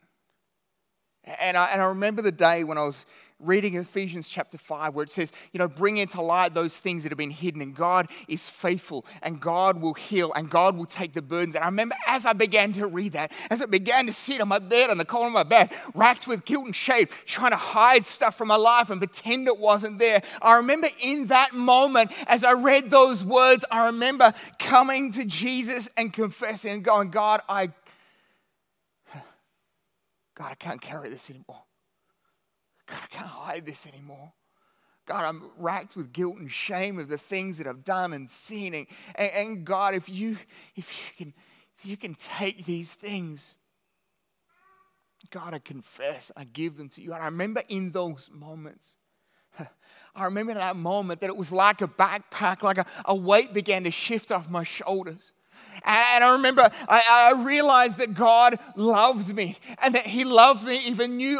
And 1.41 1.57
I, 1.57 1.67
and 1.67 1.81
I 1.81 1.85
remember 1.85 2.21
the 2.21 2.31
day 2.31 2.63
when 2.63 2.77
I 2.77 2.83
was 2.83 3.05
reading 3.39 3.75
Ephesians 3.75 4.29
chapter 4.29 4.57
5, 4.57 4.95
where 4.95 5.03
it 5.03 5.11
says, 5.11 5.33
you 5.51 5.57
know, 5.57 5.67
bring 5.67 5.97
into 5.97 6.21
light 6.21 6.53
those 6.53 6.79
things 6.79 7.03
that 7.03 7.11
have 7.11 7.17
been 7.17 7.31
hidden, 7.31 7.61
and 7.61 7.75
God 7.75 8.09
is 8.27 8.49
faithful, 8.49 9.05
and 9.21 9.41
God 9.41 9.81
will 9.81 9.93
heal, 9.93 10.31
and 10.33 10.49
God 10.49 10.77
will 10.77 10.85
take 10.85 11.13
the 11.13 11.21
burdens. 11.21 11.55
And 11.55 11.63
I 11.63 11.67
remember 11.67 11.95
as 12.07 12.25
I 12.25 12.33
began 12.33 12.71
to 12.73 12.87
read 12.87 13.11
that, 13.11 13.33
as 13.49 13.61
I 13.61 13.65
began 13.65 14.05
to 14.05 14.13
sit 14.13 14.39
on 14.39 14.47
my 14.47 14.59
bed, 14.59 14.89
on 14.89 14.97
the 14.97 15.05
corner 15.05 15.27
of 15.27 15.33
my 15.33 15.43
bed, 15.43 15.71
racked 15.93 16.27
with 16.27 16.45
guilt 16.45 16.65
and 16.65 16.75
shame, 16.75 17.07
trying 17.25 17.51
to 17.51 17.57
hide 17.57 18.05
stuff 18.05 18.37
from 18.37 18.47
my 18.47 18.55
life 18.55 18.89
and 18.89 19.01
pretend 19.01 19.47
it 19.47 19.59
wasn't 19.59 19.99
there. 19.99 20.21
I 20.41 20.55
remember 20.55 20.87
in 21.01 21.27
that 21.27 21.53
moment, 21.53 22.11
as 22.27 22.45
I 22.45 22.53
read 22.53 22.89
those 22.89 23.23
words, 23.23 23.65
I 23.69 23.87
remember 23.87 24.33
coming 24.59 25.11
to 25.11 25.25
Jesus 25.25 25.89
and 25.97 26.13
confessing 26.13 26.71
and 26.71 26.83
going, 26.83 27.09
God, 27.09 27.41
I, 27.49 27.67
God, 30.35 30.51
I 30.51 30.55
can't 30.55 30.81
carry 30.81 31.09
this 31.09 31.29
anymore. 31.29 31.64
God, 32.87 32.99
I 33.03 33.07
can't 33.07 33.27
hide 33.27 33.65
this 33.65 33.87
anymore. 33.87 34.33
God, 35.07 35.25
I'm 35.25 35.43
racked 35.57 35.95
with 35.95 36.11
guilt 36.11 36.37
and 36.37 36.51
shame 36.51 36.97
of 36.99 37.09
the 37.09 37.17
things 37.17 37.59
that 37.59 37.67
I've 37.67 37.83
done 37.83 38.13
and 38.13 38.29
seen. 38.29 38.73
And, 38.73 38.87
and 39.15 39.65
God, 39.65 39.93
if 39.93 40.09
you, 40.09 40.37
if 40.75 40.97
you 40.97 41.25
can, 41.25 41.33
if 41.77 41.85
you 41.85 41.95
can 41.95 42.15
take 42.15 42.65
these 42.65 42.95
things, 42.95 43.57
God, 45.29 45.53
I 45.53 45.59
confess, 45.59 46.31
I 46.35 46.43
give 46.45 46.77
them 46.77 46.89
to 46.89 47.01
you. 47.01 47.13
And 47.13 47.21
I 47.21 47.25
remember 47.25 47.61
in 47.67 47.91
those 47.91 48.29
moments, 48.33 48.95
I 50.15 50.23
remember 50.23 50.53
that 50.55 50.75
moment 50.75 51.21
that 51.21 51.29
it 51.29 51.37
was 51.37 51.51
like 51.51 51.81
a 51.81 51.87
backpack, 51.87 52.63
like 52.63 52.77
a, 52.79 52.85
a 53.05 53.15
weight 53.15 53.53
began 53.53 53.83
to 53.83 53.91
shift 53.91 54.31
off 54.31 54.49
my 54.49 54.63
shoulders. 54.63 55.33
And 55.85 56.23
I 56.23 56.33
remember 56.33 56.69
I, 56.89 57.33
I, 57.37 57.43
realized 57.43 57.99
that 57.99 58.15
God 58.15 58.57
loved 58.75 59.35
me 59.35 59.55
and 59.83 59.93
that 59.93 60.07
He 60.07 60.23
loved 60.23 60.65
me 60.65 60.79
even 60.87 61.17
knew, 61.17 61.39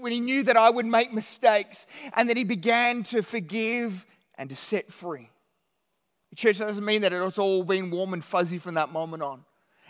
when 0.00 0.12
He 0.12 0.20
knew 0.20 0.42
that 0.42 0.56
I 0.56 0.68
would 0.68 0.84
make 0.84 1.14
mistakes 1.14 1.86
and 2.14 2.28
that 2.28 2.36
He 2.36 2.44
began 2.44 3.02
to 3.04 3.22
forgive 3.22 4.04
and 4.36 4.50
to 4.50 4.56
set 4.56 4.92
free. 4.92 5.30
Church, 6.36 6.58
that 6.58 6.66
doesn't 6.66 6.84
mean 6.84 7.02
that 7.02 7.12
it's 7.12 7.38
all 7.38 7.64
been 7.64 7.90
warm 7.90 8.12
and 8.12 8.22
fuzzy 8.22 8.58
from 8.58 8.74
that 8.74 8.92
moment 8.92 9.22
on. 9.22 9.44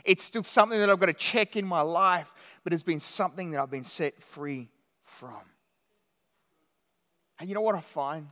It's 0.05 0.25
still 0.25 0.43
something 0.43 0.79
that 0.79 0.89
I've 0.89 1.01
got 1.01 1.07
to 1.07 1.13
check 1.13 1.57
in 1.57 1.67
my 1.67 1.83
life, 1.83 2.33
but 2.65 2.73
it's 2.73 2.83
been 2.83 3.01
something 3.01 3.51
that 3.51 3.61
I've 3.61 3.71
been 3.71 3.85
set 3.85 4.23
free 4.23 4.71
from. 5.05 5.43
And 7.39 7.49
you 7.49 7.55
know 7.55 7.63
what 7.63 7.75
I 7.75 7.81
find? 7.81 8.29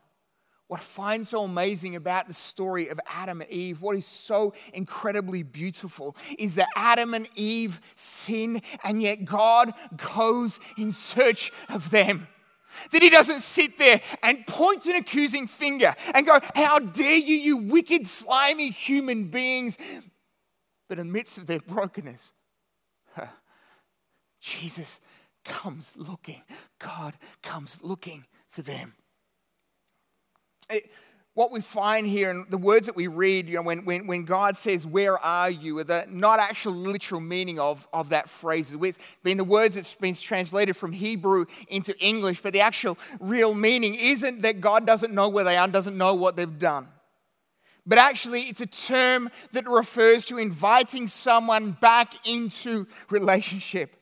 What 0.68 0.80
I 0.80 0.82
find 0.82 1.26
so 1.26 1.44
amazing 1.44 1.96
about 1.96 2.28
the 2.28 2.34
story 2.34 2.88
of 2.88 3.00
Adam 3.06 3.40
and 3.40 3.50
Eve, 3.50 3.80
what 3.80 3.96
is 3.96 4.04
so 4.04 4.52
incredibly 4.74 5.42
beautiful, 5.42 6.14
is 6.38 6.56
that 6.56 6.68
Adam 6.76 7.14
and 7.14 7.26
Eve 7.34 7.80
sin, 7.94 8.60
and 8.84 9.00
yet 9.00 9.24
God 9.24 9.72
goes 10.14 10.60
in 10.76 10.92
search 10.92 11.52
of 11.70 11.88
them. 11.88 12.28
That 12.92 13.02
he 13.02 13.08
doesn't 13.08 13.40
sit 13.40 13.78
there 13.78 14.02
and 14.22 14.46
point 14.46 14.84
an 14.84 14.96
accusing 14.96 15.46
finger 15.46 15.94
and 16.14 16.26
go, 16.26 16.38
How 16.54 16.78
dare 16.78 17.16
you, 17.16 17.36
you 17.36 17.56
wicked, 17.56 18.06
slimy 18.06 18.68
human 18.68 19.28
beings. 19.28 19.78
But 20.86 20.98
in 20.98 21.06
the 21.06 21.12
midst 21.12 21.38
of 21.38 21.46
their 21.46 21.60
brokenness, 21.60 22.34
Jesus 24.40 25.00
comes 25.46 25.96
looking. 25.96 26.42
God 26.78 27.14
comes 27.42 27.82
looking 27.82 28.26
for 28.48 28.60
them 28.60 28.94
it, 30.70 30.90
what 31.38 31.52
we 31.52 31.60
find 31.60 32.04
here 32.04 32.30
and 32.30 32.50
the 32.50 32.58
words 32.58 32.88
that 32.88 32.96
we 32.96 33.06
read, 33.06 33.48
you 33.48 33.54
know, 33.54 33.62
when, 33.62 33.84
when, 33.84 34.08
when 34.08 34.24
God 34.24 34.56
says, 34.56 34.84
Where 34.84 35.16
are 35.18 35.48
you? 35.48 35.78
are 35.78 35.84
the 35.84 36.04
not 36.10 36.40
actual 36.40 36.72
literal 36.72 37.20
meaning 37.20 37.60
of, 37.60 37.86
of 37.92 38.08
that 38.08 38.28
phrase. 38.28 38.74
It's 38.74 38.98
been 39.22 39.36
the 39.36 39.44
words 39.44 39.76
that's 39.76 39.94
been 39.94 40.16
translated 40.16 40.76
from 40.76 40.90
Hebrew 40.90 41.46
into 41.68 41.96
English, 42.04 42.40
but 42.40 42.52
the 42.52 42.60
actual 42.60 42.98
real 43.20 43.54
meaning 43.54 43.94
isn't 43.94 44.42
that 44.42 44.60
God 44.60 44.84
doesn't 44.84 45.14
know 45.14 45.28
where 45.28 45.44
they 45.44 45.56
are, 45.56 45.62
and 45.62 45.72
doesn't 45.72 45.96
know 45.96 46.14
what 46.16 46.34
they've 46.34 46.58
done. 46.58 46.88
But 47.86 47.98
actually, 47.98 48.42
it's 48.42 48.60
a 48.60 48.66
term 48.66 49.30
that 49.52 49.66
refers 49.68 50.24
to 50.26 50.38
inviting 50.38 51.06
someone 51.06 51.70
back 51.70 52.26
into 52.26 52.88
relationship, 53.10 53.94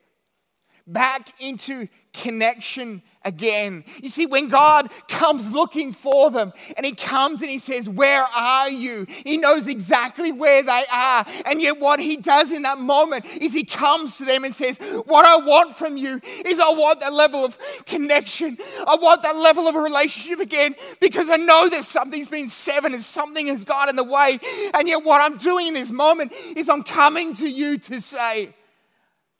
back 0.87 1.33
into 1.39 1.87
connection 2.13 3.03
again. 3.27 3.83
You 4.01 4.07
see, 4.07 4.25
when 4.25 4.47
God 4.47 4.89
comes 5.09 5.51
looking 5.51 5.91
for 5.91 6.31
them 6.31 6.53
and 6.77 6.85
He 6.85 6.93
comes 6.93 7.41
and 7.41 7.51
He 7.51 7.59
says, 7.59 7.89
Where 7.89 8.23
are 8.23 8.69
you? 8.69 9.05
He 9.07 9.37
knows 9.37 9.67
exactly 9.67 10.31
where 10.31 10.63
they 10.63 10.83
are. 10.91 11.25
And 11.45 11.61
yet, 11.61 11.79
what 11.79 11.99
He 11.99 12.15
does 12.17 12.51
in 12.51 12.61
that 12.63 12.79
moment 12.79 13.25
is 13.25 13.53
He 13.53 13.65
comes 13.65 14.17
to 14.17 14.25
them 14.25 14.45
and 14.45 14.55
says, 14.55 14.79
What 15.05 15.25
I 15.25 15.45
want 15.45 15.75
from 15.75 15.97
you 15.97 16.21
is 16.45 16.59
I 16.59 16.69
want 16.69 17.01
that 17.01 17.13
level 17.13 17.43
of 17.43 17.57
connection. 17.85 18.57
I 18.87 18.95
want 18.95 19.21
that 19.23 19.35
level 19.35 19.67
of 19.67 19.75
a 19.75 19.81
relationship 19.81 20.39
again 20.39 20.75
because 21.01 21.29
I 21.29 21.35
know 21.35 21.67
that 21.69 21.83
something's 21.83 22.29
been 22.29 22.47
severed 22.47 22.93
and 22.93 23.01
something 23.01 23.47
has 23.47 23.65
got 23.65 23.89
in 23.89 23.97
the 23.97 24.03
way. 24.05 24.39
And 24.73 24.87
yet, 24.87 25.03
what 25.03 25.21
I'm 25.21 25.37
doing 25.37 25.67
in 25.67 25.73
this 25.73 25.91
moment 25.91 26.31
is 26.55 26.69
I'm 26.69 26.83
coming 26.83 27.35
to 27.35 27.49
you 27.49 27.77
to 27.77 27.99
say, 27.99 28.55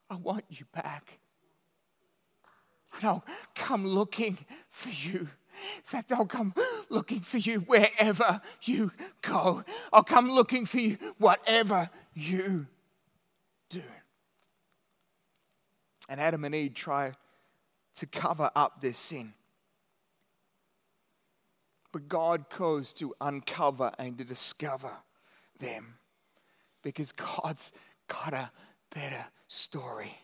I 0.09 0.15
want 0.15 0.43
you 0.49 0.65
back. 0.73 1.16
And 2.97 3.05
I'll 3.05 3.25
come 3.55 3.85
looking 3.85 4.37
for 4.69 4.89
you. 4.89 5.29
In 5.75 5.83
fact, 5.83 6.11
I'll 6.11 6.25
come 6.25 6.53
looking 6.89 7.21
for 7.21 7.37
you 7.37 7.59
wherever 7.61 8.41
you 8.63 8.91
go. 9.21 9.63
I'll 9.91 10.03
come 10.03 10.29
looking 10.29 10.65
for 10.65 10.79
you 10.79 10.97
whatever 11.17 11.89
you 12.13 12.67
do. 13.69 13.81
And 16.09 16.21
Adam 16.21 16.45
and 16.45 16.55
Eve 16.55 16.73
try 16.73 17.13
to 17.95 18.05
cover 18.05 18.49
up 18.55 18.81
their 18.81 18.93
sin. 18.93 19.33
But 21.91 22.07
God 22.07 22.45
goes 22.55 22.93
to 22.93 23.13
uncover 23.19 23.91
and 23.97 24.17
to 24.17 24.23
discover 24.23 24.91
them 25.59 25.95
because 26.83 27.11
God's 27.11 27.71
got 28.07 28.33
a 28.33 28.51
better 28.93 29.25
story. 29.47 30.15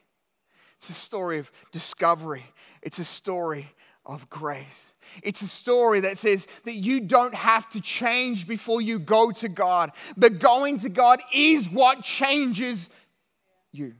It's 0.84 0.90
a 0.90 0.94
story 0.94 1.38
of 1.38 1.50
discovery, 1.72 2.46
it's 2.82 3.00
a 3.00 3.06
story 3.06 3.72
of 4.06 4.30
grace. 4.30 4.92
It's 5.22 5.42
a 5.42 5.48
story 5.48 6.02
that 6.02 6.18
says 6.18 6.46
that 6.66 6.74
you 6.74 7.00
don't 7.00 7.34
have 7.34 7.70
to 7.70 7.80
change 7.80 8.46
before 8.46 8.82
you 8.82 9.00
go 9.00 9.32
to 9.32 9.48
God, 9.48 9.94
but 10.18 10.40
going 10.40 10.82
to 10.82 10.90
God 10.90 11.22
is 11.34 11.70
what 11.70 12.04
changes 12.04 12.90
you. 13.72 13.94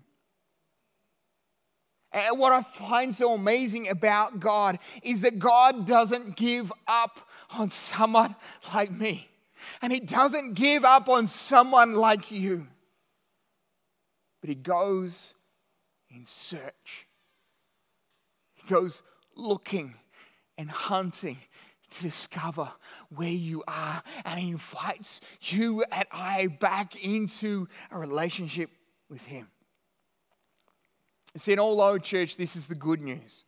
And 2.12 2.38
what 2.38 2.52
I 2.52 2.62
find 2.62 3.16
so 3.16 3.34
amazing 3.34 3.88
about 3.88 4.42
God 4.42 4.78
is 5.04 5.22
that 5.22 5.40
God 5.40 5.88
doesn't 5.88 6.36
give 6.36 6.70
up 6.86 7.30
on 7.58 7.70
someone 7.70 8.36
like 8.74 8.92
me, 8.92 9.30
and 9.82 9.94
He 9.94 10.02
doesn't 10.02 10.56
give 10.56 10.84
up 10.84 11.08
on 11.08 11.28
someone 11.28 11.94
like 11.94 12.30
you, 12.30 12.68
but 14.42 14.50
He 14.50 14.56
goes 14.56 15.36
in 16.14 16.26
search. 16.26 17.08
He 18.56 18.68
goes 18.68 19.02
looking 19.36 19.96
and 20.58 20.70
hunting 20.70 21.38
to 21.90 22.02
discover 22.02 22.72
where 23.10 23.30
you 23.30 23.64
are, 23.68 24.02
and 24.26 24.40
he 24.40 24.52
invites 24.52 25.22
you 25.42 25.84
and 25.92 26.06
I 26.12 26.48
back 26.48 26.96
into 27.04 27.68
a 27.92 28.00
relationship 28.00 28.70
with 29.10 29.26
him. 29.26 29.48
See, 31.36 31.54
in 31.54 31.60
all 31.60 31.82
old 31.82 32.04
church, 32.04 32.38
this 32.38 32.56
is 32.56 32.68
the 32.68 32.76
good 32.76 33.02
news. 33.02 33.44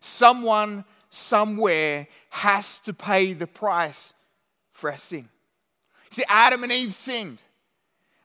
Someone, 0.00 0.84
somewhere, 1.08 2.08
has 2.30 2.78
to 2.80 2.94
pay 2.94 3.34
the 3.34 3.46
price 3.46 4.14
for 4.72 4.90
our 4.90 4.96
sin. 4.96 5.28
See, 6.10 6.24
Adam 6.28 6.62
and 6.62 6.72
Eve 6.72 6.94
sinned. 6.94 7.42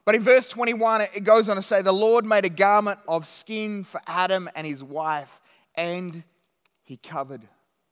But 0.07 0.15
in 0.15 0.21
verse 0.21 0.47
21, 0.47 1.01
it 1.01 1.25
goes 1.25 1.49
on 1.49 1.57
to 1.57 1.61
say, 1.61 1.81
The 1.81 1.91
Lord 1.91 2.25
made 2.25 2.45
a 2.45 2.49
garment 2.49 2.97
of 3.09 3.27
skin 3.27 3.83
for 3.83 3.99
Adam 4.07 4.49
and 4.55 4.65
his 4.65 4.81
wife, 4.81 5.41
and 5.75 6.23
he 6.85 6.95
covered 6.95 7.41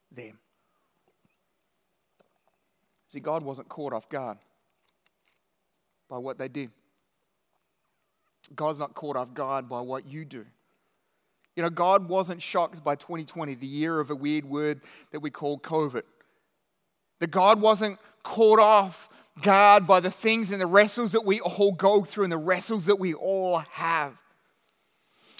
them. 0.09 0.39
See, 3.09 3.19
God 3.19 3.43
wasn't 3.43 3.67
caught 3.67 3.91
off 3.91 4.07
guard. 4.07 4.37
by 6.07 6.17
what 6.17 6.37
they 6.37 6.47
did. 6.47 6.71
God's 8.55 8.79
not 8.79 8.93
caught 8.93 9.17
off 9.17 9.33
guard 9.33 9.67
by 9.67 9.81
what 9.81 10.05
you 10.05 10.23
do. 10.23 10.45
You 11.57 11.63
know, 11.63 11.69
God 11.69 12.07
wasn't 12.07 12.41
shocked 12.41 12.81
by 12.81 12.95
2020, 12.95 13.55
the 13.55 13.67
year 13.67 13.99
of 13.99 14.09
a 14.09 14.15
weird 14.15 14.45
word 14.45 14.79
that 15.11 15.19
we 15.19 15.31
call 15.31 15.59
COVID. 15.59 16.03
That 17.19 17.31
God 17.31 17.59
wasn't 17.59 17.99
caught 18.23 18.59
off 18.59 19.09
guard 19.41 19.85
by 19.85 19.99
the 19.99 20.11
things 20.11 20.51
and 20.51 20.61
the 20.61 20.65
wrestles 20.65 21.11
that 21.11 21.25
we 21.25 21.39
all 21.41 21.71
go 21.71 22.03
through 22.03 22.23
and 22.23 22.31
the 22.31 22.37
wrestles 22.37 22.85
that 22.85 22.97
we 22.97 23.13
all 23.13 23.59
have. 23.71 24.17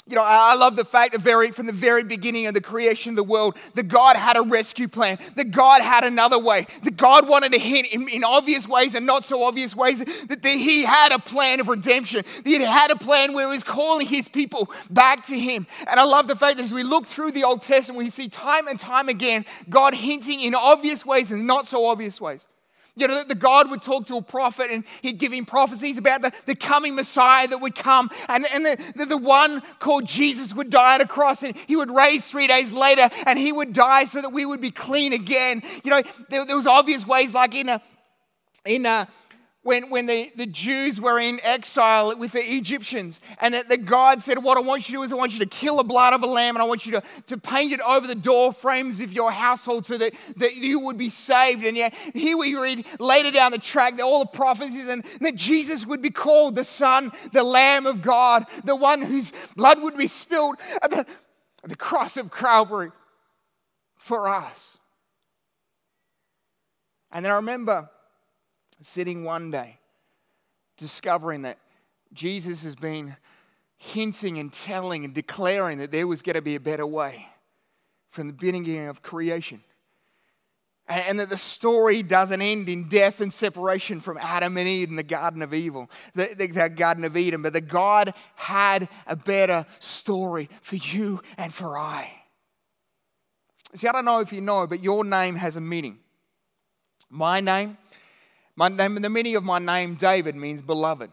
You 0.08 0.16
know, 0.16 0.24
I 0.24 0.54
love 0.56 0.76
the 0.76 0.86
fact 0.86 1.14
that 1.14 1.22
very, 1.22 1.50
from 1.50 1.66
the 1.66 1.74
very 1.74 2.04
beginning 2.04 2.46
of 2.46 2.54
the 2.54 2.62
creation 2.62 3.14
of 3.14 3.16
the 3.16 3.24
world, 3.24 3.58
that 3.74 3.88
God 3.88 4.16
had 4.16 4.38
a 4.38 4.44
rescue 4.44 4.88
plan, 4.88 5.18
that 5.36 5.50
God 5.50 5.82
had 5.82 6.04
another 6.04 6.38
way, 6.38 6.68
that 6.84 6.96
God 6.96 7.28
wanted 7.28 7.54
to 7.54 7.60
hint 7.60 7.88
in, 7.92 8.08
in 8.10 8.24
obvious 8.24 8.68
ways 8.68 8.94
and 8.94 9.08
not 9.08 9.24
so 9.24 9.42
obvious 9.42 9.76
ways, 9.76 10.06
that 10.06 10.44
the, 10.44 10.50
He 10.50 10.84
had 10.84 11.12
a 11.12 11.18
plan 11.18 11.60
of 11.60 11.70
redemption, 11.70 12.24
that 12.24 12.46
He 12.46 12.62
had 12.62 12.92
a 12.92 12.96
plan 12.96 13.34
where 13.34 13.48
He 13.48 13.52
was 13.52 13.64
calling 13.64 14.06
His 14.06 14.28
people 14.28 14.70
back 14.92 15.26
to 15.26 15.40
Him. 15.40 15.66
And 15.88 16.00
I 16.00 16.04
love 16.04 16.28
the 16.28 16.36
fact 16.36 16.58
that 16.58 16.66
as 16.66 16.72
we 16.72 16.84
look 16.84 17.08
through 17.08 17.32
the 17.32 17.44
Old 17.44 17.64
Testament, 17.64 17.98
we 17.98 18.12
see 18.12 18.30
time 18.30 18.68
and 18.68 18.80
time 18.80 19.10
again 19.10 19.44
God 19.72 19.96
hinting 19.96 20.40
in 20.40 20.54
obvious 20.54 21.04
ways 21.04 21.32
and 21.32 21.48
not 21.48 21.66
so 21.66 21.84
obvious 21.84 22.22
ways. 22.22 22.46
You 22.98 23.08
know, 23.08 23.16
that 23.16 23.28
the 23.28 23.36
God 23.36 23.70
would 23.70 23.82
talk 23.82 24.06
to 24.08 24.16
a 24.16 24.22
prophet 24.22 24.68
and 24.72 24.86
he'd 25.02 25.18
give 25.18 25.34
him 25.34 25.46
prophecies 25.46 25.98
about 25.98 26.22
the, 26.22 26.32
the 26.46 26.56
coming 26.56 26.96
Messiah 26.96 27.48
that 27.48 27.58
would 27.58 27.76
come. 27.76 28.10
And, 28.30 28.46
and 28.54 28.66
the, 28.66 28.94
the, 28.96 29.06
the 29.06 29.18
one 29.18 29.62
called 29.80 30.06
Jesus 30.06 30.54
would 30.54 30.70
die 30.70 30.96
on 30.96 31.02
a 31.02 31.08
cross 31.08 31.44
and 31.44 31.56
he 31.68 31.76
would 31.76 31.92
raise 31.92 32.26
three 32.26 32.48
days 32.48 32.72
later 32.72 33.10
and 33.26 33.38
he 33.38 33.52
would 33.52 33.74
die 33.74 34.06
so 34.06 34.22
that 34.22 34.30
we 34.30 34.46
would 34.46 34.62
be 34.62 34.72
clean 34.72 35.12
again. 35.12 35.62
You 35.84 35.92
know, 35.92 36.04
there, 36.30 36.46
there 36.46 36.56
was 36.56 36.68
obvious 36.68 37.06
ways 37.06 37.34
like 37.34 37.54
in 37.54 37.68
a, 37.68 37.82
in 38.66 38.86
a, 38.86 39.08
when, 39.66 39.90
when 39.90 40.06
the, 40.06 40.32
the 40.36 40.46
Jews 40.46 41.02
were 41.02 41.20
in 41.20 41.40
exile 41.42 42.16
with 42.16 42.34
the 42.34 42.40
Egyptians, 42.40 43.20
and 43.42 43.56
that, 43.56 43.68
the 43.68 43.78
God 43.78 44.22
said, 44.22 44.44
What 44.44 44.60
I 44.60 44.62
want 44.62 44.88
you 44.88 44.98
to 44.98 45.00
do 45.00 45.04
is 45.04 45.12
I 45.12 45.16
want 45.16 45.34
you 45.34 45.40
to 45.40 45.48
kill 45.48 45.78
the 45.78 45.84
blood 45.84 46.14
of 46.14 46.22
a 46.22 46.28
lamb, 46.28 46.56
and 46.56 46.62
I 46.62 46.68
want 46.68 46.86
you 46.86 46.92
to, 46.92 47.04
to 47.26 47.38
paint 47.40 47.74
it 47.74 47.82
over 47.82 48.06
the 48.06 48.14
door 48.14 48.54
frames 48.54 49.02
of 49.02 49.12
your 49.12 49.32
household 49.32 49.88
so 49.88 49.98
that, 49.98 50.14
that 50.36 50.54
you 50.54 50.82
would 50.82 51.00
be 51.00 51.10
saved. 51.10 51.66
And 51.66 51.76
yet, 51.76 51.96
here 52.14 52.38
we 52.38 52.54
read 52.54 52.86
later 53.00 53.32
down 53.32 53.54
the 53.54 53.58
track 53.58 53.98
that 53.98 54.04
all 54.04 54.20
the 54.20 54.28
prophecies, 54.28 54.88
and 54.88 55.04
that 55.22 55.36
Jesus 55.36 55.84
would 55.84 56.04
be 56.04 56.12
called 56.12 56.56
the 56.56 56.64
Son, 56.64 57.12
the 57.34 57.44
Lamb 57.44 57.88
of 57.88 58.04
God, 58.04 58.46
the 58.66 58.76
one 58.76 59.02
whose 59.02 59.34
blood 59.56 59.82
would 59.82 59.98
be 59.98 60.06
spilled 60.06 60.58
at 60.84 60.92
the, 60.92 61.00
at 61.00 61.70
the 61.70 61.76
cross 61.76 62.18
of 62.18 62.32
Calvary 62.32 62.92
for 63.98 64.30
us. 64.30 64.78
And 67.12 67.26
then 67.26 67.32
I 67.32 67.38
remember 67.38 67.90
sitting 68.82 69.24
one 69.24 69.52
day, 69.52 69.80
discovering 70.78 71.44
that 71.44 71.58
Jesus 72.14 72.64
has 72.64 72.76
been 72.76 73.16
hinting 73.78 74.38
and 74.38 74.52
telling 74.52 75.06
and 75.06 75.14
declaring 75.14 75.80
that 75.80 75.92
there 75.92 76.08
was 76.08 76.22
going 76.22 76.36
to 76.36 76.42
be 76.42 76.56
a 76.56 76.60
better 76.60 76.86
way 76.86 77.28
from 78.10 78.28
the 78.28 78.34
beginning 78.34 78.88
of 78.88 79.02
creation. 79.02 79.62
And 80.88 81.20
that 81.20 81.30
the 81.30 81.38
story 81.38 82.04
doesn't 82.04 82.42
end 82.42 82.70
in 82.70 82.88
death 82.88 83.20
and 83.20 83.34
separation 83.34 84.00
from 84.00 84.20
Adam 84.20 84.56
and 84.56 84.68
Eve 84.68 84.90
in 84.90 84.98
the 84.98 85.04
Garden 85.04 85.42
of 85.42 85.52
Evil, 85.52 85.90
the, 86.14 86.36
the, 86.38 86.46
the, 86.46 86.70
Garden 86.70 87.04
of 87.06 87.18
Eden, 87.18 87.42
but 87.42 87.54
that 87.54 87.68
God 87.68 88.14
had 88.36 88.88
a 89.08 89.16
better 89.16 89.66
story 89.80 90.48
for 90.62 90.76
you 90.76 91.22
and 91.38 91.52
for 91.52 91.76
I. 91.76 92.12
See, 93.74 93.88
I 93.88 93.92
don't 93.92 94.06
know 94.06 94.20
if 94.20 94.32
you 94.32 94.42
know, 94.42 94.68
but 94.68 94.84
your 94.84 95.04
name 95.04 95.36
has 95.36 95.58
a 95.58 95.62
meaning. 95.62 95.98
My 97.10 97.40
name 97.40 97.78
my 98.56 98.70
name, 98.70 98.96
the 98.96 99.10
meaning 99.10 99.36
of 99.36 99.44
my 99.44 99.60
name, 99.60 99.96
David, 99.96 100.36
means 100.36 100.62
beloved. 100.62 101.12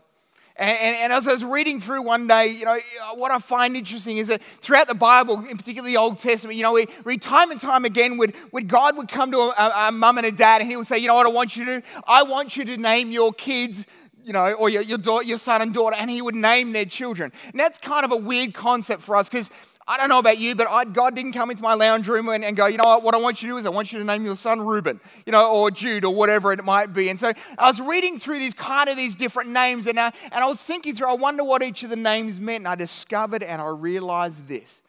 And, 0.55 0.79
and, 0.79 0.97
and, 0.97 1.13
as 1.15 1.27
I 1.27 1.33
was 1.33 1.45
reading 1.45 1.81
through 1.81 2.05
one 2.05 2.27
day, 2.27 2.49
you 2.49 2.67
know, 2.67 2.79
what 3.15 3.31
I 3.31 3.39
find 3.39 3.75
interesting 3.75 4.19
is 4.19 4.29
that 4.29 4.43
throughout 4.43 4.87
the 4.87 4.95
Bible, 4.95 5.43
in 5.47 5.57
particular 5.57 5.89
the 5.89 5.97
Old 5.97 6.19
Testament, 6.19 6.57
you 6.57 6.63
know, 6.63 6.75
we 6.75 6.87
read 7.05 7.23
time 7.23 7.51
and 7.51 7.59
time 7.59 7.87
again, 7.87 8.19
would, 8.19 8.35
God 8.69 8.99
would 8.99 9.09
come 9.09 9.33
to 9.33 9.39
a, 9.39 9.49
a, 9.49 9.89
a 9.89 9.93
mum 9.93 10.19
and 10.19 10.27
a 10.27 10.31
dad 10.31 10.61
and 10.61 10.71
he 10.71 10.77
would 10.77 10.87
say, 10.87 10.99
you 10.99 11.09
know 11.09 11.15
what 11.15 11.27
I 11.27 11.31
want 11.31 11.57
you 11.57 11.65
to 11.65 11.81
do? 11.81 11.87
I 12.07 12.23
want 12.25 12.57
you 12.59 12.67
to 12.67 12.77
name 12.77 13.11
your 13.11 13.33
kids 13.33 13.87
you 14.25 14.33
know, 14.33 14.53
or 14.53 14.69
your, 14.69 14.83
your, 14.83 14.99
daughter, 14.99 15.25
your 15.25 15.39
son 15.39 15.63
and 15.63 15.75
daughter, 15.75 15.97
and 15.99 16.09
he 16.09 16.23
would 16.23 16.35
name 16.35 16.73
their 16.73 16.85
children. 16.85 17.33
And 17.47 17.59
that's 17.59 17.79
kind 17.79 18.05
of 18.05 18.13
a 18.13 18.17
weird 18.17 18.55
concept 18.55 19.03
for 19.03 19.17
us 19.17 19.29
because 19.29 19.51
I 19.87 19.97
don't 19.97 20.09
know 20.09 20.21
about 20.21 20.39
you, 20.39 20.55
but 20.55 20.69
I, 20.69 20.85
God 20.85 21.17
didn't 21.17 21.33
come 21.33 21.51
into 21.51 21.63
my 21.63 21.75
lounge 21.75 22.07
room 22.07 22.29
and, 22.29 22.45
and, 22.45 22.57
go, 22.57 22.67
you 22.67 22.77
know 22.77 22.85
what, 22.85 23.03
what 23.03 23.15
I 23.15 23.19
want 23.19 23.43
you 23.43 23.49
to 23.49 23.55
do 23.55 23.59
is 23.59 23.67
I 23.67 23.71
want 23.71 23.93
you 23.93 23.99
to 23.99 24.05
name 24.05 24.25
your 24.25 24.37
son 24.37 24.61
Reuben, 24.61 25.01
you 25.27 25.33
know, 25.33 25.51
or 25.51 25.71
Jude 25.73 26.05
or 26.05 26.15
whatever 26.15 26.53
it 26.53 26.65
might 26.65 26.93
be. 26.93 27.09
And 27.09 27.19
so 27.19 27.33
I 27.59 27.67
was 27.67 27.81
reading 27.81 28.19
through 28.19 28.39
these 28.39 28.55
kind 28.55 28.89
of 28.89 28.97
these 28.97 29.17
different 29.17 29.51
names 29.51 29.89
and 29.89 29.99
I, 29.99 30.13
and 30.31 30.45
I 30.45 30.47
was 30.47 30.63
thinking 30.63 30.95
through, 30.95 31.11
I 31.11 31.15
wonder 31.15 31.43
what 31.43 31.63
each 31.65 31.83
of 31.83 31.91
the 31.91 31.97
names 31.97 32.39
meant. 32.39 32.59
And 32.59 32.69
I 32.69 32.77
discovered 32.77 33.43
and 33.43 33.61
I 33.61 33.69
realized 33.69 34.47
this. 34.47 34.83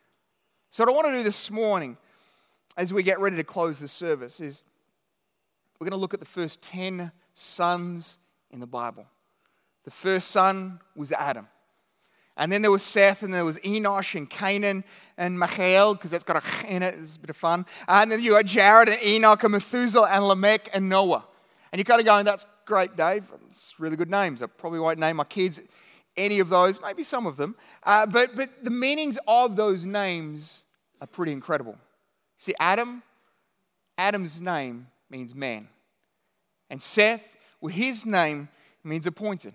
So 0.70 0.84
what 0.84 0.92
I 0.92 0.96
want 0.96 1.08
to 1.08 1.18
do 1.18 1.24
this 1.24 1.50
morning 1.50 1.98
as 2.78 2.94
we 2.94 3.02
get 3.02 3.20
ready 3.20 3.36
to 3.36 3.44
close 3.44 3.80
the 3.80 3.88
service 3.88 4.40
is 4.40 4.64
we're 5.80 5.86
going 5.86 5.98
to 5.98 6.02
look 6.02 6.14
at 6.14 6.20
the 6.20 6.26
first 6.26 6.62
10 6.62 7.12
sons 7.34 8.20
in 8.52 8.60
the 8.60 8.68
Bible. 8.68 9.08
The 9.86 9.92
first 9.92 10.30
son 10.30 10.80
was 10.96 11.12
Adam. 11.12 11.48
And 12.36 12.52
then 12.52 12.62
there 12.62 12.72
was 12.72 12.82
Seth, 12.82 13.22
and 13.22 13.34
there 13.34 13.46
was 13.46 13.60
Enosh 13.60 14.16
and 14.16 14.30
Canaan 14.30 14.84
and 15.18 15.40
Mahalalel, 15.40 15.94
because 15.94 16.12
that's 16.12 16.24
got 16.24 16.44
a 16.44 16.74
in 16.74 16.82
it, 16.82 16.96
it's 16.98 17.18
a 17.18 17.20
bit 17.20 17.30
of 17.30 17.38
fun. 17.38 17.66
And 17.88 18.12
then 18.12 18.22
you 18.22 18.36
had 18.36 18.48
Jared 18.48 18.90
and 18.90 19.02
Enoch 19.04 19.44
and 19.44 19.52
Methuselah 19.52 20.10
and 20.10 20.28
Lamech 20.28 20.70
and 20.74 20.90
Noah. 20.90 21.26
And 21.72 21.80
you're 21.80 21.86
kind 21.86 22.00
of 22.00 22.06
going, 22.06 22.26
that's 22.26 22.48
great, 22.66 22.96
Dave. 22.98 23.26
It's 23.46 23.76
really 23.80 23.96
good 23.96 24.10
names. 24.10 24.42
I 24.42 24.48
probably 24.48 24.80
won't 24.80 25.00
name 25.00 25.18
my 25.18 25.24
kids 25.24 25.62
any 26.16 26.40
of 26.40 26.50
those, 26.50 26.80
maybe 26.82 27.04
some 27.04 27.26
of 27.26 27.38
them. 27.38 27.56
Uh, 27.84 28.06
but, 28.06 28.36
but 28.36 28.64
the 28.64 28.70
meanings 28.70 29.18
of 29.28 29.56
those 29.56 29.86
names 29.86 30.64
are 31.02 31.08
pretty 31.08 31.32
incredible. 31.32 31.78
See, 32.38 32.54
Adam, 32.60 33.04
Adam's 33.98 34.42
name 34.42 34.88
means 35.10 35.34
man. 35.36 35.68
And 36.70 36.82
Seth, 36.82 37.38
well, 37.62 37.74
his 37.74 38.06
name 38.06 38.50
means 38.84 39.08
appointed. 39.08 39.54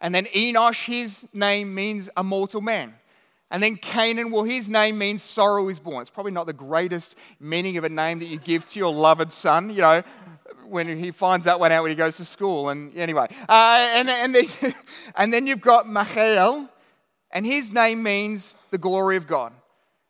And 0.00 0.14
then 0.14 0.26
Enosh, 0.26 0.84
his 0.84 1.28
name 1.34 1.74
means 1.74 2.08
a 2.16 2.22
mortal 2.22 2.60
man. 2.60 2.94
And 3.50 3.62
then 3.62 3.76
Canaan, 3.76 4.30
well, 4.30 4.44
his 4.44 4.68
name 4.68 4.98
means 4.98 5.22
sorrow 5.22 5.68
is 5.68 5.78
born. 5.78 6.02
It's 6.02 6.10
probably 6.10 6.32
not 6.32 6.46
the 6.46 6.52
greatest 6.52 7.16
meaning 7.40 7.76
of 7.78 7.84
a 7.84 7.88
name 7.88 8.18
that 8.18 8.26
you 8.26 8.38
give 8.38 8.66
to 8.66 8.78
your 8.78 8.92
loved 8.92 9.32
son, 9.32 9.70
you 9.70 9.80
know, 9.80 10.02
when 10.66 10.98
he 10.98 11.10
finds 11.10 11.46
that 11.46 11.58
one 11.58 11.72
out 11.72 11.82
when 11.82 11.90
he 11.90 11.96
goes 11.96 12.18
to 12.18 12.24
school. 12.24 12.68
And 12.68 12.94
anyway, 12.96 13.26
uh, 13.48 13.88
and, 13.94 14.10
and, 14.10 14.34
then, 14.34 14.44
and 15.16 15.32
then 15.32 15.46
you've 15.46 15.62
got 15.62 15.86
Mahalalel, 15.86 16.68
and 17.30 17.46
his 17.46 17.72
name 17.72 18.02
means 18.02 18.54
the 18.70 18.78
glory 18.78 19.16
of 19.16 19.26
God. 19.26 19.52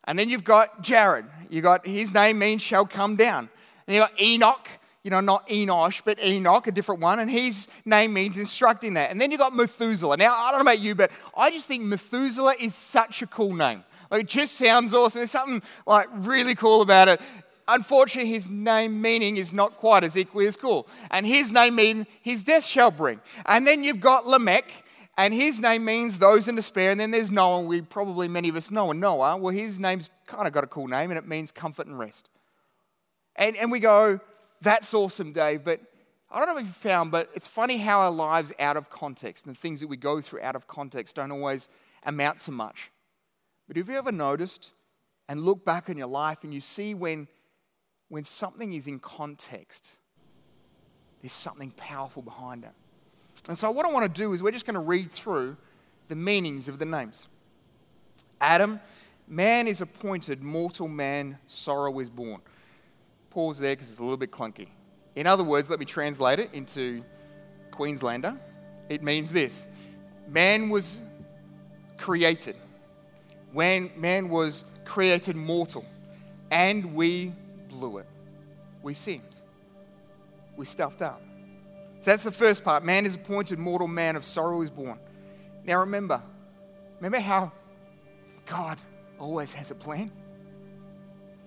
And 0.05 0.19
then 0.19 0.29
you've 0.29 0.43
got 0.43 0.81
Jared. 0.81 1.25
You 1.49 1.61
got 1.61 1.85
his 1.85 2.13
name 2.13 2.39
means 2.39 2.61
shall 2.61 2.85
come 2.85 3.15
down. 3.15 3.49
And 3.87 3.95
you've 3.95 4.07
got 4.07 4.21
Enoch, 4.21 4.67
you 5.03 5.11
know, 5.11 5.21
not 5.21 5.47
Enosh, 5.47 6.01
but 6.03 6.21
Enoch, 6.21 6.67
a 6.67 6.71
different 6.71 7.01
one, 7.01 7.19
and 7.19 7.31
his 7.31 7.67
name 7.85 8.13
means 8.13 8.37
instructing 8.37 8.95
that. 8.95 9.11
And 9.11 9.19
then 9.19 9.31
you've 9.31 9.39
got 9.39 9.55
Methuselah. 9.55 10.17
Now, 10.17 10.35
I 10.35 10.51
don't 10.51 10.59
know 10.59 10.71
about 10.71 10.79
you, 10.79 10.93
but 10.93 11.11
I 11.37 11.51
just 11.51 11.67
think 11.67 11.83
Methuselah 11.83 12.55
is 12.59 12.75
such 12.75 13.21
a 13.21 13.27
cool 13.27 13.53
name. 13.53 13.83
Like, 14.11 14.21
it 14.21 14.27
just 14.27 14.55
sounds 14.55 14.93
awesome. 14.93 15.19
There's 15.19 15.31
something 15.31 15.61
like 15.85 16.07
really 16.13 16.55
cool 16.55 16.81
about 16.81 17.07
it. 17.07 17.21
Unfortunately, 17.67 18.31
his 18.31 18.49
name 18.49 18.99
meaning 18.99 19.37
is 19.37 19.53
not 19.53 19.77
quite 19.77 20.03
as 20.03 20.17
equally 20.17 20.47
as 20.47 20.57
cool. 20.57 20.87
And 21.11 21.25
his 21.25 21.51
name 21.51 21.75
means 21.75 22.07
his 22.21 22.43
death 22.43 22.65
shall 22.65 22.89
bring. 22.91 23.21
And 23.45 23.65
then 23.65 23.83
you've 23.83 23.99
got 23.99 24.25
Lamech, 24.25 24.83
and 25.17 25.33
his 25.33 25.59
name 25.59 25.85
means 25.85 26.17
those 26.17 26.47
in 26.47 26.55
despair. 26.55 26.91
And 26.91 26.99
then 26.99 27.11
there's 27.11 27.29
Noah. 27.29 27.61
We 27.61 27.81
probably 27.81 28.27
many 28.27 28.49
of 28.49 28.55
us 28.55 28.71
know 28.71 28.89
And 28.91 28.99
Noah. 28.99 29.37
Well, 29.37 29.53
his 29.53 29.79
name's 29.79 30.09
kind 30.25 30.47
of 30.47 30.53
got 30.53 30.63
a 30.63 30.67
cool 30.67 30.87
name, 30.87 31.11
and 31.11 31.17
it 31.17 31.27
means 31.27 31.51
comfort 31.51 31.87
and 31.87 31.97
rest. 31.97 32.27
And, 33.35 33.55
and 33.55 33.71
we 33.71 33.79
go, 33.79 34.19
that's 34.61 34.93
awesome, 34.93 35.31
Dave, 35.31 35.63
but 35.63 35.81
I 36.31 36.37
don't 36.39 36.47
know 36.53 36.57
if 36.57 36.67
you 36.67 36.71
found, 36.71 37.11
but 37.11 37.29
it's 37.33 37.47
funny 37.47 37.77
how 37.77 38.01
our 38.01 38.11
lives 38.11 38.53
out 38.59 38.77
of 38.77 38.89
context 38.89 39.45
and 39.45 39.55
the 39.55 39.59
things 39.59 39.81
that 39.81 39.87
we 39.87 39.97
go 39.97 40.21
through 40.21 40.41
out 40.41 40.55
of 40.55 40.67
context 40.67 41.15
don't 41.15 41.31
always 41.31 41.69
amount 42.03 42.39
to 42.41 42.51
much. 42.51 42.91
But 43.67 43.77
have 43.77 43.89
you 43.89 43.97
ever 43.97 44.11
noticed 44.11 44.71
and 45.27 45.41
look 45.41 45.65
back 45.65 45.89
on 45.89 45.97
your 45.97 46.07
life 46.07 46.43
and 46.43 46.53
you 46.53 46.59
see 46.59 46.93
when, 46.93 47.27
when 48.09 48.23
something 48.23 48.73
is 48.73 48.85
in 48.85 48.99
context, 48.99 49.95
there's 51.21 51.33
something 51.33 51.71
powerful 51.71 52.21
behind 52.21 52.63
it? 52.63 52.71
And 53.47 53.57
so, 53.57 53.71
what 53.71 53.85
I 53.85 53.91
want 53.91 54.13
to 54.13 54.21
do 54.21 54.33
is 54.33 54.43
we're 54.43 54.51
just 54.51 54.65
going 54.65 54.75
to 54.75 54.79
read 54.81 55.11
through 55.11 55.57
the 56.09 56.15
meanings 56.15 56.67
of 56.67 56.77
the 56.77 56.85
names. 56.85 57.27
Adam, 58.41 58.79
man 59.27 59.67
is 59.67 59.81
appointed, 59.81 60.43
mortal 60.43 60.87
man, 60.87 61.37
sorrow 61.47 61.97
is 61.99 62.09
born 62.09 62.41
pause 63.29 63.59
there 63.59 63.75
because 63.75 63.89
it's 63.91 63.99
a 63.99 64.03
little 64.03 64.17
bit 64.17 64.31
clunky. 64.31 64.67
In 65.15 65.27
other 65.27 65.43
words, 65.43 65.69
let 65.69 65.79
me 65.79 65.85
translate 65.85 66.39
it 66.39 66.49
into 66.53 67.03
Queenslander. 67.71 68.39
It 68.89 69.03
means 69.03 69.31
this 69.31 69.67
man 70.27 70.69
was 70.69 70.99
created, 71.97 72.55
when 73.51 73.91
man 73.95 74.29
was 74.29 74.65
created 74.85 75.35
mortal, 75.35 75.85
and 76.51 76.95
we 76.95 77.33
blew 77.67 77.97
it. 77.99 78.07
We 78.81 78.93
sinned. 78.93 79.21
We 80.55 80.65
stuffed 80.65 81.01
up. 81.01 81.21
So 82.01 82.11
that's 82.11 82.23
the 82.23 82.31
first 82.31 82.63
part. 82.63 82.83
Man 82.83 83.05
is 83.05 83.15
appointed, 83.15 83.59
mortal 83.59 83.87
man 83.87 84.15
of 84.15 84.25
sorrow 84.25 84.61
is 84.61 84.69
born. 84.69 84.99
Now 85.65 85.79
remember, 85.81 86.21
remember 86.99 87.19
how 87.19 87.51
God 88.45 88.79
always 89.19 89.53
has 89.53 89.71
a 89.71 89.75
plan? 89.75 90.11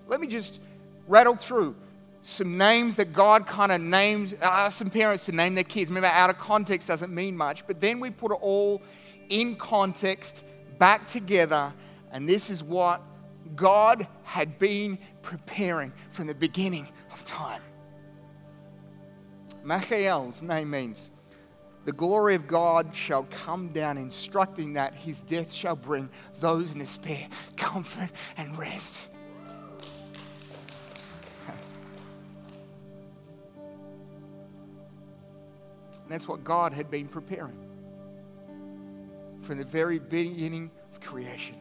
Let 0.07 0.21
me 0.21 0.27
just 0.27 0.59
rattle 1.07 1.35
through 1.35 1.75
some 2.21 2.57
names 2.57 2.95
that 2.95 3.11
God 3.11 3.45
kind 3.45 3.71
of 3.71 3.81
names, 3.81 4.33
uh, 4.41 4.69
some 4.69 4.89
parents 4.89 5.25
to 5.25 5.33
name 5.33 5.55
their 5.55 5.63
kids. 5.65 5.89
Remember, 5.89 6.07
out 6.07 6.29
of 6.29 6.37
context 6.39 6.87
doesn't 6.87 7.13
mean 7.13 7.35
much, 7.35 7.67
but 7.67 7.81
then 7.81 7.99
we 7.99 8.09
put 8.09 8.31
it 8.31 8.37
all 8.41 8.81
in 9.29 9.55
context, 9.55 10.43
back 10.77 11.05
together, 11.05 11.73
and 12.11 12.27
this 12.27 12.49
is 12.49 12.63
what 12.63 13.01
God 13.55 14.07
had 14.23 14.57
been 14.57 14.99
preparing 15.21 15.91
from 16.11 16.27
the 16.27 16.35
beginning 16.35 16.87
of 17.11 17.23
time. 17.23 17.61
Michael's 19.63 20.41
name 20.41 20.71
means 20.71 21.11
the 21.85 21.91
glory 21.91 22.35
of 22.35 22.47
God 22.47 22.95
shall 22.95 23.23
come 23.23 23.69
down, 23.69 23.97
instructing 23.97 24.73
that 24.73 24.93
his 24.93 25.21
death 25.21 25.51
shall 25.51 25.75
bring 25.75 26.09
those 26.39 26.73
in 26.73 26.79
despair 26.79 27.27
comfort 27.57 28.09
and 28.37 28.57
rest. 28.57 29.09
That's 36.13 36.27
what 36.27 36.43
God 36.43 36.73
had 36.73 36.91
been 36.91 37.07
preparing 37.07 37.57
from 39.41 39.57
the 39.57 39.65
very 39.65 39.99
beginning 39.99 40.71
of 40.91 41.01
creation. 41.01 41.57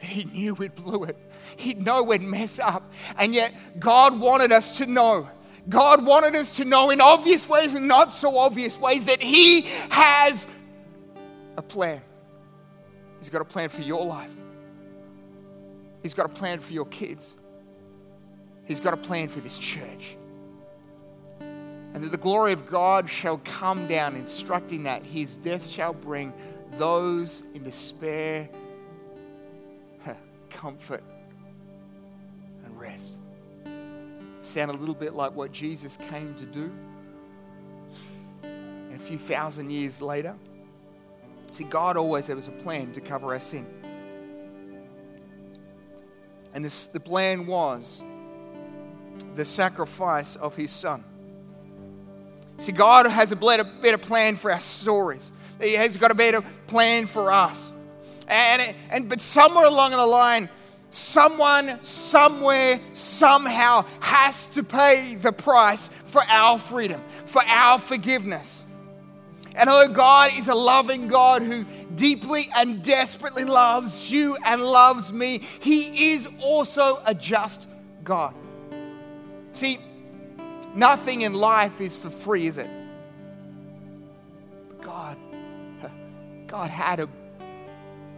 He 0.00 0.24
knew 0.24 0.54
we'd 0.54 0.74
blow 0.74 1.04
it. 1.04 1.16
He'd 1.56 1.84
know 1.84 2.02
we'd 2.02 2.22
mess 2.22 2.58
up. 2.58 2.92
And 3.18 3.34
yet, 3.34 3.54
God 3.78 4.18
wanted 4.18 4.52
us 4.52 4.78
to 4.78 4.86
know. 4.86 5.28
God 5.68 6.04
wanted 6.04 6.34
us 6.36 6.56
to 6.56 6.64
know 6.64 6.90
in 6.90 7.00
obvious 7.00 7.48
ways 7.48 7.74
and 7.74 7.86
not 7.86 8.10
so 8.10 8.38
obvious 8.38 8.78
ways 8.78 9.04
that 9.06 9.22
He 9.22 9.62
has 9.90 10.48
a 11.56 11.62
plan. 11.62 12.02
He's 13.18 13.28
got 13.28 13.42
a 13.42 13.44
plan 13.44 13.68
for 13.68 13.82
your 13.82 14.04
life, 14.04 14.32
He's 16.02 16.14
got 16.14 16.26
a 16.26 16.30
plan 16.30 16.60
for 16.60 16.72
your 16.72 16.86
kids, 16.86 17.36
He's 18.64 18.80
got 18.80 18.94
a 18.94 18.98
plan 18.98 19.28
for 19.28 19.40
this 19.40 19.58
church. 19.58 20.16
And 21.92 22.04
that 22.04 22.12
the 22.12 22.18
glory 22.18 22.52
of 22.52 22.66
God 22.66 23.10
shall 23.10 23.38
come 23.38 23.88
down, 23.88 24.14
instructing 24.14 24.84
that 24.84 25.04
His 25.04 25.36
death 25.36 25.68
shall 25.68 25.92
bring 25.92 26.32
those 26.78 27.42
in 27.54 27.64
despair 27.64 28.48
comfort 30.50 31.02
and 32.64 32.78
rest. 32.78 33.14
Sound 34.42 34.70
a 34.70 34.74
little 34.74 34.94
bit 34.94 35.14
like 35.14 35.34
what 35.34 35.52
Jesus 35.52 35.96
came 35.96 36.34
to 36.34 36.44
do. 36.44 36.70
And 38.42 38.94
a 38.94 38.98
few 38.98 39.18
thousand 39.18 39.70
years 39.70 40.02
later, 40.02 40.34
see, 41.52 41.64
God 41.64 41.96
always 41.96 42.26
has 42.26 42.48
a 42.48 42.52
plan 42.52 42.92
to 42.92 43.00
cover 43.00 43.32
our 43.32 43.38
sin. 43.38 43.66
And 46.52 46.64
this, 46.64 46.86
the 46.86 47.00
plan 47.00 47.46
was 47.46 48.02
the 49.36 49.44
sacrifice 49.44 50.36
of 50.36 50.56
his 50.56 50.72
son. 50.72 51.04
See, 52.60 52.72
God 52.72 53.06
has 53.06 53.32
a 53.32 53.36
better, 53.36 53.64
plan 53.96 54.36
for 54.36 54.52
our 54.52 54.58
stories. 54.58 55.32
He 55.62 55.72
has 55.72 55.96
got 55.96 56.10
a 56.10 56.14
better 56.14 56.42
plan 56.66 57.06
for 57.06 57.32
us. 57.32 57.72
And, 58.28 58.74
and, 58.90 59.08
but 59.08 59.22
somewhere 59.22 59.64
along 59.64 59.92
the 59.92 60.06
line, 60.06 60.50
someone, 60.90 61.82
somewhere, 61.82 62.78
somehow 62.92 63.86
has 64.00 64.46
to 64.48 64.62
pay 64.62 65.14
the 65.14 65.32
price 65.32 65.88
for 66.04 66.22
our 66.28 66.58
freedom, 66.58 67.00
for 67.24 67.42
our 67.46 67.78
forgiveness. 67.78 68.66
And 69.54 69.70
although 69.70 69.94
God 69.94 70.32
is 70.34 70.48
a 70.48 70.54
loving 70.54 71.08
God 71.08 71.40
who 71.40 71.64
deeply 71.94 72.50
and 72.54 72.82
desperately 72.82 73.44
loves 73.44 74.12
you 74.12 74.36
and 74.44 74.62
loves 74.62 75.14
me, 75.14 75.38
He 75.38 76.12
is 76.12 76.28
also 76.42 77.02
a 77.06 77.14
just 77.14 77.68
God. 78.04 78.34
See, 79.52 79.78
nothing 80.74 81.22
in 81.22 81.34
life 81.34 81.80
is 81.80 81.96
for 81.96 82.10
free, 82.10 82.46
is 82.46 82.58
it? 82.58 82.68
God, 84.80 85.16
God 86.46 86.70
had 86.70 87.00
a 87.00 87.08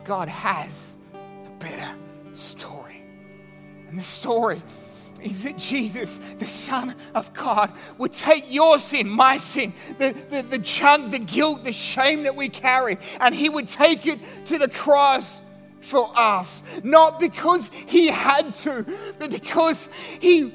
God 0.05 0.29
has 0.29 0.91
a 1.15 1.51
better 1.62 1.95
story. 2.33 3.03
And 3.88 3.99
the 3.99 4.03
story 4.03 4.62
is 5.23 5.45
that 5.45 5.57
Jesus, 5.57 6.19
the 6.38 6.47
Son 6.47 6.95
of 7.15 7.33
God, 7.35 7.73
would 7.99 8.12
take 8.12 8.53
your 8.53 8.79
sin, 8.79 9.09
my 9.09 9.37
sin, 9.37 9.73
the, 9.99 10.12
the, 10.31 10.43
the 10.43 10.59
junk, 10.59 11.12
the 11.12 11.19
guilt, 11.19 11.65
the 11.65 11.73
shame 11.73 12.25
that 12.25 12.35
we 12.35 12.49
carry, 12.49 12.99
and 13.21 13.35
He 13.35 13.49
would 13.49 13.69
take 13.69 14.07
it 14.07 14.19
to 14.47 14.59
the 14.59 14.69
cross 14.69 15.43
for 15.81 16.11
us. 16.17 16.62
Not 16.83 17.21
because 17.21 17.71
He 17.87 18.09
had 18.09 18.55
to, 18.57 18.85
but 19.19 19.31
because 19.31 19.88
He 20.21 20.53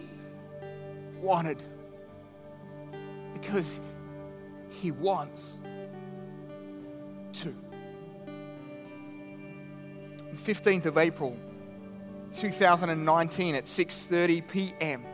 wanted. 1.21 1.61
Because 3.47 3.79
He 4.69 4.91
wants 4.91 5.57
to. 7.31 7.55
15th 10.35 10.85
of 10.85 10.97
April 10.97 11.37
2019 12.33 13.55
at 13.55 13.63
6:30 13.63 14.47
p.m. 14.49 15.05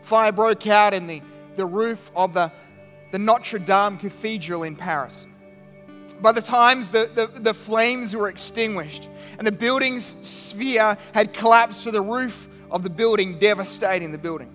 Fire 0.00 0.32
broke 0.32 0.66
out 0.68 0.94
in 0.94 1.06
the, 1.06 1.20
the 1.56 1.66
roof 1.66 2.10
of 2.16 2.32
the, 2.32 2.50
the 3.12 3.18
Notre 3.18 3.58
Dame 3.58 3.98
Cathedral 3.98 4.62
in 4.62 4.74
Paris. 4.74 5.26
By 6.22 6.32
the 6.32 6.40
times 6.40 6.90
the, 6.90 7.10
the, 7.14 7.26
the 7.26 7.52
flames 7.52 8.16
were 8.16 8.28
extinguished 8.28 9.10
and 9.36 9.46
the 9.46 9.52
building's 9.52 10.06
sphere 10.26 10.96
had 11.12 11.34
collapsed 11.34 11.82
to 11.82 11.90
the 11.90 12.02
roof 12.02 12.48
of 12.70 12.82
the 12.82 12.90
building, 12.90 13.38
devastating 13.38 14.12
the 14.12 14.18
building. 14.18 14.50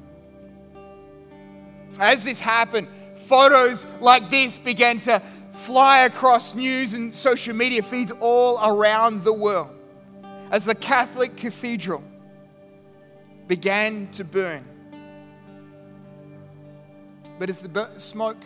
As 1.99 2.23
this 2.23 2.39
happened, 2.39 2.87
photos 3.27 3.85
like 4.01 4.29
this 4.29 4.57
began 4.57 4.99
to 4.99 5.21
fly 5.51 6.01
across 6.01 6.53
news 6.53 6.93
and 6.93 7.13
social 7.13 7.55
media 7.55 7.81
feeds 7.81 8.11
all 8.19 8.59
around 8.63 9.23
the 9.23 9.33
world 9.33 9.69
as 10.51 10.65
the 10.65 10.75
Catholic 10.75 11.35
cathedral 11.35 12.03
began 13.47 14.07
to 14.11 14.23
burn. 14.23 14.63
But 17.39 17.49
as 17.49 17.61
the 17.61 17.89
smoke 17.97 18.43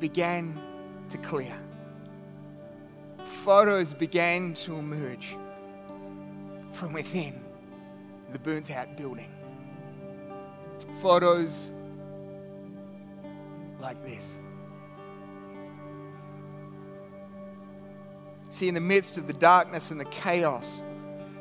began 0.00 0.60
to 1.10 1.18
clear, 1.18 1.56
photos 3.44 3.94
began 3.94 4.54
to 4.54 4.78
emerge 4.78 5.36
from 6.72 6.92
within 6.92 7.40
the 8.30 8.38
burnt 8.38 8.70
out 8.70 8.96
building. 8.96 9.30
Photos 11.00 11.70
like 13.84 14.02
this. 14.02 14.38
See, 18.48 18.66
in 18.66 18.74
the 18.74 18.80
midst 18.80 19.18
of 19.18 19.26
the 19.26 19.34
darkness 19.34 19.90
and 19.90 20.00
the 20.00 20.06
chaos, 20.06 20.82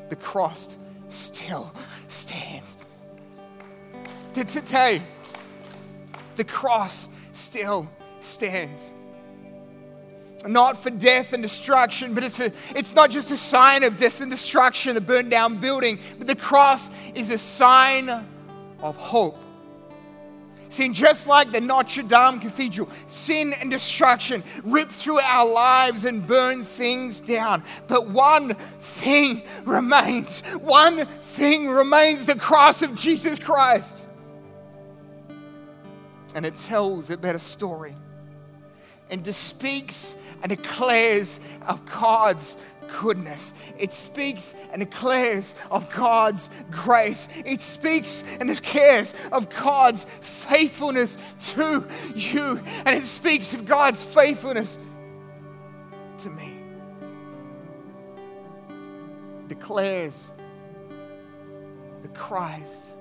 the 0.10 0.18
cross 0.18 0.78
still 1.08 1.72
stands. 2.10 2.78
Today, 4.34 5.02
the 6.36 6.44
cross 6.44 7.08
still 7.32 7.88
stands. 8.20 8.92
Not 10.46 10.78
for 10.78 10.90
death 10.90 11.32
and 11.32 11.42
destruction, 11.42 12.14
but 12.14 12.26
it's, 12.26 12.42
a, 12.42 12.52
it's 12.76 12.94
not 12.94 13.10
just 13.10 13.32
a 13.32 13.38
sign 13.38 13.84
of 13.84 13.96
death 13.98 14.20
and 14.20 14.30
destruction, 14.30 14.96
the 14.96 15.02
burned 15.02 15.32
down 15.32 15.60
building, 15.60 15.98
but 16.18 16.28
the 16.28 16.36
cross 16.36 16.92
is 17.16 17.32
a 17.32 17.38
sign 17.38 18.10
of 18.82 18.98
hope 18.98 19.43
See, 20.74 20.90
just 20.90 21.28
like 21.28 21.52
the 21.52 21.62
Notre 21.62 22.02
Dame 22.02 22.40
Cathedral, 22.40 22.90
sin 23.06 23.54
and 23.62 23.70
destruction 23.70 24.42
rip 24.64 24.90
through 24.90 25.20
our 25.20 25.48
lives 25.48 26.04
and 26.04 26.26
burn 26.26 26.64
things 26.64 27.22
down. 27.22 27.64
But 27.86 28.10
one 28.10 28.56
thing 28.80 29.44
remains. 29.66 30.42
One 30.62 31.06
thing 31.06 31.70
remains 31.70 32.26
the 32.26 32.34
cross 32.34 32.82
of 32.82 32.96
Jesus 32.96 33.38
Christ. 33.38 34.08
And 36.34 36.44
it 36.44 36.58
tells 36.58 37.12
a 37.12 37.18
better 37.18 37.38
story 37.38 37.96
and 39.12 39.28
it 39.28 39.34
speaks 39.34 40.16
and 40.42 40.50
declares 40.50 41.40
of 41.68 41.86
God's 41.86 42.58
goodness. 43.02 43.54
It 43.78 43.92
speaks 43.94 44.54
and 44.72 44.80
declares 44.80 45.56
of 45.72 45.92
God's 45.92 46.50
grace. 46.72 47.28
It 47.46 47.62
speaks 47.62 48.24
and 48.40 48.50
declares 48.50 49.14
of 49.32 49.50
God's 49.50 50.06
faithfulness 50.22 51.18
to 51.54 51.88
you. 52.16 52.62
And 52.86 52.96
it 52.96 53.04
speaks 53.04 53.54
of 53.54 53.66
God's 53.66 54.04
faithfulness 54.04 54.78
to 56.20 56.30
me. 56.30 56.54
Declares 59.48 60.32
that 62.02 62.14
Christ 62.14 62.96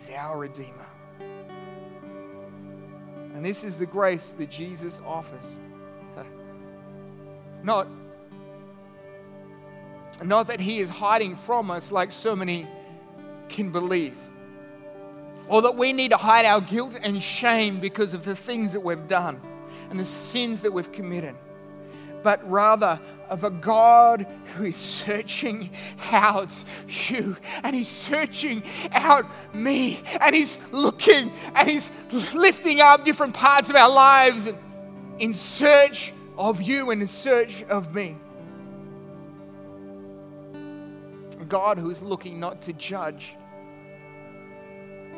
is 0.00 0.10
our 0.16 0.38
Redeemer. 0.38 0.88
And 3.34 3.44
this 3.44 3.64
is 3.64 3.76
the 3.76 3.86
grace 3.86 4.30
that 4.32 4.50
Jesus 4.50 5.00
offers. 5.04 5.58
Not, 7.64 7.88
not 10.22 10.48
that 10.48 10.60
he 10.60 10.78
is 10.78 10.88
hiding 10.88 11.36
from 11.36 11.70
us 11.70 11.90
like 11.90 12.12
so 12.12 12.36
many 12.36 12.66
can 13.48 13.70
believe, 13.70 14.16
or 15.48 15.62
that 15.62 15.76
we 15.76 15.92
need 15.92 16.10
to 16.10 16.16
hide 16.16 16.44
our 16.44 16.60
guilt 16.60 16.98
and 17.02 17.22
shame 17.22 17.80
because 17.80 18.14
of 18.14 18.24
the 18.24 18.36
things 18.36 18.72
that 18.72 18.80
we've 18.80 19.08
done 19.08 19.40
and 19.90 19.98
the 19.98 20.04
sins 20.04 20.62
that 20.62 20.72
we've 20.72 20.92
committed, 20.92 21.34
but 22.22 22.48
rather 22.50 22.98
of 23.28 23.44
a 23.44 23.50
God 23.50 24.26
who 24.54 24.64
is 24.64 24.76
searching 24.76 25.70
out 26.10 26.64
you 27.08 27.36
and 27.62 27.74
He's 27.74 27.88
searching 27.88 28.62
out 28.92 29.26
me 29.54 30.00
and 30.20 30.34
He's 30.34 30.58
looking 30.72 31.32
and 31.54 31.68
He's 31.68 31.90
lifting 32.34 32.80
up 32.80 33.04
different 33.04 33.34
parts 33.34 33.70
of 33.70 33.76
our 33.76 33.92
lives 33.92 34.50
in 35.18 35.32
search 35.32 36.12
of 36.36 36.60
you 36.62 36.90
and 36.90 37.00
in 37.02 37.08
search 37.08 37.62
of 37.64 37.94
me. 37.94 38.16
God 41.54 41.78
who 41.78 41.88
is 41.88 42.02
looking 42.02 42.40
not 42.40 42.62
to 42.62 42.72
judge, 42.72 43.36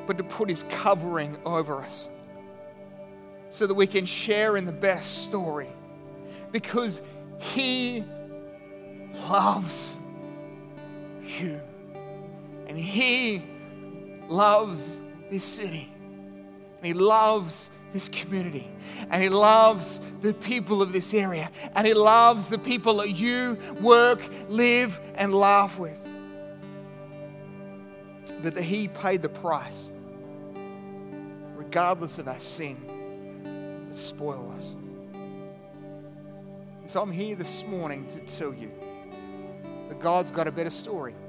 but 0.06 0.18
to 0.18 0.22
put 0.22 0.50
His 0.50 0.64
covering 0.64 1.34
over 1.46 1.80
us 1.80 2.10
so 3.48 3.66
that 3.66 3.72
we 3.72 3.86
can 3.86 4.04
share 4.04 4.58
in 4.58 4.66
the 4.66 4.70
best 4.70 5.26
story 5.26 5.70
because 6.52 7.00
He 7.38 8.04
loves 9.30 9.98
you 11.22 11.58
and 12.66 12.76
He 12.76 13.42
loves 14.28 15.00
this 15.30 15.42
city 15.42 15.90
and 16.76 16.86
He 16.86 16.92
loves 16.92 17.70
this 17.94 18.10
community 18.10 18.68
and 19.10 19.22
He 19.22 19.30
loves 19.30 20.02
the 20.20 20.34
people 20.34 20.82
of 20.82 20.92
this 20.92 21.14
area 21.14 21.50
and 21.74 21.86
He 21.86 21.94
loves 21.94 22.50
the 22.50 22.58
people 22.58 22.98
that 22.98 23.12
you 23.12 23.58
work, 23.80 24.20
live, 24.50 25.00
and 25.14 25.32
laugh 25.32 25.78
with. 25.78 26.05
But 28.46 28.54
that 28.54 28.62
He 28.62 28.86
paid 28.86 29.22
the 29.22 29.28
price, 29.28 29.90
regardless 31.56 32.20
of 32.20 32.28
our 32.28 32.38
sin, 32.38 33.88
that 33.88 33.96
spoil 33.96 34.52
us. 34.54 34.76
And 36.80 36.88
so 36.88 37.02
I'm 37.02 37.10
here 37.10 37.34
this 37.34 37.66
morning 37.66 38.06
to 38.06 38.20
tell 38.20 38.54
you 38.54 38.70
that 39.88 39.98
God's 39.98 40.30
got 40.30 40.46
a 40.46 40.52
better 40.52 40.70
story. 40.70 41.16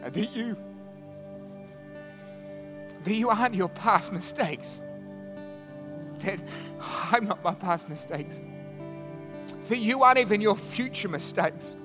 That 0.00 0.34
you 0.34 0.56
that 3.04 3.14
you 3.14 3.28
aren't 3.28 3.54
your 3.54 3.68
past 3.68 4.10
mistakes. 4.10 4.80
That 6.20 6.40
I'm 6.80 7.26
not 7.26 7.44
my 7.44 7.54
past 7.54 7.90
mistakes. 7.90 8.40
That 9.68 9.76
you 9.76 10.02
aren't 10.02 10.18
even 10.18 10.40
your 10.40 10.56
future 10.56 11.10
mistakes. 11.10 11.76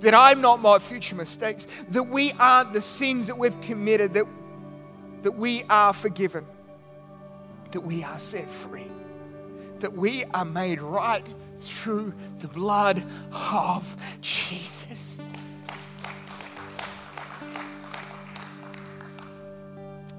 That 0.00 0.14
I'm 0.14 0.40
not 0.40 0.60
my 0.60 0.78
future 0.78 1.16
mistakes. 1.16 1.66
That 1.90 2.04
we 2.04 2.32
aren't 2.32 2.72
the 2.72 2.80
sins 2.80 3.26
that 3.26 3.38
we've 3.38 3.60
committed. 3.60 4.14
That, 4.14 4.26
that 5.22 5.32
we 5.32 5.64
are 5.64 5.92
forgiven. 5.92 6.46
That 7.72 7.80
we 7.80 8.04
are 8.04 8.18
set 8.18 8.50
free. 8.50 8.90
That 9.80 9.92
we 9.92 10.24
are 10.24 10.44
made 10.44 10.80
right 10.80 11.26
through 11.58 12.14
the 12.38 12.48
blood 12.48 13.02
of 13.32 13.96
Jesus. 14.20 15.20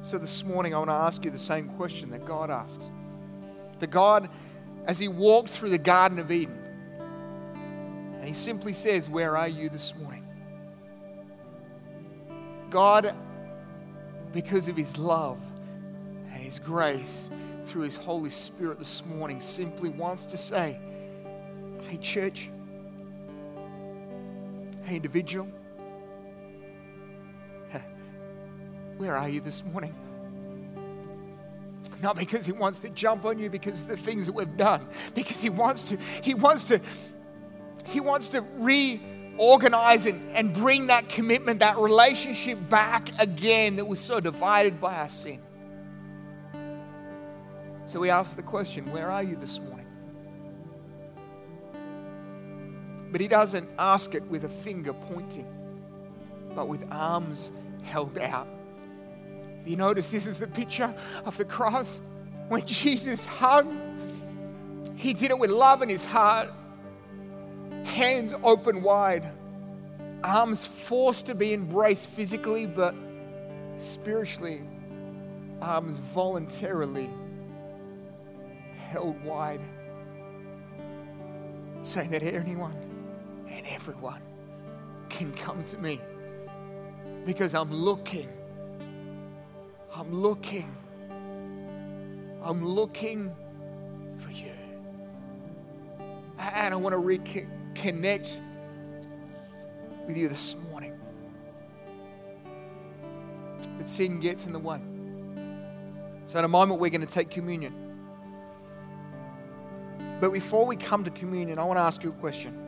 So 0.02 0.20
this 0.20 0.44
morning, 0.44 0.76
I 0.76 0.78
want 0.78 0.90
to 0.90 0.94
ask 0.94 1.26
you 1.26 1.32
the 1.32 1.38
same 1.38 1.68
question 1.70 2.12
that 2.12 2.26
God 2.26 2.52
asks. 2.52 2.90
The 3.80 3.88
God, 3.88 4.30
as 4.86 5.00
He 5.00 5.08
walked 5.08 5.50
through 5.50 5.72
the 5.72 5.78
Garden 5.78 6.20
of 6.20 6.32
Eden, 6.32 6.58
and 8.26 8.34
He 8.34 8.34
simply 8.34 8.74
says, 8.74 9.08
Where 9.08 9.38
are 9.38 9.48
you 9.48 9.70
this 9.70 9.96
morning? 9.96 10.28
God, 12.72 13.14
because 14.34 14.68
of 14.68 14.76
His 14.76 14.98
love 14.98 15.38
and 16.32 16.42
His 16.42 16.58
grace 16.58 17.30
through 17.66 17.84
His 17.84 17.96
Holy 17.96 18.32
Spirit 18.32 18.80
this 18.80 19.06
morning, 19.06 19.40
simply 19.42 19.90
wants 19.90 20.26
to 20.26 20.38
say, 20.38 20.80
Hey, 21.88 21.98
church, 21.98 22.50
hey, 24.86 24.96
individual, 24.96 25.48
Where 28.98 29.16
are 29.16 29.30
you 29.30 29.40
this 29.40 29.64
morning? 29.64 29.94
Not 32.02 32.16
because 32.16 32.44
he 32.48 32.54
wants 32.54 32.80
to 32.80 32.90
jump 32.90 33.24
on 33.26 33.38
you 33.38 33.52
because 33.52 33.82
of 33.82 33.88
the 33.88 33.98
things 33.98 34.26
that 34.26 34.34
we've 34.34 34.58
done, 34.58 34.88
because 35.14 35.44
he 35.44 35.52
wants 35.52 35.90
to, 35.90 35.98
he 36.24 36.34
wants 36.34 36.70
to, 36.70 36.80
he 37.96 38.02
wants 38.02 38.30
to 38.30 38.42
reorganize 38.58 40.06
and, 40.06 40.36
and 40.36 40.54
bring 40.54 40.88
that 40.88 41.10
commitment, 41.10 41.60
that 41.60 41.78
relationship 41.78 42.70
back 42.70 43.10
again 43.20 43.78
that 43.78 43.86
was 43.86 44.00
so 44.00 44.20
divided 44.20 44.80
by 44.80 44.96
our 44.96 45.10
sin. 45.10 45.42
So 47.86 48.00
we 48.00 48.10
ask 48.10 48.36
the 48.36 48.44
question, 48.44 48.92
where 48.92 49.12
are 49.12 49.24
you 49.24 49.36
this 49.36 49.60
morning? 49.60 49.86
But 53.12 53.22
he 53.22 53.28
doesn't 53.28 53.70
ask 53.80 54.14
it 54.14 54.24
with 54.24 54.44
a 54.44 54.50
finger 54.50 54.94
pointing, 54.94 55.48
but 56.56 56.68
with 56.68 56.86
arms 56.92 57.52
held 57.84 58.18
out 58.18 58.48
you 59.66 59.76
notice 59.76 60.10
this 60.10 60.28
is 60.28 60.38
the 60.38 60.48
picture 60.48 60.94
of 61.26 61.38
the 61.38 61.46
cross 61.46 62.02
when 62.50 62.62
Jesus 62.66 63.26
hung. 63.26 63.82
He 64.96 65.14
did 65.14 65.32
it 65.32 65.40
with 65.40 65.50
love 65.50 65.82
in 65.82 65.90
his 65.90 66.06
heart, 66.06 66.50
hands 67.86 68.34
open 68.44 68.84
wide, 68.84 69.32
arms 70.24 70.66
forced 70.66 71.28
to 71.28 71.36
be 71.36 71.54
embraced 71.54 72.10
physically, 72.10 72.66
but 72.66 72.94
spiritually, 73.78 74.62
arms 75.62 76.00
voluntarily 76.00 77.10
held 78.90 79.22
wide, 79.24 79.62
saying 81.82 82.10
that 82.10 82.24
anyone 82.24 82.76
and 83.50 83.66
everyone 83.68 84.22
can 85.10 85.32
come 85.34 85.64
to 85.64 85.78
me 85.78 86.00
because 87.26 87.56
I'm 87.56 87.72
looking 87.72 88.30
I'm 89.98 90.14
looking. 90.14 90.76
I'm 92.44 92.66
looking 92.66 93.34
for 94.18 94.30
you. 94.32 94.52
And 96.38 96.74
I 96.74 96.78
want 96.78 96.92
to 96.92 96.98
reconnect 97.76 98.40
with 100.08 100.18
you 100.18 100.28
this 100.28 100.56
morning. 100.70 100.94
But 103.78 103.90
sin 103.90 104.20
gets 104.20 104.46
in 104.46 104.54
the 104.54 104.60
way. 104.60 104.80
So, 106.26 106.40
in 106.40 106.46
a 106.46 106.50
moment, 106.50 106.80
we're 106.80 106.90
going 106.90 107.06
to 107.06 107.08
take 107.08 107.30
communion. 107.30 107.74
But 110.20 110.32
before 110.32 110.66
we 110.66 110.76
come 110.76 111.04
to 111.04 111.12
communion, 111.12 111.60
I 111.60 111.64
want 111.64 111.78
to 111.78 111.82
ask 111.82 112.04
you 112.04 112.10
a 112.10 112.14
question. 112.14 112.62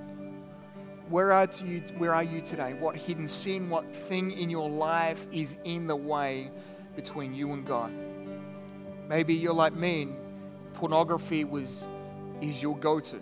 Where 1.10 1.32
are, 1.32 1.48
you, 1.66 1.80
where 1.98 2.14
are 2.14 2.24
you 2.24 2.42
today? 2.42 2.74
What 2.74 2.98
hidden 2.98 3.28
sin, 3.28 3.70
what 3.70 3.96
thing 3.96 4.32
in 4.32 4.50
your 4.50 4.70
life 4.70 5.26
is 5.32 5.58
in 5.64 5.88
the 5.88 5.96
way 5.96 6.52
between 6.96 7.34
you 7.34 7.54
and 7.54 7.66
God. 7.66 7.94
Maybe 9.08 9.34
you're 9.34 9.54
like 9.54 9.74
me 9.74 10.02
and 10.02 10.18
pornography 10.74 11.46
was 11.46 11.88
is 12.42 12.62
your 12.62 12.78
go-to. 12.78 13.22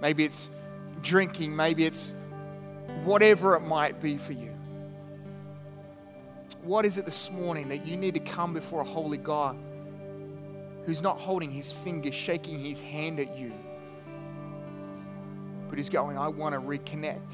Maybe 0.00 0.24
it's 0.24 0.50
drinking, 1.04 1.54
maybe 1.54 1.84
it's 1.84 2.12
whatever 3.04 3.54
it 3.54 3.60
might 3.60 4.02
be 4.02 4.16
for 4.16 4.32
you. 4.32 4.50
What 6.62 6.84
is 6.84 6.98
it 6.98 7.04
this 7.04 7.30
morning 7.30 7.68
that 7.68 7.86
you 7.86 7.96
need 7.96 8.14
to 8.14 8.20
come 8.20 8.52
before 8.52 8.80
a 8.80 8.84
holy 8.84 9.18
God 9.18 9.56
who's 10.86 11.02
not 11.02 11.18
holding 11.18 11.50
his 11.50 11.72
finger, 11.72 12.10
shaking 12.10 12.58
his 12.58 12.80
hand 12.80 13.20
at 13.20 13.38
you, 13.38 13.52
but 15.68 15.78
he's 15.78 15.88
going, 15.88 16.18
I 16.18 16.28
want 16.28 16.54
to 16.54 16.60
reconnect. 16.60 17.32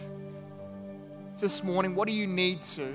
So 1.35 1.47
this 1.47 1.65
morning, 1.65 1.95
what 1.95 2.07
do 2.09 2.15
you 2.15 2.27
need 2.27 2.63
to 2.65 2.95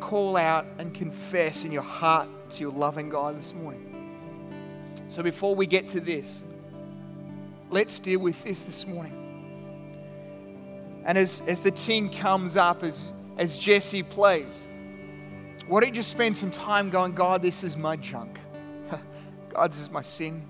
call 0.00 0.36
out 0.36 0.66
and 0.78 0.92
confess 0.92 1.64
in 1.64 1.70
your 1.70 1.82
heart 1.82 2.28
to 2.50 2.60
your 2.62 2.72
loving 2.72 3.08
God 3.08 3.38
this 3.38 3.54
morning. 3.54 3.86
So 5.08 5.22
before 5.22 5.54
we 5.54 5.66
get 5.66 5.86
to 5.88 6.00
this, 6.00 6.42
let's 7.70 7.98
deal 7.98 8.20
with 8.20 8.42
this 8.44 8.62
this 8.62 8.86
morning. 8.86 9.20
And 11.04 11.16
as, 11.16 11.42
as 11.46 11.60
the 11.60 11.70
team 11.70 12.10
comes 12.10 12.56
up, 12.56 12.82
as, 12.82 13.12
as 13.38 13.56
Jesse 13.56 14.02
plays, 14.02 14.66
why 15.66 15.80
don't 15.80 15.88
you 15.90 15.94
just 15.94 16.10
spend 16.10 16.36
some 16.36 16.50
time 16.50 16.90
going, 16.90 17.12
God, 17.12 17.42
this 17.42 17.64
is 17.64 17.76
my 17.76 17.96
junk. 17.96 18.38
God, 19.48 19.70
this 19.70 19.80
is 19.80 19.90
my 19.90 20.02
sin. 20.02 20.42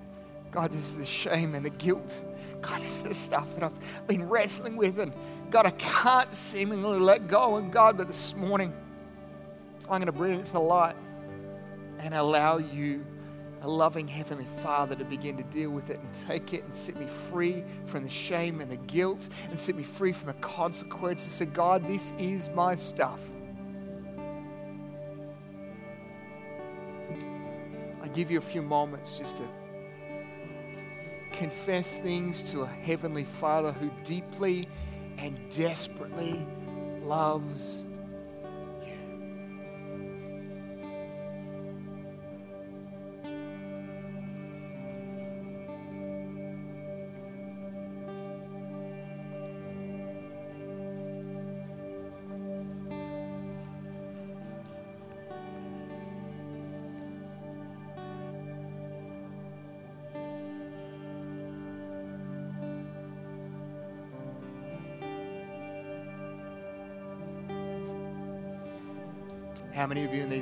God, 0.51 0.73
this 0.73 0.91
is 0.91 0.97
the 0.97 1.07
shame 1.07 1.55
and 1.55 1.65
the 1.65 1.71
guilt. 1.71 2.25
God, 2.61 2.81
this 2.81 2.99
is 2.99 3.03
the 3.03 3.15
stuff 3.15 3.55
that 3.55 3.65
I've 3.65 4.07
been 4.07 4.29
wrestling 4.29 4.77
with. 4.77 4.99
And 4.99 5.13
God, 5.51 5.67
I 5.67 5.71
can't 5.73 6.35
seemingly 6.35 6.99
let 6.99 7.29
go. 7.29 7.57
And 7.57 7.73
God, 7.73 7.97
but 7.99 8.07
this 8.07 8.35
morning, 8.35 8.73
I'm 9.83 10.01
going 10.01 10.07
to 10.07 10.13
bring 10.13 10.41
it 10.41 10.47
to 10.47 10.53
the 10.55 10.61
light. 10.61 10.97
and 11.99 12.15
allow 12.15 12.59
you, 12.59 13.05
a 13.63 13.69
loving 13.69 14.09
Heavenly 14.09 14.47
Father, 14.63 14.95
to 14.97 15.05
begin 15.05 15.37
to 15.37 15.43
deal 15.45 15.71
with 15.71 15.91
it 15.91 16.01
and 16.01 16.15
take 16.15 16.55
it 16.55 16.65
and 16.65 16.75
set 16.75 16.97
me 16.97 17.07
free 17.07 17.65
from 17.85 18.05
the 18.05 18.11
shame 18.11 18.61
and 18.61 18.71
the 18.71 18.77
guilt 18.77 19.29
and 19.51 19.59
set 19.59 19.75
me 19.75 19.83
free 19.83 20.13
from 20.13 20.29
the 20.29 20.35
consequences. 20.35 21.33
Say, 21.33 21.47
God, 21.47 21.87
this 21.87 22.13
is 22.19 22.49
my 22.51 22.75
stuff. 22.75 23.21
I 28.03 28.09
give 28.09 28.31
you 28.31 28.39
a 28.39 28.43
few 28.43 28.63
moments 28.63 29.19
just 29.19 29.37
to 29.37 29.45
confess 31.33 31.99
things 31.99 32.51
to 32.53 32.63
a 32.63 32.67
Heavenly 32.67 33.25
Father 33.25 33.73
who 33.73 33.91
deeply 34.05 34.69
and 35.19 35.39
desperately 35.51 36.45
loves 37.03 37.85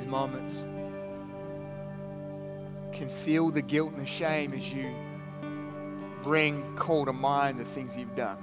moments 0.09 0.65
can 2.91 3.07
feel 3.07 3.49
the 3.49 3.61
guilt 3.61 3.93
and 3.93 4.01
the 4.01 4.05
shame 4.05 4.53
as 4.53 4.73
you 4.73 4.89
bring, 6.23 6.75
call 6.75 7.05
to 7.05 7.13
mind 7.13 7.59
the 7.59 7.65
things 7.65 7.95
you've 7.95 8.15
done? 8.15 8.37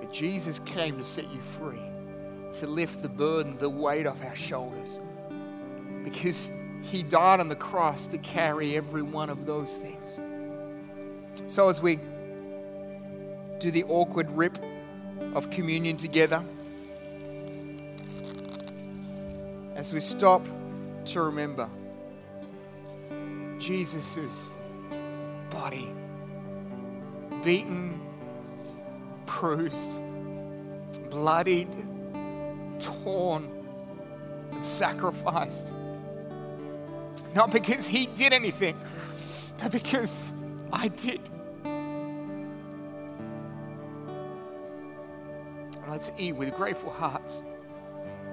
But 0.00 0.12
Jesus 0.12 0.60
came 0.60 0.98
to 0.98 1.04
set 1.04 1.30
you 1.32 1.40
free, 1.40 1.82
to 2.58 2.66
lift 2.66 3.02
the 3.02 3.08
burden, 3.08 3.56
the 3.58 3.68
weight 3.68 4.06
off 4.06 4.24
our 4.24 4.34
shoulders. 4.34 5.00
Because 6.02 6.50
he 6.82 7.02
died 7.02 7.40
on 7.40 7.48
the 7.48 7.56
cross 7.56 8.06
to 8.08 8.18
carry 8.18 8.76
every 8.76 9.02
one 9.02 9.30
of 9.30 9.46
those 9.46 9.76
things. 9.76 10.18
So 11.46 11.68
as 11.68 11.82
we 11.82 12.00
do 13.58 13.70
the 13.70 13.84
awkward 13.84 14.30
rip 14.30 14.58
of 15.34 15.50
communion 15.50 15.96
together, 15.96 16.42
as 19.78 19.92
we 19.92 20.00
stop 20.00 20.44
to 21.04 21.22
remember 21.22 21.70
Jesus' 23.60 24.50
body 25.50 25.88
beaten, 27.44 28.00
bruised, 29.24 30.00
bloodied, 31.10 31.68
torn, 32.80 33.48
and 34.50 34.64
sacrificed. 34.64 35.72
Not 37.36 37.52
because 37.52 37.86
he 37.86 38.06
did 38.06 38.32
anything, 38.32 38.76
but 39.58 39.70
because 39.70 40.26
I 40.72 40.88
did. 40.88 41.20
Let's 45.88 46.10
eat 46.18 46.32
with 46.32 46.52
grateful 46.56 46.90
hearts. 46.90 47.44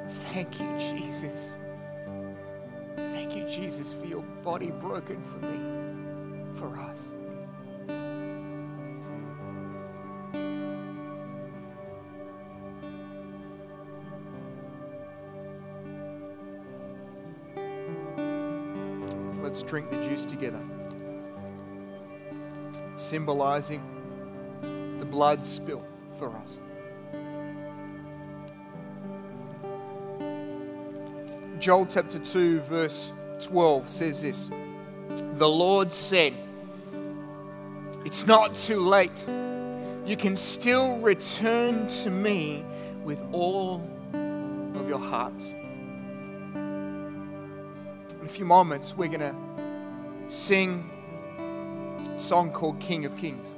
Thank 0.07 0.59
you, 0.59 0.67
Jesus. 0.79 1.55
Thank 2.95 3.35
you, 3.35 3.47
Jesus, 3.47 3.93
for 3.93 4.05
your 4.05 4.23
body 4.43 4.71
broken 4.71 5.21
for 5.21 5.39
me, 5.39 5.59
for 6.53 6.77
us. 6.77 7.11
Let's 19.41 19.61
drink 19.61 19.89
the 19.89 20.03
juice 20.03 20.25
together, 20.25 20.59
symbolizing 22.97 23.81
the 24.99 25.05
blood 25.05 25.45
spill 25.45 25.83
for 26.17 26.35
us. 26.37 26.59
Joel 31.65 31.87
chapter 31.87 32.19
2, 32.19 32.59
verse 32.59 33.11
12 33.39 33.89
says 33.89 34.21
this 34.21 34.51
The 35.33 35.49
Lord 35.49 35.91
said, 35.91 36.35
It's 38.05 38.27
not 38.27 38.53
too 38.53 38.81
late. 38.81 39.25
You 40.05 40.15
can 40.15 40.35
still 40.35 40.99
return 40.99 41.87
to 41.87 42.11
me 42.11 42.63
with 43.03 43.19
all 43.31 43.81
of 44.75 44.87
your 44.87 44.99
hearts. 44.99 45.55
In 46.53 48.21
a 48.23 48.27
few 48.27 48.45
moments, 48.45 48.95
we're 48.95 49.07
going 49.07 49.21
to 49.21 49.35
sing 50.27 50.87
a 52.13 52.15
song 52.15 52.51
called 52.51 52.79
King 52.79 53.05
of 53.05 53.17
Kings. 53.17 53.55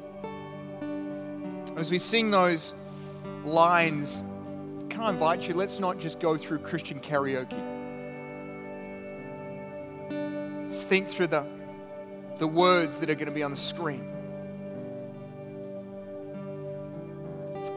As 1.76 1.92
we 1.92 2.00
sing 2.00 2.32
those 2.32 2.74
lines, 3.44 4.24
can 4.90 5.02
I 5.02 5.10
invite 5.10 5.46
you, 5.46 5.56
let's 5.56 5.82
not 5.82 6.00
just 6.00 6.22
go 6.22 6.38
through 6.38 6.60
Christian 6.60 7.02
karaoke 7.02 7.77
think 10.88 11.10
through 11.10 11.28
the, 11.28 11.46
the 12.38 12.48
words 12.48 13.00
that 13.00 13.10
are 13.10 13.16
going 13.16 13.26
to 13.26 13.34
be 13.34 13.44
on 13.44 13.52
the 13.52 13.58
screen 13.58 14.14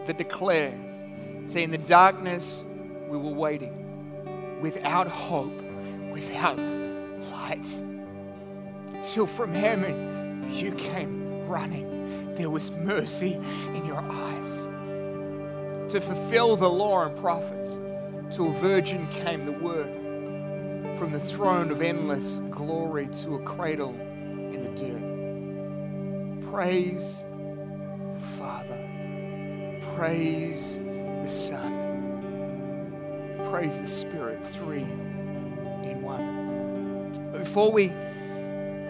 that 0.06 0.16
declare, 0.16 0.78
say, 1.46 1.64
in 1.64 1.72
the 1.72 1.78
darkness 1.78 2.64
we 3.08 3.18
were 3.18 3.32
waiting, 3.32 4.60
without 4.60 5.08
hope, 5.08 5.60
without 6.12 6.56
light, 7.32 7.80
till 9.02 9.26
from 9.26 9.52
heaven 9.52 10.48
you 10.52 10.72
came 10.76 11.48
running. 11.48 12.34
There 12.34 12.50
was 12.50 12.70
mercy 12.70 13.34
in 13.74 13.84
your 13.84 13.98
eyes. 13.98 14.58
To 15.92 16.00
fulfill 16.00 16.56
the 16.56 16.70
law 16.70 17.06
and 17.06 17.16
prophets, 17.18 17.80
to 18.36 18.46
a 18.46 18.52
virgin 18.52 19.08
came 19.08 19.46
the 19.46 19.52
word 19.52 19.99
from 21.00 21.12
the 21.12 21.18
throne 21.18 21.70
of 21.70 21.80
endless 21.80 22.36
glory 22.50 23.08
to 23.08 23.36
a 23.36 23.38
cradle 23.42 23.94
in 23.94 24.60
the 24.60 24.68
dirt. 26.42 26.52
Praise 26.52 27.24
the 28.12 28.20
Father. 28.36 28.76
Praise 29.96 30.76
the 30.76 31.30
Son. 31.30 31.72
Praise 33.50 33.80
the 33.80 33.86
Spirit. 33.86 34.44
Three 34.44 34.82
in 34.82 36.02
one. 36.02 37.10
But 37.32 37.38
before 37.38 37.72
we 37.72 37.90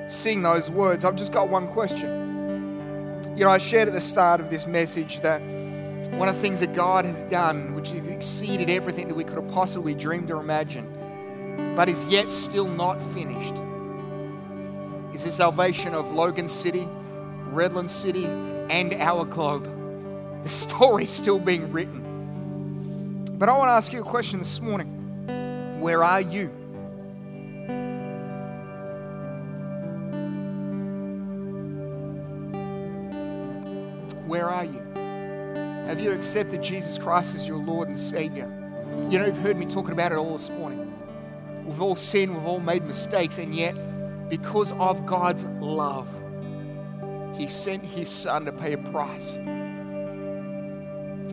sing 0.09 0.43
those 0.43 0.69
words, 0.69 1.05
I've 1.05 1.15
just 1.15 1.33
got 1.33 1.49
one 1.49 1.69
question. 1.69 3.23
You 3.37 3.45
know, 3.45 3.51
I 3.51 3.59
shared 3.59 3.87
at 3.87 3.95
the 3.95 4.01
start 4.01 4.41
of 4.41 4.51
this 4.51 4.67
message 4.67 5.21
that 5.21 5.41
one 6.19 6.29
of 6.29 6.35
the 6.35 6.41
things 6.41 6.59
that 6.59 6.75
God 6.75 7.05
has 7.05 7.23
done, 7.31 7.77
which 7.77 7.91
has 7.91 8.05
exceeded 8.09 8.69
everything 8.69 9.07
that 9.07 9.15
we 9.15 9.23
could 9.23 9.37
have 9.37 9.49
possibly 9.53 9.95
dreamed 9.95 10.33
or 10.33 10.41
imagined, 10.41 10.93
but 11.81 11.89
is 11.89 12.07
yet 12.09 12.31
still 12.31 12.69
not 12.69 13.01
finished 13.15 13.55
is 15.15 15.25
the 15.25 15.31
salvation 15.31 15.95
of 15.95 16.13
Logan 16.13 16.47
City, 16.47 16.87
Redland 17.53 17.89
City, 17.89 18.27
and 18.27 18.93
our 18.93 19.25
globe. 19.25 19.65
The 20.43 20.49
story's 20.51 21.09
still 21.09 21.39
being 21.39 21.73
written. 21.73 23.25
But 23.39 23.49
I 23.49 23.57
want 23.57 23.69
to 23.69 23.73
ask 23.73 23.95
you 23.95 24.03
a 24.03 24.05
question 24.05 24.41
this 24.41 24.61
morning 24.61 25.81
Where 25.81 26.05
are 26.05 26.21
you? 26.21 26.49
Where 34.27 34.51
are 34.51 34.67
you? 34.67 34.83
Have 35.87 35.99
you 35.99 36.13
accepted 36.13 36.63
Jesus 36.63 36.99
Christ 36.99 37.35
as 37.35 37.49
your 37.49 37.57
Lord 37.57 37.89
and 37.89 37.99
Savior? 37.99 38.53
You 39.09 39.19
know, 39.19 39.25
you've 39.25 39.39
heard 39.39 39.57
me 39.57 39.65
talking 39.65 39.93
about 39.93 40.13
it 40.13 40.19
all 40.19 40.33
this 40.33 40.51
morning. 40.51 40.90
We've 41.71 41.83
all 41.83 41.95
sinned, 41.95 42.35
we've 42.35 42.47
all 42.47 42.59
made 42.59 42.85
mistakes, 42.85 43.39
and 43.39 43.55
yet, 43.55 43.77
because 44.29 44.73
of 44.73 45.07
God's 45.07 45.45
love, 45.45 46.09
He 47.39 47.47
sent 47.47 47.85
His 47.85 48.09
Son 48.09 48.45
to 48.47 48.51
pay 48.51 48.73
a 48.73 48.79
price. 48.79 49.35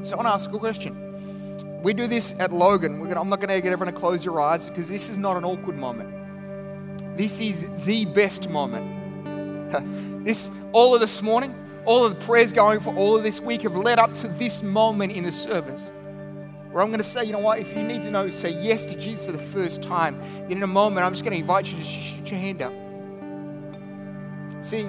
So 0.07 0.13
I 0.13 0.15
want 0.15 0.27
to 0.27 0.33
ask 0.33 0.53
a 0.53 0.59
question. 0.59 1.81
We 1.81 1.95
do 1.95 2.05
this 2.05 2.39
at 2.39 2.53
Logan. 2.53 2.99
Gonna, 2.99 3.19
I'm 3.19 3.29
not 3.29 3.39
going 3.39 3.49
to 3.49 3.59
get 3.59 3.71
everyone 3.71 3.91
to 3.91 3.99
close 3.99 4.23
your 4.23 4.39
eyes 4.39 4.69
because 4.69 4.87
this 4.91 5.09
is 5.09 5.17
not 5.17 5.37
an 5.37 5.43
awkward 5.43 5.75
moment. 5.75 7.17
This 7.17 7.39
is 7.39 7.67
the 7.85 8.05
best 8.05 8.47
moment. 8.47 10.23
this, 10.23 10.51
all 10.71 10.93
of 10.93 10.99
this 10.99 11.19
morning, 11.23 11.55
all 11.83 12.05
of 12.05 12.15
the 12.15 12.25
prayers 12.25 12.53
going 12.53 12.79
for 12.79 12.93
all 12.95 13.17
of 13.17 13.23
this 13.23 13.41
week 13.41 13.63
have 13.63 13.75
led 13.75 13.97
up 13.97 14.13
to 14.13 14.27
this 14.27 14.61
moment 14.61 15.13
in 15.13 15.23
the 15.23 15.31
service 15.31 15.91
Or 16.77 16.83
I'm 16.83 16.89
going 16.89 16.99
to 16.99 17.03
say, 17.03 17.23
you 17.23 17.31
know 17.31 17.39
what, 17.39 17.57
if 17.57 17.75
you 17.75 17.81
need 17.81 18.03
to 18.03 18.11
know, 18.11 18.29
say 18.29 18.51
yes 18.51 18.85
to 18.85 18.95
Jesus 18.95 19.25
for 19.25 19.31
the 19.31 19.39
first 19.39 19.81
time, 19.81 20.19
then 20.47 20.57
in 20.57 20.61
a 20.61 20.67
moment, 20.67 21.03
I'm 21.03 21.11
just 21.11 21.23
going 21.23 21.33
to 21.33 21.39
invite 21.39 21.71
you 21.71 21.75
to 21.75 21.83
shoot 21.83 22.29
your 22.29 22.39
hand 22.39 22.61
up. 22.61 22.71
See, 24.63 24.83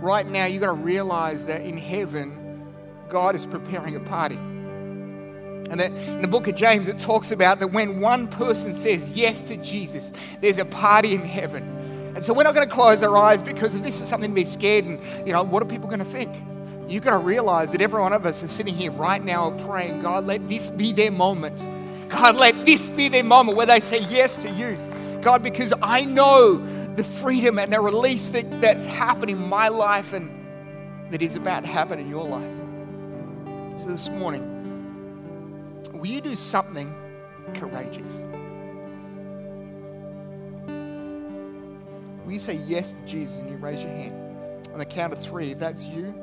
right 0.00 0.26
now, 0.26 0.46
you've 0.46 0.62
got 0.62 0.66
to 0.66 0.72
realize 0.72 1.44
that 1.44 1.60
in 1.60 1.78
heaven, 1.78 2.66
God 3.08 3.36
is 3.36 3.46
preparing 3.46 3.94
a 3.94 4.00
party. 4.00 4.34
And 4.34 5.78
that 5.78 5.92
in 5.92 6.22
the 6.22 6.28
book 6.28 6.48
of 6.48 6.56
James, 6.56 6.88
it 6.88 6.98
talks 6.98 7.30
about 7.30 7.60
that 7.60 7.68
when 7.68 8.00
one 8.00 8.26
person 8.26 8.74
says 8.74 9.12
yes 9.12 9.42
to 9.42 9.56
Jesus, 9.58 10.12
there's 10.40 10.58
a 10.58 10.64
party 10.64 11.14
in 11.14 11.20
heaven. 11.20 11.62
And 12.16 12.24
so 12.24 12.34
we're 12.34 12.42
not 12.42 12.56
going 12.56 12.68
to 12.68 12.74
close 12.74 13.04
our 13.04 13.16
eyes 13.16 13.44
because 13.44 13.76
if 13.76 13.84
this 13.84 14.00
is 14.00 14.08
something 14.08 14.30
to 14.30 14.34
be 14.34 14.44
scared 14.44 14.86
and, 14.86 15.00
you 15.24 15.32
know, 15.32 15.44
what 15.44 15.62
are 15.62 15.66
people 15.66 15.86
going 15.86 16.00
to 16.00 16.04
think? 16.04 16.34
You've 16.86 17.02
got 17.02 17.12
to 17.12 17.18
realize 17.18 17.72
that 17.72 17.80
every 17.80 18.00
one 18.00 18.12
of 18.12 18.26
us 18.26 18.42
is 18.42 18.50
sitting 18.50 18.74
here 18.74 18.90
right 18.90 19.22
now 19.22 19.50
praying, 19.66 20.02
God, 20.02 20.26
let 20.26 20.48
this 20.48 20.68
be 20.68 20.92
their 20.92 21.10
moment. 21.10 21.58
God, 22.10 22.36
let 22.36 22.66
this 22.66 22.90
be 22.90 23.08
their 23.08 23.24
moment 23.24 23.56
where 23.56 23.66
they 23.66 23.80
say 23.80 24.00
yes 24.00 24.36
to 24.38 24.50
you. 24.50 24.78
God, 25.22 25.42
because 25.42 25.72
I 25.82 26.04
know 26.04 26.58
the 26.94 27.04
freedom 27.04 27.58
and 27.58 27.72
the 27.72 27.80
release 27.80 28.28
that, 28.30 28.60
that's 28.60 28.86
happened 28.86 29.30
in 29.30 29.38
my 29.38 29.68
life 29.68 30.12
and 30.12 30.30
that 31.10 31.22
is 31.22 31.36
about 31.36 31.64
to 31.64 31.68
happen 31.68 31.98
in 31.98 32.08
your 32.08 32.24
life. 32.24 33.80
So 33.80 33.88
this 33.88 34.08
morning, 34.08 35.82
will 35.92 36.06
you 36.06 36.20
do 36.20 36.36
something 36.36 36.94
courageous? 37.54 38.22
Will 42.24 42.32
you 42.32 42.38
say 42.38 42.54
yes 42.54 42.92
to 42.92 43.06
Jesus 43.06 43.38
and 43.38 43.50
you 43.50 43.56
raise 43.56 43.82
your 43.82 43.90
hand? 43.90 44.66
On 44.72 44.78
the 44.78 44.84
count 44.84 45.12
of 45.12 45.18
three, 45.18 45.52
if 45.52 45.58
that's 45.58 45.84
you, 45.84 46.14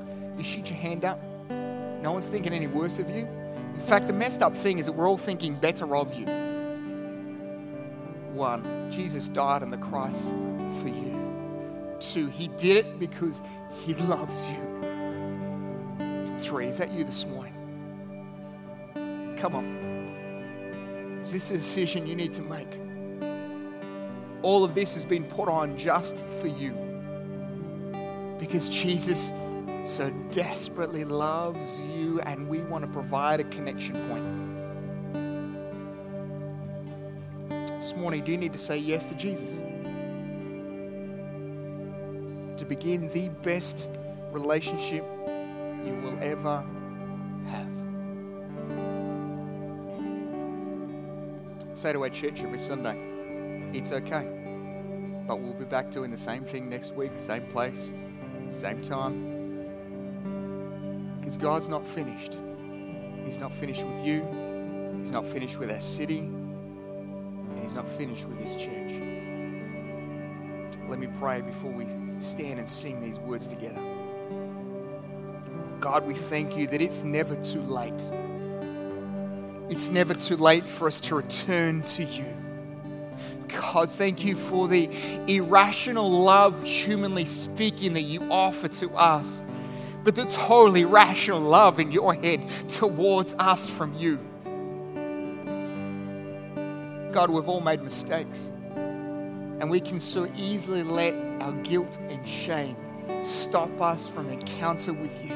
you 0.41 0.45
shoot 0.45 0.69
your 0.71 0.79
hand 0.79 1.05
up. 1.05 1.21
No 2.01 2.13
one's 2.13 2.27
thinking 2.27 2.51
any 2.51 2.65
worse 2.65 2.97
of 2.97 3.07
you. 3.09 3.27
In 3.75 3.79
fact, 3.79 4.07
the 4.07 4.13
messed 4.13 4.41
up 4.41 4.55
thing 4.55 4.79
is 4.79 4.87
that 4.87 4.91
we're 4.91 5.07
all 5.07 5.19
thinking 5.19 5.53
better 5.53 5.95
of 5.95 6.15
you. 6.15 6.25
One, 8.33 8.89
Jesus 8.91 9.27
died 9.27 9.61
on 9.61 9.69
the 9.69 9.77
cross 9.77 10.23
for 10.81 10.87
you. 10.87 11.95
Two, 11.99 12.25
he 12.27 12.47
did 12.47 12.77
it 12.77 12.99
because 12.99 13.43
he 13.85 13.93
loves 13.93 14.49
you. 14.49 14.57
Three, 16.39 16.65
is 16.65 16.79
that 16.79 16.91
you 16.91 17.03
this 17.03 17.27
morning? 17.27 17.53
Come 19.37 19.55
on. 19.55 21.19
Is 21.21 21.31
this 21.33 21.51
a 21.51 21.53
decision 21.53 22.07
you 22.07 22.15
need 22.15 22.33
to 22.33 22.41
make? 22.41 22.79
All 24.41 24.63
of 24.63 24.73
this 24.73 24.95
has 24.95 25.05
been 25.05 25.25
put 25.25 25.47
on 25.49 25.77
just 25.77 26.25
for 26.25 26.47
you. 26.47 26.73
Because 28.39 28.69
Jesus 28.69 29.31
so 29.83 30.09
desperately 30.31 31.03
loves 31.03 31.81
you, 31.81 32.19
and 32.21 32.47
we 32.47 32.59
want 32.59 32.83
to 32.85 32.91
provide 32.91 33.39
a 33.39 33.43
connection 33.45 33.95
point. 34.07 34.25
This 37.79 37.95
morning, 37.95 38.23
do 38.23 38.31
you 38.31 38.37
need 38.37 38.53
to 38.53 38.59
say 38.59 38.77
yes 38.77 39.09
to 39.09 39.15
Jesus? 39.15 39.61
To 42.57 42.65
begin 42.65 43.09
the 43.09 43.29
best 43.41 43.89
relationship 44.31 45.03
you 45.83 45.95
will 46.03 46.17
ever 46.21 46.63
have. 47.49 47.67
Say 51.73 51.93
to 51.93 52.03
our 52.03 52.09
church 52.09 52.41
every 52.43 52.59
Sunday, 52.59 52.95
it's 53.73 53.91
okay. 53.91 54.27
But 55.27 55.39
we'll 55.39 55.53
be 55.53 55.65
back 55.65 55.89
doing 55.89 56.11
the 56.11 56.17
same 56.17 56.45
thing 56.45 56.69
next 56.69 56.93
week, 56.93 57.13
same 57.15 57.47
place, 57.47 57.91
same 58.49 58.81
time. 58.83 59.40
God's 61.37 61.67
not 61.67 61.85
finished. 61.85 62.35
He's 63.25 63.39
not 63.39 63.53
finished 63.53 63.83
with 63.85 64.05
you, 64.05 64.25
He's 64.99 65.11
not 65.11 65.25
finished 65.25 65.57
with 65.57 65.71
our 65.71 65.79
city, 65.79 66.19
and 66.19 67.59
He's 67.61 67.75
not 67.75 67.87
finished 67.87 68.25
with 68.25 68.37
His 68.39 68.55
church. 68.55 68.91
Let 70.89 70.99
me 70.99 71.07
pray 71.19 71.41
before 71.41 71.71
we 71.71 71.87
stand 72.19 72.59
and 72.59 72.67
sing 72.67 73.01
these 73.01 73.17
words 73.19 73.47
together. 73.47 73.81
God, 75.79 76.05
we 76.05 76.13
thank 76.13 76.57
you 76.57 76.67
that 76.67 76.81
it's 76.81 77.03
never 77.03 77.35
too 77.37 77.61
late. 77.61 78.09
It's 79.69 79.89
never 79.89 80.13
too 80.13 80.37
late 80.37 80.67
for 80.67 80.87
us 80.87 80.99
to 81.01 81.15
return 81.15 81.81
to 81.83 82.03
you. 82.03 82.25
God, 83.47 83.89
thank 83.89 84.25
you 84.25 84.35
for 84.35 84.67
the 84.67 84.89
irrational 85.27 86.09
love, 86.09 86.61
humanly 86.63 87.25
speaking, 87.25 87.93
that 87.93 88.01
you 88.01 88.21
offer 88.31 88.67
to 88.67 88.89
us 88.95 89.41
but 90.03 90.15
the 90.15 90.25
totally 90.25 90.85
rational 90.85 91.39
love 91.39 91.79
in 91.79 91.91
your 91.91 92.13
head 92.13 92.47
towards 92.67 93.33
us 93.37 93.69
from 93.69 93.95
you. 93.95 94.17
God, 97.11 97.29
we've 97.29 97.47
all 97.47 97.61
made 97.61 97.81
mistakes, 97.81 98.49
and 98.75 99.69
we 99.69 99.79
can 99.79 99.99
so 99.99 100.31
easily 100.35 100.81
let 100.81 101.13
our 101.41 101.51
guilt 101.63 101.99
and 102.09 102.27
shame 102.27 102.75
stop 103.21 103.69
us 103.81 104.07
from 104.07 104.29
encounter 104.29 104.93
with 104.93 105.23
you. 105.23 105.35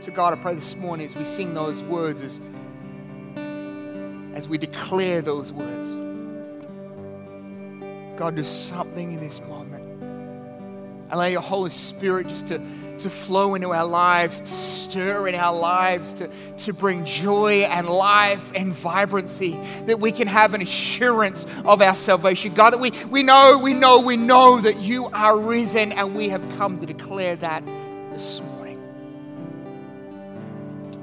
So, 0.00 0.12
God, 0.12 0.34
I 0.34 0.36
pray 0.36 0.54
this 0.54 0.76
morning 0.76 1.06
as 1.06 1.16
we 1.16 1.24
sing 1.24 1.54
those 1.54 1.82
words, 1.82 2.22
as, 2.22 2.40
as 4.34 4.46
we 4.48 4.58
declare 4.58 5.22
those 5.22 5.52
words, 5.52 5.94
God, 8.18 8.36
do 8.36 8.44
something 8.44 9.12
in 9.12 9.20
this 9.20 9.40
moment. 9.40 9.85
Allow 11.10 11.26
your 11.26 11.42
Holy 11.42 11.70
Spirit 11.70 12.28
just 12.28 12.48
to 12.48 12.60
to 12.98 13.10
flow 13.10 13.54
into 13.54 13.72
our 13.72 13.86
lives, 13.86 14.40
to 14.40 14.46
stir 14.46 15.28
in 15.28 15.34
our 15.34 15.54
lives, 15.54 16.12
to, 16.14 16.30
to 16.58 16.72
bring 16.72 17.04
joy 17.04 17.62
and 17.62 17.88
life 17.88 18.52
and 18.54 18.72
vibrancy, 18.72 19.58
that 19.86 20.00
we 20.00 20.12
can 20.12 20.26
have 20.26 20.54
an 20.54 20.62
assurance 20.62 21.46
of 21.64 21.82
our 21.82 21.94
salvation. 21.94 22.54
God, 22.54 22.70
that 22.70 22.80
we, 22.80 22.90
we 23.10 23.22
know, 23.22 23.60
we 23.62 23.72
know, 23.72 24.00
we 24.00 24.16
know 24.16 24.60
that 24.60 24.78
you 24.78 25.06
are 25.06 25.38
risen, 25.38 25.92
and 25.92 26.14
we 26.14 26.30
have 26.30 26.56
come 26.56 26.78
to 26.78 26.86
declare 26.86 27.36
that 27.36 27.64
this 28.10 28.40
morning. 28.40 28.80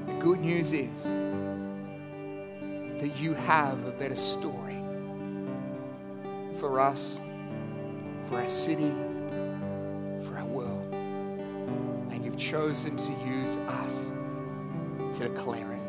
The 0.06 0.14
good 0.14 0.40
news 0.40 0.72
is 0.72 1.04
that 3.00 3.20
you 3.20 3.34
have 3.34 3.84
a 3.86 3.92
better 3.92 4.16
story 4.16 4.82
for 6.58 6.80
us, 6.80 7.18
for 8.28 8.40
our 8.40 8.48
city 8.48 8.92
you've 12.34 12.42
chosen 12.42 12.96
to 12.96 13.12
use 13.24 13.56
us 13.56 14.12
to 15.12 15.28
declare 15.28 15.72
it. 15.72 15.80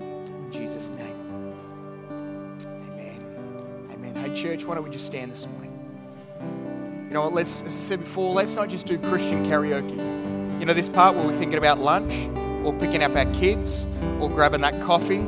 In 0.00 0.50
Jesus' 0.52 0.88
name. 0.88 1.54
Amen. 2.10 3.88
Amen. 3.92 4.14
Hey, 4.14 4.32
church, 4.34 4.64
why 4.64 4.76
don't 4.76 4.84
we 4.84 4.90
just 4.90 5.06
stand 5.06 5.32
this 5.32 5.46
morning? 5.48 5.70
You 7.08 7.14
know 7.14 7.24
what? 7.24 7.34
Let's, 7.34 7.62
as 7.62 7.68
I 7.68 7.70
said 7.70 8.00
before, 8.00 8.32
let's 8.32 8.54
not 8.54 8.68
just 8.68 8.86
do 8.86 8.96
Christian 8.98 9.44
karaoke. 9.46 10.60
You 10.60 10.66
know, 10.66 10.72
this 10.72 10.88
part 10.88 11.16
where 11.16 11.26
we're 11.26 11.36
thinking 11.36 11.58
about 11.58 11.80
lunch 11.80 12.12
or 12.64 12.72
picking 12.74 13.02
up 13.02 13.16
our 13.16 13.26
kids 13.34 13.86
or 14.20 14.28
grabbing 14.28 14.60
that 14.60 14.80
coffee. 14.82 15.22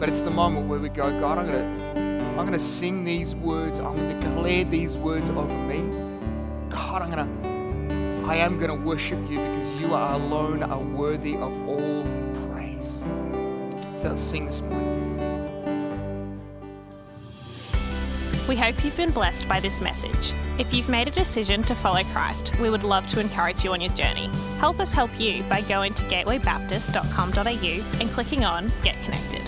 But 0.00 0.08
it's 0.08 0.20
the 0.20 0.32
moment 0.32 0.66
where 0.66 0.80
we 0.80 0.88
go, 0.88 1.08
God, 1.20 1.38
I'm 1.38 1.46
going 1.46 1.62
to 1.62 2.02
I'm 2.32 2.46
going 2.46 2.52
to 2.52 2.58
sing 2.58 3.04
these 3.04 3.36
words. 3.36 3.78
I'm 3.78 3.94
going 3.94 4.08
to 4.08 4.28
declare 4.28 4.64
these 4.64 4.96
words 4.96 5.30
over 5.30 5.46
me. 5.46 5.80
God, 6.70 7.02
I'm 7.02 7.10
going 7.10 7.24
to 7.24 7.41
I 8.32 8.36
am 8.36 8.56
going 8.56 8.70
to 8.70 8.74
worship 8.74 9.18
you 9.28 9.36
because 9.36 9.72
you 9.72 9.92
are 9.92 10.14
alone 10.14 10.62
are 10.62 10.78
worthy 10.78 11.34
of 11.34 11.68
all 11.68 12.02
praise. 12.48 13.04
So 13.94 14.08
let's 14.08 14.22
sing 14.22 14.46
this 14.46 14.62
morning. 14.62 15.18
We 18.48 18.56
hope 18.56 18.82
you've 18.82 18.96
been 18.96 19.10
blessed 19.10 19.46
by 19.46 19.60
this 19.60 19.82
message. 19.82 20.32
If 20.58 20.72
you've 20.72 20.88
made 20.88 21.08
a 21.08 21.10
decision 21.10 21.62
to 21.64 21.74
follow 21.74 22.04
Christ, 22.04 22.58
we 22.58 22.70
would 22.70 22.84
love 22.84 23.06
to 23.08 23.20
encourage 23.20 23.64
you 23.64 23.74
on 23.74 23.82
your 23.82 23.92
journey. 23.92 24.30
Help 24.60 24.80
us 24.80 24.94
help 24.94 25.20
you 25.20 25.42
by 25.42 25.60
going 25.60 25.92
to 25.92 26.04
gatewaybaptist.com.au 26.04 28.00
and 28.00 28.10
clicking 28.12 28.46
on 28.46 28.72
Get 28.82 28.96
Connected. 29.02 29.41